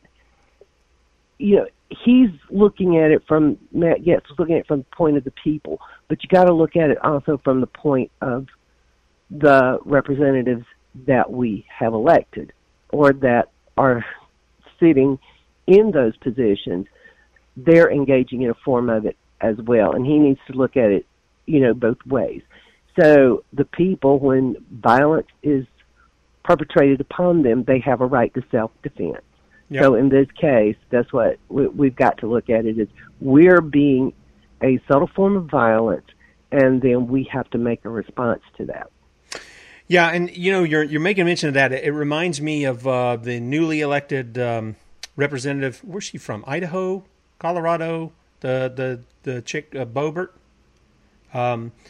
you 1.37 1.55
know 1.55 1.67
he's 2.03 2.29
looking 2.49 2.97
at 2.97 3.11
it 3.11 3.23
from 3.25 3.57
Matt 3.71 4.01
Gaetz 4.01 4.27
was 4.27 4.37
looking 4.37 4.55
at 4.55 4.61
it 4.61 4.67
from 4.67 4.79
the 4.79 4.95
point 4.97 5.15
of 5.15 5.23
the 5.23 5.31
people, 5.31 5.79
but 6.09 6.21
you 6.21 6.27
got 6.27 6.43
to 6.43 6.53
look 6.53 6.75
at 6.75 6.89
it 6.89 6.97
also 7.05 7.39
from 7.41 7.61
the 7.61 7.67
point 7.67 8.11
of 8.21 8.47
the 9.31 9.79
representatives 9.85 10.65
that 11.05 11.31
we 11.31 11.65
have 11.69 11.93
elected 11.93 12.51
or 12.89 13.13
that 13.13 13.49
are 13.77 14.05
sitting 14.79 15.19
in 15.65 15.91
those 15.91 16.15
positions. 16.17 16.87
They're 17.55 17.91
engaging 17.91 18.41
in 18.43 18.49
a 18.49 18.55
form 18.65 18.89
of 18.89 19.05
it 19.05 19.17
as 19.41 19.57
well, 19.57 19.93
and 19.93 20.05
he 20.05 20.17
needs 20.17 20.39
to 20.47 20.53
look 20.53 20.77
at 20.77 20.91
it, 20.91 21.05
you 21.45 21.59
know, 21.59 21.73
both 21.73 21.97
ways. 22.05 22.41
So 22.99 23.43
the 23.53 23.65
people, 23.65 24.19
when 24.19 24.55
violence 24.71 25.27
is 25.43 25.65
perpetrated 26.43 27.01
upon 27.01 27.43
them, 27.43 27.63
they 27.63 27.79
have 27.79 28.01
a 28.01 28.05
right 28.05 28.33
to 28.33 28.43
self-defense. 28.51 29.21
Yep. 29.69 29.83
So 29.83 29.95
in 29.95 30.09
this 30.09 30.27
case, 30.31 30.77
that's 30.89 31.11
what 31.11 31.37
we, 31.49 31.67
we've 31.67 31.95
got 31.95 32.19
to 32.19 32.27
look 32.27 32.49
at 32.49 32.65
it 32.65 32.79
is 32.79 32.87
we're 33.19 33.61
being 33.61 34.13
a 34.63 34.79
subtle 34.87 35.09
form 35.13 35.35
of 35.35 35.45
violence, 35.45 36.05
and 36.51 36.81
then 36.81 37.07
we 37.07 37.29
have 37.31 37.49
to 37.51 37.57
make 37.57 37.83
a 37.85 37.89
response 37.89 38.41
to 38.57 38.65
that. 38.65 38.89
Yeah, 39.87 40.09
and 40.09 40.35
you 40.35 40.51
know, 40.51 40.63
you're 40.63 40.83
you're 40.83 41.01
making 41.01 41.25
mention 41.25 41.47
of 41.49 41.53
that. 41.55 41.71
It 41.71 41.91
reminds 41.91 42.41
me 42.41 42.65
of 42.65 42.85
uh, 42.87 43.15
the 43.17 43.39
newly 43.39 43.81
elected 43.81 44.37
um, 44.37 44.75
representative. 45.15 45.81
Where's 45.83 46.03
she 46.05 46.17
from? 46.17 46.43
Idaho, 46.47 47.05
Colorado. 47.39 48.11
The 48.41 48.71
the 48.75 49.01
the 49.23 49.41
chick 49.41 49.73
uh, 49.75 49.85
Boebert. 49.85 50.29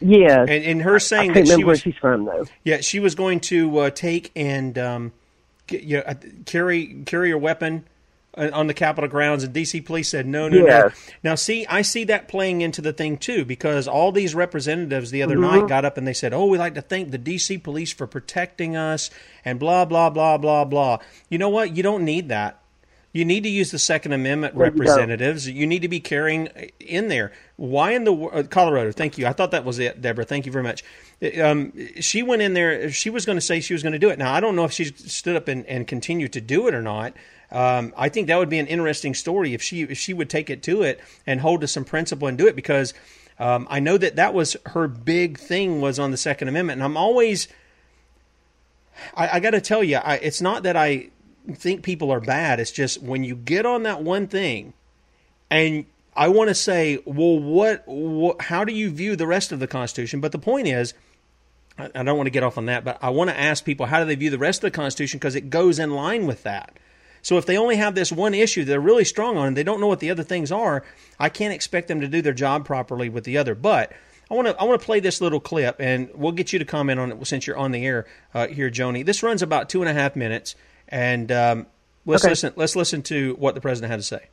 Yeah, 0.02 0.42
And, 0.42 0.64
and 0.64 0.82
her 0.84 0.96
I 0.96 0.98
saying 1.00 1.34
can't 1.34 1.48
that 1.48 1.48
she 1.48 1.64
was 1.64 1.80
she's 1.82 1.96
from 1.96 2.26
though. 2.26 2.46
yeah 2.64 2.82
she 2.82 3.00
was 3.00 3.16
going 3.16 3.40
to 3.42 3.78
uh, 3.80 3.90
take 3.92 4.32
and 4.36 4.78
um, 4.78 5.14
get, 5.68 5.84
you 5.84 5.98
know, 5.98 6.04
uh, 6.04 6.16
carry 6.46 7.04
carry 7.06 7.32
a 7.32 7.38
weapon 7.38 7.86
on 8.38 8.68
the 8.68 8.74
Capitol 8.74 9.10
grounds, 9.10 9.44
and 9.44 9.54
DC 9.54 9.86
police 9.86 10.10
said 10.10 10.26
no, 10.28 10.48
no, 10.48 10.60
no. 10.60 10.90
Now, 11.24 11.36
see, 11.36 11.66
I 11.68 11.82
see 11.82 12.04
that 12.06 12.28
playing 12.28 12.62
into 12.62 12.82
the 12.82 12.94
thing 12.94 13.18
too, 13.18 13.44
because 13.46 13.88
all 13.88 14.12
these 14.12 14.36
representatives 14.36 15.12
the 15.12 15.24
other 15.24 15.36
Mm-hmm. 15.36 15.60
night 15.62 15.68
got 15.68 15.86
up 15.86 15.98
and 15.98 16.08
they 16.08 16.14
said, 16.14 16.34
"Oh, 16.34 16.46
we 16.46 16.58
like 16.58 16.76
to 16.76 16.82
thank 16.82 17.12
the 17.12 17.20
DC 17.20 17.62
police 17.64 17.92
for 17.92 18.08
protecting 18.08 18.76
us," 18.76 19.10
and 19.44 19.60
blah 19.60 19.86
blah 19.86 20.10
blah 20.10 20.38
blah 20.38 20.64
blah. 20.66 21.00
You 21.30 21.38
know 21.38 21.50
what? 21.50 21.76
You 21.76 21.84
don't 21.84 22.06
need 22.06 22.30
that. 22.30 22.62
You 23.14 23.26
need 23.26 23.44
to 23.44 23.50
use 23.50 23.72
the 23.72 23.80
Second 23.80 24.12
Amendment 24.14 24.54
you 24.54 24.60
representatives. 24.62 25.48
You 25.48 25.66
need 25.66 25.82
to 25.82 25.88
be 25.88 26.00
carrying 26.00 26.48
in 26.80 27.08
there. 27.08 27.32
Why 27.56 27.92
in 27.94 28.04
the 28.04 28.14
uh, 28.14 28.44
Colorado? 28.44 28.92
Thank 28.92 29.18
you. 29.18 29.26
I 29.26 29.34
thought 29.34 29.52
that 29.52 29.66
was 29.66 29.80
it, 29.80 30.02
Deborah. 30.02 30.26
Thank 30.26 30.46
you 30.46 30.52
very 30.52 30.64
much. 30.64 30.84
Um, 31.42 31.74
she 32.00 32.22
went 32.22 32.44
in 32.44 32.54
there. 32.54 32.92
She 32.92 33.10
was 33.10 33.26
going 33.26 33.38
to 33.38 33.42
say 33.42 33.60
she 33.60 33.74
was 33.74 33.82
going 33.82 33.94
to 33.94 34.00
do 34.00 34.10
it. 34.10 34.20
Now 34.20 34.34
I 34.34 34.40
don't 34.40 34.56
know 34.56 34.66
if 34.66 34.72
she 34.72 34.86
stood 34.86 35.36
up 35.36 35.48
and, 35.48 35.66
and 35.66 35.88
continued 35.88 36.34
to 36.34 36.42
do 36.42 36.68
it 36.68 36.76
or 36.76 36.82
not. 36.84 37.14
Um, 37.52 37.94
I 37.96 38.10
think 38.10 38.28
that 38.28 38.38
would 38.38 38.50
be 38.50 38.60
an 38.60 38.68
interesting 38.68 39.14
story 39.14 39.54
if 39.54 39.62
she 39.62 39.84
if 39.84 39.98
she 39.98 40.14
would 40.14 40.30
take 40.30 40.50
it 40.50 40.62
to 40.64 40.82
it 40.82 41.00
and 41.26 41.40
hold 41.40 41.62
to 41.62 41.68
some 41.68 41.86
principle 41.86 42.28
and 42.28 42.38
do 42.38 42.48
it 42.48 42.56
because 42.56 42.94
um, 43.40 43.68
I 43.70 43.80
know 43.80 43.98
that 43.98 44.18
that 44.18 44.34
was 44.34 44.58
her 44.68 44.88
big 44.88 45.38
thing 45.38 45.80
was 45.80 45.98
on 45.98 46.12
the 46.12 46.18
Second 46.18 46.50
Amendment, 46.50 46.78
and 46.78 46.84
I'm 46.84 46.98
always 46.98 47.48
I, 49.16 49.38
I 49.38 49.40
got 49.40 49.52
to 49.52 49.62
tell 49.62 49.84
you, 49.84 49.98
I, 49.98 50.16
it's 50.16 50.42
not 50.42 50.64
that 50.64 50.76
I 50.76 51.10
think 51.54 51.84
people 51.84 52.12
are 52.12 52.20
bad. 52.20 52.60
It's 52.60 52.72
just 52.72 53.02
when 53.02 53.24
you 53.24 53.36
get 53.36 53.66
on 53.66 53.84
that 53.84 54.04
one 54.04 54.28
thing, 54.28 54.74
and 55.50 55.86
I 56.16 56.30
want 56.30 56.50
to 56.50 56.56
say, 56.56 57.00
well, 57.06 57.40
what? 57.40 57.86
How 58.42 58.64
do 58.64 58.74
you 58.74 58.90
view 58.90 59.16
the 59.16 59.28
rest 59.28 59.52
of 59.52 59.60
the 59.60 59.68
Constitution? 59.68 60.20
But 60.20 60.32
the 60.32 60.40
point 60.40 60.68
is, 60.68 60.94
I 61.78 62.04
don't 62.04 62.18
want 62.18 62.28
to 62.28 62.32
get 62.32 62.44
off 62.44 62.58
on 62.58 62.66
that. 62.66 62.84
But 62.84 62.98
I 63.02 63.12
want 63.12 63.30
to 63.30 63.40
ask 63.40 63.64
people 63.64 63.86
how 63.86 64.00
do 64.00 64.06
they 64.06 64.16
view 64.16 64.30
the 64.30 64.38
rest 64.38 64.64
of 64.64 64.72
the 64.72 64.76
Constitution 64.76 65.20
because 65.20 65.36
it 65.36 65.50
goes 65.50 65.80
in 65.80 65.92
line 65.92 66.26
with 66.26 66.44
that. 66.44 66.74
So 67.28 67.38
if 67.38 67.46
they 67.46 67.58
only 67.58 67.76
have 67.76 67.94
this 67.94 68.10
one 68.10 68.34
issue 68.34 68.64
they're 68.64 68.80
really 68.80 69.04
strong 69.04 69.36
on 69.36 69.50
and 69.50 69.58
they 69.58 69.64
don't 69.64 69.82
know 69.82 69.88
what 69.88 70.00
the 70.00 70.12
other 70.12 70.24
things 70.24 70.50
are, 70.50 70.86
I 71.20 71.28
can't 71.28 71.54
expect 71.54 71.90
them 71.90 72.00
to 72.00 72.08
do 72.08 72.22
their 72.22 72.32
job 72.32 72.66
properly 72.66 73.10
with 73.10 73.26
the 73.26 73.38
other. 73.38 73.54
But 73.54 73.92
I 74.32 74.34
want 74.34 74.48
to 74.48 74.56
I 74.58 74.64
want 74.64 74.80
to 74.80 74.86
play 74.86 75.02
this 75.02 75.20
little 75.20 75.42
clip 75.42 75.76
and 75.82 76.10
we'll 76.16 76.32
get 76.32 76.54
you 76.54 76.60
to 76.60 76.64
comment 76.64 77.02
on 77.02 77.12
it 77.12 77.28
since 77.28 77.46
you're 77.46 77.58
on 77.58 77.74
the 77.74 77.86
air 77.86 78.06
uh, 78.34 78.48
here, 78.48 78.72
Joni. 78.72 79.06
This 79.06 79.24
runs 79.24 79.42
about 79.42 79.68
two 79.68 79.82
and 79.82 79.90
a 79.90 79.94
half 79.94 80.16
minutes, 80.16 80.56
and 80.88 81.30
um, 81.30 81.66
let's 82.06 82.24
Okay. 82.24 82.32
listen. 82.32 82.54
Let's 82.56 82.78
listen 82.78 83.02
to 83.04 83.36
what 83.38 83.56
the 83.56 83.62
president 83.62 83.92
had 83.92 84.00
to 84.00 84.04
say. 84.04 84.30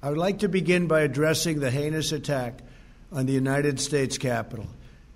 I 0.00 0.08
would 0.10 0.18
like 0.18 0.38
to 0.38 0.48
begin 0.48 0.86
by 0.86 1.00
addressing 1.00 1.58
the 1.58 1.72
heinous 1.72 2.12
attack 2.12 2.60
on 3.10 3.26
the 3.26 3.32
United 3.32 3.80
States 3.80 4.16
Capitol. 4.16 4.68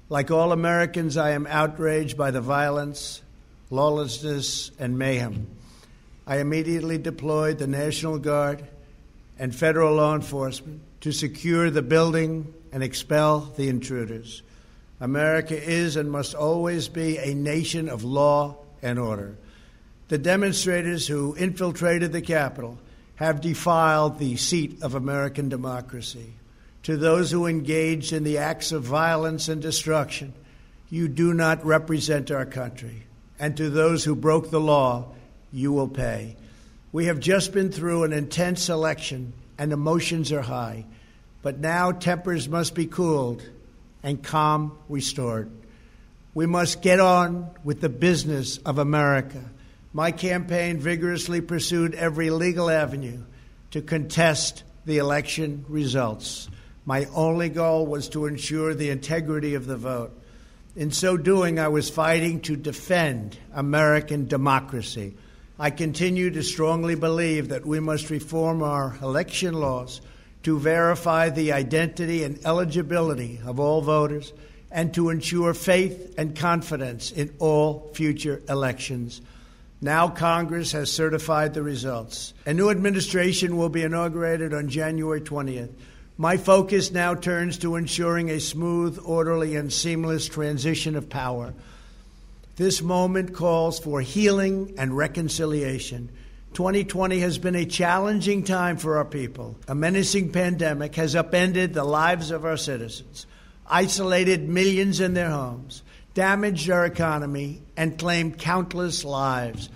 Like 0.09 0.33
all 0.33 0.51
Americans, 0.51 1.17
I 1.17 1.31
am 1.31 1.47
outraged 1.47 2.17
by 2.17 2.33
the 2.33 2.41
violence, 2.41 3.23
lawlessness, 3.71 4.73
and 4.81 4.99
mayhem. 4.99 5.47
I 6.27 6.39
immediately 6.39 6.99
deployed 6.99 7.59
the 7.59 7.67
National 7.67 8.19
Guard 8.19 8.65
and 9.39 9.55
federal 9.55 9.95
law 9.95 10.15
enforcement 10.15 10.81
to 11.01 11.13
secure 11.13 11.71
the 11.71 11.83
building 11.83 12.53
and 12.73 12.83
expel 12.83 13.41
the 13.57 13.69
intruders. 13.69 14.43
America 15.01 15.61
is 15.61 15.97
and 15.97 16.11
must 16.11 16.35
always 16.35 16.89
be 16.89 17.19
a 17.19 17.35
nation 17.35 17.89
of 17.89 18.05
law 18.05 18.57
and 18.83 18.99
order. 18.99 19.37
The 20.09 20.19
demonstrators 20.19 21.09
who 21.09 21.35
infiltrated 21.35 22.13
the 22.13 22.21
Capitol 22.21 22.79
have 23.17 23.41
defiled 23.41 24.19
the 24.19 24.37
seat 24.37 24.83
of 24.83 24.95
American 24.95 25.49
democracy. 25.49 26.35
To 26.85 26.97
those 26.97 27.31
who 27.31 27.47
engaged 27.47 28.13
in 28.13 28.25
the 28.25 28.39
acts 28.39 28.73
of 28.73 28.83
violence 28.83 29.49
and 29.49 29.63
destruction, 29.63 30.35
you 30.91 31.09
do 31.09 31.33
not 31.33 31.65
represent 31.65 32.31
our 32.31 32.47
country. 32.47 33.05
And 33.39 33.57
to 33.57 33.71
those 33.71 34.05
who 34.05 34.15
broke 34.15 34.51
the 34.51 34.61
law, 34.61 35.07
you 35.53 35.73
will 35.73 35.89
pay. 35.89 36.37
We 36.93 37.07
have 37.07 37.21
just 37.21 37.53
been 37.53 37.71
through 37.71 38.05
an 38.05 38.13
intense 38.13 38.69
election 38.69 39.33
and 39.59 39.73
emotions 39.73 40.33
are 40.33 40.43
high, 40.43 40.85
but 41.43 41.59
now 41.59 41.93
tempers 41.93 42.49
must 42.49 42.75
be 42.75 42.87
cooled 42.87 43.43
and 44.03 44.23
calm 44.23 44.77
restored. 44.89 45.51
We 46.35 46.47
must 46.47 46.83
get 46.83 46.99
on 46.99 47.51
with 47.63 47.81
the 47.81 47.89
business 47.89 48.59
of 48.59 48.79
America. 48.79 49.45
My 49.93 50.11
campaign 50.11 50.79
vigorously 50.79 51.43
pursued 51.43 51.95
every 51.95 52.31
legal 52.31 52.71
avenue 52.71 53.23
to 53.73 53.83
contest 53.83 54.65
the 54.85 54.99
election 54.99 55.65
results. 55.69 56.49
My 56.85 57.07
only 57.15 57.49
goal 57.49 57.87
was 57.87 58.09
to 58.11 58.27
ensure 58.27 58.75
the 58.75 58.91
integrity 58.91 59.55
of 59.55 59.67
the 59.67 59.77
vote. 59.77 60.19
In 60.75 60.91
so 60.91 61.17
doing, 61.17 61.59
I 61.59 61.69
was 61.69 61.91
fighting 61.91 62.41
to 62.43 62.57
defend 62.57 63.39
American 63.53 64.27
democracy. 64.27 65.15
I 65.59 65.71
continue 65.71 66.31
to 66.31 66.43
strongly 66.43 66.95
believe 66.95 67.49
that 67.49 67.67
we 67.67 67.79
must 67.79 68.11
reform 68.11 68.63
our 68.63 68.97
election 69.03 69.55
laws 69.55 70.01
to 70.43 70.59
verify 70.59 71.29
the 71.29 71.53
identity 71.53 72.25
and 72.25 72.45
eligibility 72.45 73.41
of 73.45 73.61
all 73.61 73.81
voters 73.81 74.33
and 74.71 74.93
to 74.95 75.11
ensure 75.11 75.55
faith 75.55 76.15
and 76.17 76.35
confidence 76.37 77.13
in 77.13 77.35
all 77.39 77.91
future 77.95 78.43
elections. 78.49 79.21
Now 79.81 80.09
Congress 80.09 80.73
has 80.73 80.91
certified 80.91 81.55
the 81.55 81.63
results. 81.63 82.35
A 82.47 82.55
new 82.55 82.71
administration 82.71 83.57
will 83.57 83.69
be 83.69 83.83
inaugurated 83.83 84.55
on 84.55 84.69
January 84.69 85.21
20th. 85.21 85.71
My 86.17 86.37
focus 86.37 86.93
now 86.93 87.15
turns 87.15 87.59
to 87.59 87.77
ensuring 87.77 88.31
a 88.31 88.41
smooth, 88.41 88.99
orderly, 89.05 89.57
and 89.57 89.73
seamless 89.73 90.27
transition 90.27 90.95
of 90.95 91.09
power. 91.11 91.53
This 92.57 92.83
moment 92.83 93.33
calls 93.33 93.79
for 93.79 94.03
healing 94.03 94.75
and 94.77 94.95
reconciliation. 94.95 96.11
2020 96.53 97.21
has 97.21 97.39
been 97.39 97.55
a 97.55 97.65
challenging 97.65 98.45
time 98.45 98.77
for 98.77 98.99
our 98.99 99.07
people. 99.07 99.57
A 99.69 99.75
menacing 99.75 100.33
pandemic 100.33 100.95
has 100.97 101.17
upended 101.17 101.73
the 101.73 101.85
lives 101.85 102.31
of 102.31 102.45
our 102.45 102.59
citizens, 102.59 103.27
isolated 103.67 104.47
millions 104.51 105.01
in 105.01 105.15
their 105.15 105.31
homes, 105.31 105.83
damaged 106.13 106.69
our 106.69 106.85
economy, 106.85 107.63
and 107.75 107.99
claimed 107.99 108.37
countless 108.37 109.03
lives. 109.03 109.71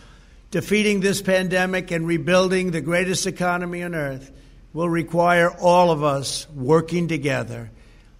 Defeating 0.50 1.00
this 1.00 1.22
pandemic 1.22 1.90
and 1.90 2.06
rebuilding 2.06 2.70
the 2.70 2.82
greatest 2.82 3.26
economy 3.26 3.82
on 3.82 3.94
earth 3.94 4.30
will 4.74 4.88
require 4.90 5.50
all 5.50 5.90
of 5.90 6.04
us 6.04 6.46
working 6.50 7.08
together. 7.08 7.70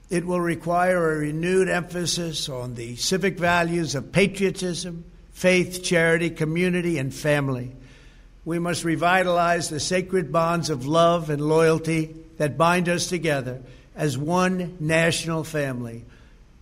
It 0.08 0.24
will 0.24 0.40
require 0.40 1.12
a 1.12 1.18
renewed 1.18 1.68
emphasis 1.68 2.48
on 2.48 2.74
the 2.74 2.96
civic 2.96 3.38
values 3.38 3.94
of 3.94 4.12
patriotism, 4.12 5.04
faith, 5.32 5.82
charity, 5.82 6.30
community, 6.30 6.98
and 6.98 7.12
family. 7.12 7.72
We 8.44 8.60
must 8.60 8.84
revitalize 8.84 9.68
the 9.68 9.80
sacred 9.80 10.30
bonds 10.30 10.70
of 10.70 10.86
love 10.86 11.28
and 11.28 11.42
loyalty 11.42 12.14
that 12.38 12.56
bind 12.56 12.88
us 12.88 13.08
together 13.08 13.62
as 13.96 14.16
one 14.16 14.76
national 14.78 15.42
family. 15.42 16.04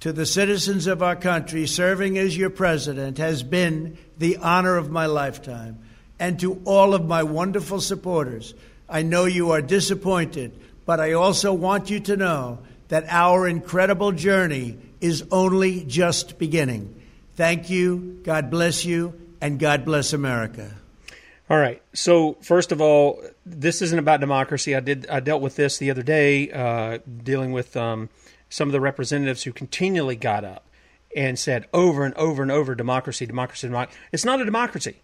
To 0.00 0.12
the 0.12 0.26
citizens 0.26 0.86
of 0.86 1.02
our 1.02 1.16
country, 1.16 1.66
serving 1.66 2.16
as 2.16 2.36
your 2.36 2.50
president 2.50 3.18
has 3.18 3.42
been 3.42 3.98
the 4.18 4.38
honor 4.38 4.76
of 4.76 4.90
my 4.90 5.06
lifetime. 5.06 5.78
And 6.18 6.40
to 6.40 6.62
all 6.64 6.94
of 6.94 7.06
my 7.06 7.22
wonderful 7.22 7.80
supporters, 7.80 8.54
I 8.88 9.02
know 9.02 9.24
you 9.24 9.50
are 9.50 9.62
disappointed, 9.62 10.52
but 10.86 11.00
I 11.00 11.12
also 11.12 11.52
want 11.52 11.90
you 11.90 12.00
to 12.00 12.16
know 12.16 12.58
that 12.94 13.06
our 13.08 13.48
incredible 13.48 14.12
journey 14.12 14.78
is 15.00 15.24
only 15.32 15.82
just 15.82 16.38
beginning. 16.38 16.94
Thank 17.34 17.68
you, 17.68 18.20
God 18.22 18.52
bless 18.52 18.84
you, 18.84 19.20
and 19.40 19.58
God 19.58 19.84
bless 19.84 20.12
America. 20.12 20.70
All 21.50 21.58
right. 21.58 21.82
So 21.92 22.34
first 22.34 22.70
of 22.70 22.80
all, 22.80 23.20
this 23.44 23.82
isn't 23.82 23.98
about 23.98 24.20
democracy. 24.20 24.76
I 24.76 24.78
did 24.80 25.08
I 25.08 25.18
dealt 25.18 25.42
with 25.42 25.56
this 25.56 25.78
the 25.78 25.90
other 25.90 26.04
day, 26.04 26.52
uh, 26.52 26.98
dealing 27.24 27.50
with 27.50 27.76
um, 27.76 28.10
some 28.48 28.68
of 28.68 28.72
the 28.72 28.80
representatives 28.80 29.42
who 29.42 29.52
continually 29.52 30.14
got 30.14 30.44
up 30.44 30.64
and 31.16 31.36
said 31.36 31.66
over 31.72 32.04
and 32.04 32.14
over 32.14 32.42
and 32.42 32.52
over, 32.52 32.76
democracy, 32.76 33.26
democracy, 33.26 33.66
democracy. 33.66 33.98
It's 34.12 34.24
not 34.24 34.40
a 34.40 34.44
democracy. 34.44 35.02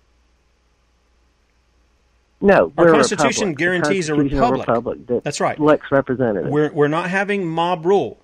No, 2.41 2.73
our 2.79 2.87
we're 2.87 2.91
a 2.91 2.95
Constitution 2.95 3.55
guarantees 3.55 4.09
a 4.09 4.15
republic. 4.15 4.67
republic 4.67 5.07
that 5.09 5.25
That's 5.25 5.41
right. 5.41 5.59
Elects 5.59 5.91
representatives. 5.91 6.51
We're 6.51 6.73
we're 6.73 6.89
not 6.89 7.11
having 7.11 7.47
mob 7.47 7.85
rule. 7.85 8.19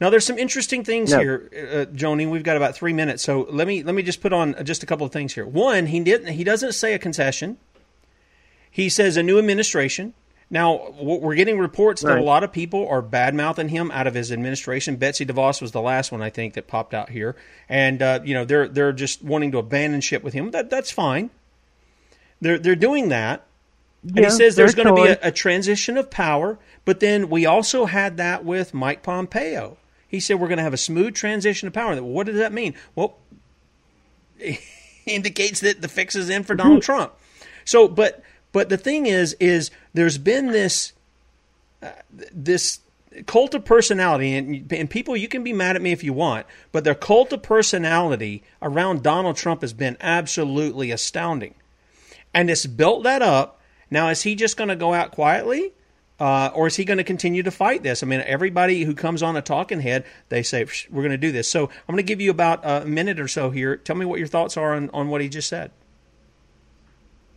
Now, 0.00 0.10
there's 0.10 0.24
some 0.24 0.38
interesting 0.38 0.84
things 0.84 1.10
No. 1.10 1.18
here, 1.18 1.50
uh, 1.52 1.92
Joni. 1.92 2.30
We've 2.30 2.44
got 2.44 2.56
about 2.56 2.76
three 2.76 2.92
minutes, 2.92 3.22
so 3.22 3.48
let 3.50 3.66
me 3.66 3.82
let 3.82 3.94
me 3.96 4.02
just 4.02 4.20
put 4.20 4.32
on 4.32 4.54
just 4.64 4.84
a 4.84 4.86
couple 4.86 5.04
of 5.04 5.12
things 5.12 5.34
here. 5.34 5.44
One, 5.44 5.86
he 5.86 5.98
didn't 6.00 6.34
he 6.34 6.44
doesn't 6.44 6.72
say 6.72 6.94
a 6.94 6.98
concession. 6.98 7.58
He 8.70 8.88
says 8.88 9.16
a 9.16 9.22
new 9.24 9.38
administration. 9.38 10.14
Now, 10.50 10.92
we're 10.98 11.34
getting 11.34 11.58
reports 11.58 12.00
that 12.02 12.16
a 12.16 12.22
lot 12.22 12.42
of 12.42 12.52
people 12.52 12.88
are 12.88 13.02
bad 13.02 13.34
mouthing 13.34 13.68
him 13.68 13.90
out 13.90 14.06
of 14.06 14.14
his 14.14 14.32
administration. 14.32 14.96
Betsy 14.96 15.26
DeVos 15.26 15.60
was 15.60 15.72
the 15.72 15.82
last 15.82 16.10
one 16.10 16.22
I 16.22 16.30
think 16.30 16.54
that 16.54 16.66
popped 16.66 16.94
out 16.94 17.10
here, 17.10 17.36
and 17.68 18.00
uh, 18.00 18.20
you 18.24 18.32
know 18.32 18.46
they're 18.46 18.66
they're 18.66 18.92
just 18.92 19.22
wanting 19.22 19.52
to 19.52 19.58
abandon 19.58 20.00
ship 20.00 20.22
with 20.22 20.32
him. 20.32 20.52
That 20.52 20.70
that's 20.70 20.90
fine. 20.90 21.28
They're 22.40 22.58
they're 22.58 22.76
doing 22.76 23.08
that. 23.08 23.44
And 24.02 24.24
he 24.24 24.30
says 24.30 24.54
there's 24.54 24.74
going 24.74 24.88
to 24.88 24.94
be 24.94 25.08
a, 25.08 25.18
a 25.22 25.32
transition 25.32 25.96
of 25.96 26.10
power, 26.10 26.58
but 26.84 27.00
then 27.00 27.28
we 27.28 27.46
also 27.46 27.86
had 27.86 28.16
that 28.16 28.44
with 28.44 28.72
Mike 28.72 29.02
Pompeo. 29.02 29.76
He 30.06 30.20
said 30.20 30.40
we're 30.40 30.48
going 30.48 30.58
to 30.58 30.64
have 30.64 30.74
a 30.74 30.78
smooth 30.78 31.14
transition 31.14 31.66
of 31.66 31.74
power. 31.74 32.00
What 32.02 32.26
does 32.26 32.36
that 32.36 32.52
mean? 32.52 32.74
Well, 32.94 33.18
indicates 35.06 35.60
that 35.60 35.82
the 35.82 35.88
fix 35.88 36.14
is 36.14 36.30
in 36.30 36.44
for 36.44 36.54
Donald 36.54 36.82
Trump. 36.82 37.12
So, 37.64 37.88
but 37.88 38.22
but 38.52 38.68
the 38.68 38.78
thing 38.78 39.06
is, 39.06 39.34
is 39.40 39.70
there's 39.94 40.18
been 40.18 40.48
this 40.48 40.92
uh, 41.82 41.90
this 42.32 42.80
cult 43.26 43.54
of 43.54 43.64
personality, 43.64 44.34
and, 44.34 44.72
and 44.72 44.88
people, 44.88 45.16
you 45.16 45.28
can 45.28 45.42
be 45.42 45.52
mad 45.52 45.76
at 45.76 45.82
me 45.82 45.92
if 45.92 46.04
you 46.04 46.12
want, 46.12 46.46
but 46.72 46.84
their 46.84 46.94
cult 46.94 47.32
of 47.32 47.42
personality 47.42 48.42
around 48.62 49.02
Donald 49.02 49.36
Trump 49.36 49.62
has 49.62 49.72
been 49.72 49.96
absolutely 50.00 50.90
astounding, 50.90 51.54
and 52.32 52.50
it's 52.50 52.66
built 52.66 53.02
that 53.02 53.22
up. 53.22 53.57
Now, 53.90 54.08
is 54.08 54.22
he 54.22 54.34
just 54.34 54.56
going 54.56 54.68
to 54.68 54.76
go 54.76 54.94
out 54.94 55.12
quietly? 55.12 55.72
Uh, 56.20 56.50
or 56.52 56.66
is 56.66 56.74
he 56.74 56.84
going 56.84 56.98
to 56.98 57.04
continue 57.04 57.44
to 57.44 57.50
fight 57.50 57.84
this? 57.84 58.02
I 58.02 58.06
mean, 58.06 58.20
everybody 58.26 58.82
who 58.82 58.92
comes 58.92 59.22
on 59.22 59.36
a 59.36 59.42
talking 59.42 59.80
head, 59.80 60.04
they 60.30 60.42
say, 60.42 60.66
we're 60.90 61.02
going 61.02 61.12
to 61.12 61.16
do 61.16 61.30
this. 61.30 61.48
So 61.48 61.66
I'm 61.66 61.94
going 61.94 61.98
to 61.98 62.02
give 62.02 62.20
you 62.20 62.30
about 62.30 62.60
a 62.64 62.84
minute 62.84 63.20
or 63.20 63.28
so 63.28 63.50
here. 63.50 63.76
Tell 63.76 63.94
me 63.94 64.04
what 64.04 64.18
your 64.18 64.26
thoughts 64.26 64.56
are 64.56 64.74
on, 64.74 64.90
on 64.90 65.08
what 65.08 65.20
he 65.20 65.28
just 65.28 65.48
said. 65.48 65.70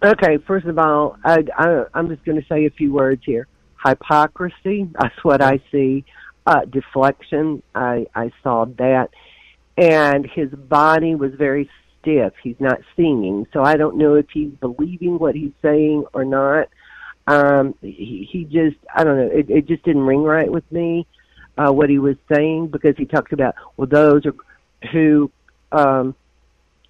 Okay, 0.03 0.37
first 0.47 0.65
of 0.65 0.79
all, 0.79 1.15
I, 1.23 1.43
I, 1.55 1.85
I'm 1.93 2.09
just 2.09 2.25
going 2.25 2.41
to 2.41 2.47
say 2.47 2.65
a 2.65 2.71
few 2.71 2.91
words 2.91 3.21
here. 3.23 3.45
Hypocrisy, 3.85 4.89
that's 4.99 5.23
what 5.23 5.43
I 5.43 5.59
see. 5.71 6.03
Uh, 6.47 6.65
deflection, 6.65 7.61
I, 7.75 8.07
I 8.15 8.31
saw 8.41 8.65
that. 8.79 9.11
And 9.77 10.25
his 10.25 10.49
body 10.49 11.13
was 11.13 11.35
very 11.35 11.69
stiff. 12.01 12.33
He's 12.43 12.59
not 12.59 12.79
singing, 12.95 13.47
so 13.53 13.63
I 13.63 13.77
don't 13.77 13.97
know 13.97 14.15
if 14.15 14.29
he's 14.31 14.51
believing 14.59 15.19
what 15.19 15.35
he's 15.35 15.51
saying 15.61 16.05
or 16.13 16.25
not. 16.25 16.67
Um, 17.27 17.75
he, 17.81 18.27
he 18.31 18.43
just, 18.45 18.77
I 18.93 19.03
don't 19.03 19.17
know, 19.17 19.27
it, 19.31 19.49
it 19.49 19.67
just 19.67 19.83
didn't 19.83 20.01
ring 20.05 20.23
right 20.23 20.51
with 20.51 20.69
me, 20.71 21.05
uh, 21.57 21.71
what 21.71 21.89
he 21.89 21.99
was 21.99 22.17
saying, 22.33 22.67
because 22.67 22.97
he 22.97 23.05
talked 23.05 23.31
about, 23.31 23.55
well, 23.77 23.87
those 23.87 24.25
are, 24.25 24.33
who 24.91 25.31
um, 25.71 26.15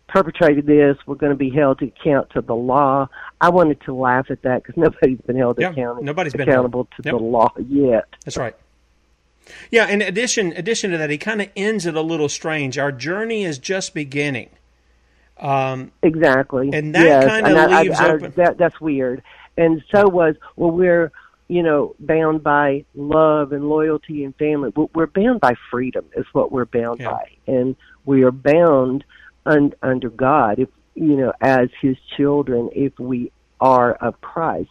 perpetrated 0.07 0.66
this 0.66 0.97
were 1.05 1.16
going 1.16 1.32
to 1.32 1.38
be 1.38 1.49
held 1.49 1.80
to 1.80 1.86
account 1.86 2.30
to 2.32 2.41
the 2.41 2.55
law. 2.55 3.07
I 3.39 3.49
wanted 3.49 3.82
to 3.82 3.93
laugh 3.93 4.32
at 4.32 4.41
that 4.43 4.64
because 4.64 4.78
nobody's 4.82 5.22
been 5.22 5.38
held 5.38 5.59
Yeah, 5.59 5.72
account- 5.72 6.03
nobody's 6.03 6.34
been 6.34 6.47
accountable 6.49 6.88
held. 6.91 7.03
to 7.03 7.09
Yep. 7.09 7.20
the 7.20 7.24
law 7.24 7.49
yet. 7.68 8.05
That's 8.26 8.38
right. 8.38 8.55
Yeah, 9.70 9.88
in 9.89 10.01
addition 10.01 10.53
addition 10.53 10.91
to 10.91 10.97
that, 10.99 11.09
he 11.09 11.18
kind 11.18 11.41
of 11.41 11.49
ends 11.55 11.86
it 11.86 11.95
a 11.95 12.01
little 12.01 12.30
strange. 12.30 12.78
Our 12.78 12.91
journey 12.91 13.43
is 13.43 13.57
just 13.57 13.93
beginning. 13.93 14.49
Um, 15.42 15.92
Exactly. 16.04 16.70
And 16.74 16.94
that 16.96 17.04
Yes, 17.06 17.24
kinda 17.26 17.50
and 17.50 17.58
I- 17.58 17.80
I- 17.80 17.82
leaves 17.84 18.00
I- 18.00 18.12
open- 18.12 18.34
That, 18.36 18.58
that's 18.58 18.80
weird. 18.80 19.24
And 19.58 19.84
so 19.94 20.08
was 20.08 20.36
well, 20.56 20.72
we're 20.72 21.12
you 21.48 21.64
know 21.64 21.96
bound 22.00 22.44
by 22.44 22.86
love 22.96 23.52
and 23.52 23.68
loyalty 23.70 24.24
and 24.24 24.36
family. 24.38 24.72
We're- 24.76 24.89
We're 24.96 25.08
bound 25.08 25.42
by 25.42 25.56
freedom. 25.70 26.06
Is 26.16 26.26
what 26.34 26.52
we're 26.52 26.66
bound 26.66 27.00
Yeah. 27.02 27.12
by, 27.12 27.26
and 27.48 27.76
we 28.06 28.24
are 28.24 28.32
bound 28.32 29.04
un, 29.46 29.74
under 29.82 30.10
God. 30.10 30.60
If 30.60 30.70
you 30.96 31.18
know, 31.18 31.34
as 31.42 31.70
His 31.82 31.98
children, 32.16 32.70
if 32.74 32.98
we 33.00 33.32
are 33.60 33.94
of 33.94 34.20
Christ. 34.22 34.70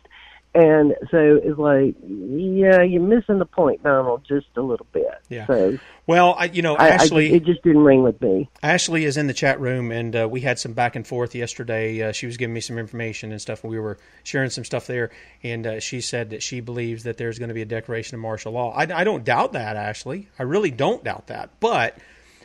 And 0.53 0.97
so 1.13 1.41
it's 1.43 1.59
like, 1.59 1.95
yeah, 2.03 2.83
you're 2.83 3.01
missing 3.03 3.39
the 3.39 3.47
point, 3.47 3.85
Donald, 3.85 4.25
just 4.27 4.49
a 4.57 4.61
little 4.63 4.87
bit. 4.93 5.07
Yeah. 5.29 5.47
So 5.47 5.79
well, 6.09 6.35
I, 6.37 6.47
you 6.47 6.61
know, 6.63 6.75
I, 6.75 6.87
I, 6.87 6.89
Ashley, 6.89 7.33
it 7.33 7.45
just 7.45 7.63
didn't 7.63 7.85
ring 7.85 8.03
with 8.03 8.21
me. 8.21 8.51
Ashley 8.61 9.05
is 9.05 9.17
in 9.17 9.29
the 9.29 9.33
chat 9.33 9.61
room, 9.61 9.93
and 9.93 10.17
uh, 10.17 10.29
we 10.29 10.41
had 10.41 10.59
some 10.59 10.73
back 10.73 10.97
and 10.97 11.07
forth 11.07 11.37
yesterday. 11.37 12.03
Uh, 12.03 12.11
she 12.13 12.27
was 12.27 12.37
giving 12.37 12.53
me 12.53 12.61
some 12.61 12.79
information 12.79 13.31
and 13.31 13.41
stuff, 13.41 13.63
and 13.63 13.71
we 13.71 13.79
were 13.79 13.99
sharing 14.25 14.51
some 14.51 14.65
stuff 14.65 14.89
there. 14.89 15.11
And 15.45 15.67
uh, 15.67 15.79
she 15.79 16.01
said 16.01 16.31
that 16.31 16.43
she 16.43 16.59
believes 16.59 17.05
that 17.05 17.17
there's 17.17 17.39
going 17.39 17.51
to 17.51 17.55
be 17.55 17.63
a 17.63 17.67
declaration 17.67 18.17
of 18.17 18.21
martial 18.21 18.53
law. 18.53 18.73
I, 18.73 18.89
I 18.93 19.05
don't 19.05 19.25
doubt 19.25 19.53
that, 19.53 19.77
Ashley. 19.77 20.29
I 20.37 20.43
really 20.43 20.73
don't 20.73 21.05
doubt 21.05 21.29
that. 21.29 21.51
But 21.61 21.97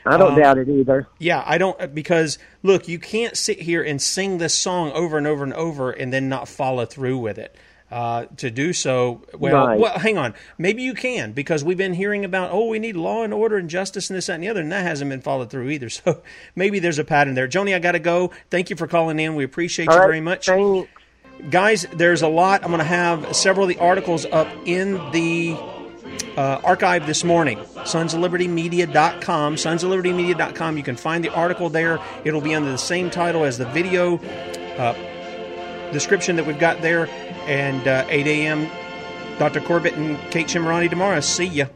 I 0.06 0.18
don't 0.18 0.34
Um, 0.34 0.40
doubt 0.40 0.60
it 0.60 0.70
either. 0.70 1.08
yeah, 1.18 1.42
I 1.44 1.58
don't 1.58 1.96
because 1.96 2.38
look, 2.62 2.88
you 2.88 3.00
can't 3.00 3.36
sit 3.36 3.60
here 3.60 3.82
and 3.82 4.00
sing 4.00 4.38
this 4.38 4.54
song 4.54 4.92
over 4.92 5.18
and 5.18 5.26
over 5.26 5.44
and 5.44 5.54
over 5.56 5.90
and 5.90 6.14
then 6.14 6.30
not 6.30 6.48
follow 6.48 6.86
through 6.86 7.18
with 7.18 7.40
it. 7.40 7.56
Uh, 7.92 8.26
to 8.38 8.50
do 8.50 8.74
so, 8.74 9.22
well, 9.38 9.68
Right. 9.68 9.80
well, 9.80 10.00
hang 10.00 10.18
on. 10.18 10.34
Maybe 10.58 10.82
you 10.82 10.96
can 10.96 11.34
because 11.34 11.64
we've 11.64 11.78
been 11.78 11.94
hearing 11.94 12.26
about 12.26 12.50
oh, 12.52 12.66
we 12.68 12.80
need 12.80 12.96
law 12.96 13.24
and 13.24 13.32
order 13.32 13.58
and 13.58 13.70
justice 13.70 14.10
and 14.10 14.18
this 14.18 14.26
that 14.26 14.34
and 14.34 14.44
the 14.44 14.50
other, 14.50 14.62
and 14.62 14.72
that 14.72 14.84
hasn't 14.84 15.10
been 15.12 15.22
followed 15.22 15.52
through 15.52 15.70
either. 15.70 15.90
So 16.06 16.24
maybe 16.56 16.80
there's 16.80 16.98
a 16.98 17.04
pattern 17.04 17.36
there. 17.36 17.48
Joni, 17.48 17.76
I 17.76 17.80
got 17.80 17.92
to 17.92 18.00
go. 18.00 18.32
Thank 18.50 18.72
you 18.72 18.76
for 18.76 18.88
calling 18.88 19.20
in. 19.20 19.36
We 19.36 19.44
appreciate 19.44 19.88
All 19.88 19.94
you 19.96 20.00
right, 20.02 20.08
very 20.08 20.20
much 20.22 20.48
thanks. 20.48 20.90
guys 21.50 21.86
there's 21.94 22.22
a 22.24 22.28
lot 22.28 22.64
i'm 22.64 22.70
going 22.70 22.80
to 22.80 22.84
have 22.86 23.36
several 23.36 23.70
of 23.70 23.70
the 23.70 23.80
articles 23.84 24.26
up 24.26 24.48
in 24.66 24.94
the 25.12 25.54
uh, 26.38 26.60
archive 26.64 27.06
this 27.06 27.24
morning 27.26 27.58
sonsoflibertymedia.com 28.40 29.56
sonsoflibertymedia.com 29.56 30.78
you 30.78 30.84
can 30.84 30.96
find 30.96 31.24
the 31.24 31.30
article 31.34 31.70
there 31.70 32.00
it'll 32.24 32.42
be 32.42 32.56
under 32.56 32.72
the 32.72 32.78
same 32.78 33.10
title 33.10 33.44
as 33.44 33.58
the 33.58 33.66
video 33.66 34.18
uh, 34.78 34.94
description 35.92 36.36
that 36.36 36.46
we've 36.46 36.60
got 36.60 36.82
there. 36.82 37.08
And 37.46 37.88
uh, 37.88 38.06
8 38.10 38.28
a.m. 38.28 38.70
Dr. 39.38 39.62
Corbett 39.62 39.94
and 39.96 40.20
Kate 40.32 40.48
Shemirani 40.48 40.90
tomorrow. 40.90 41.20
See 41.20 41.46
ya. 41.46 41.68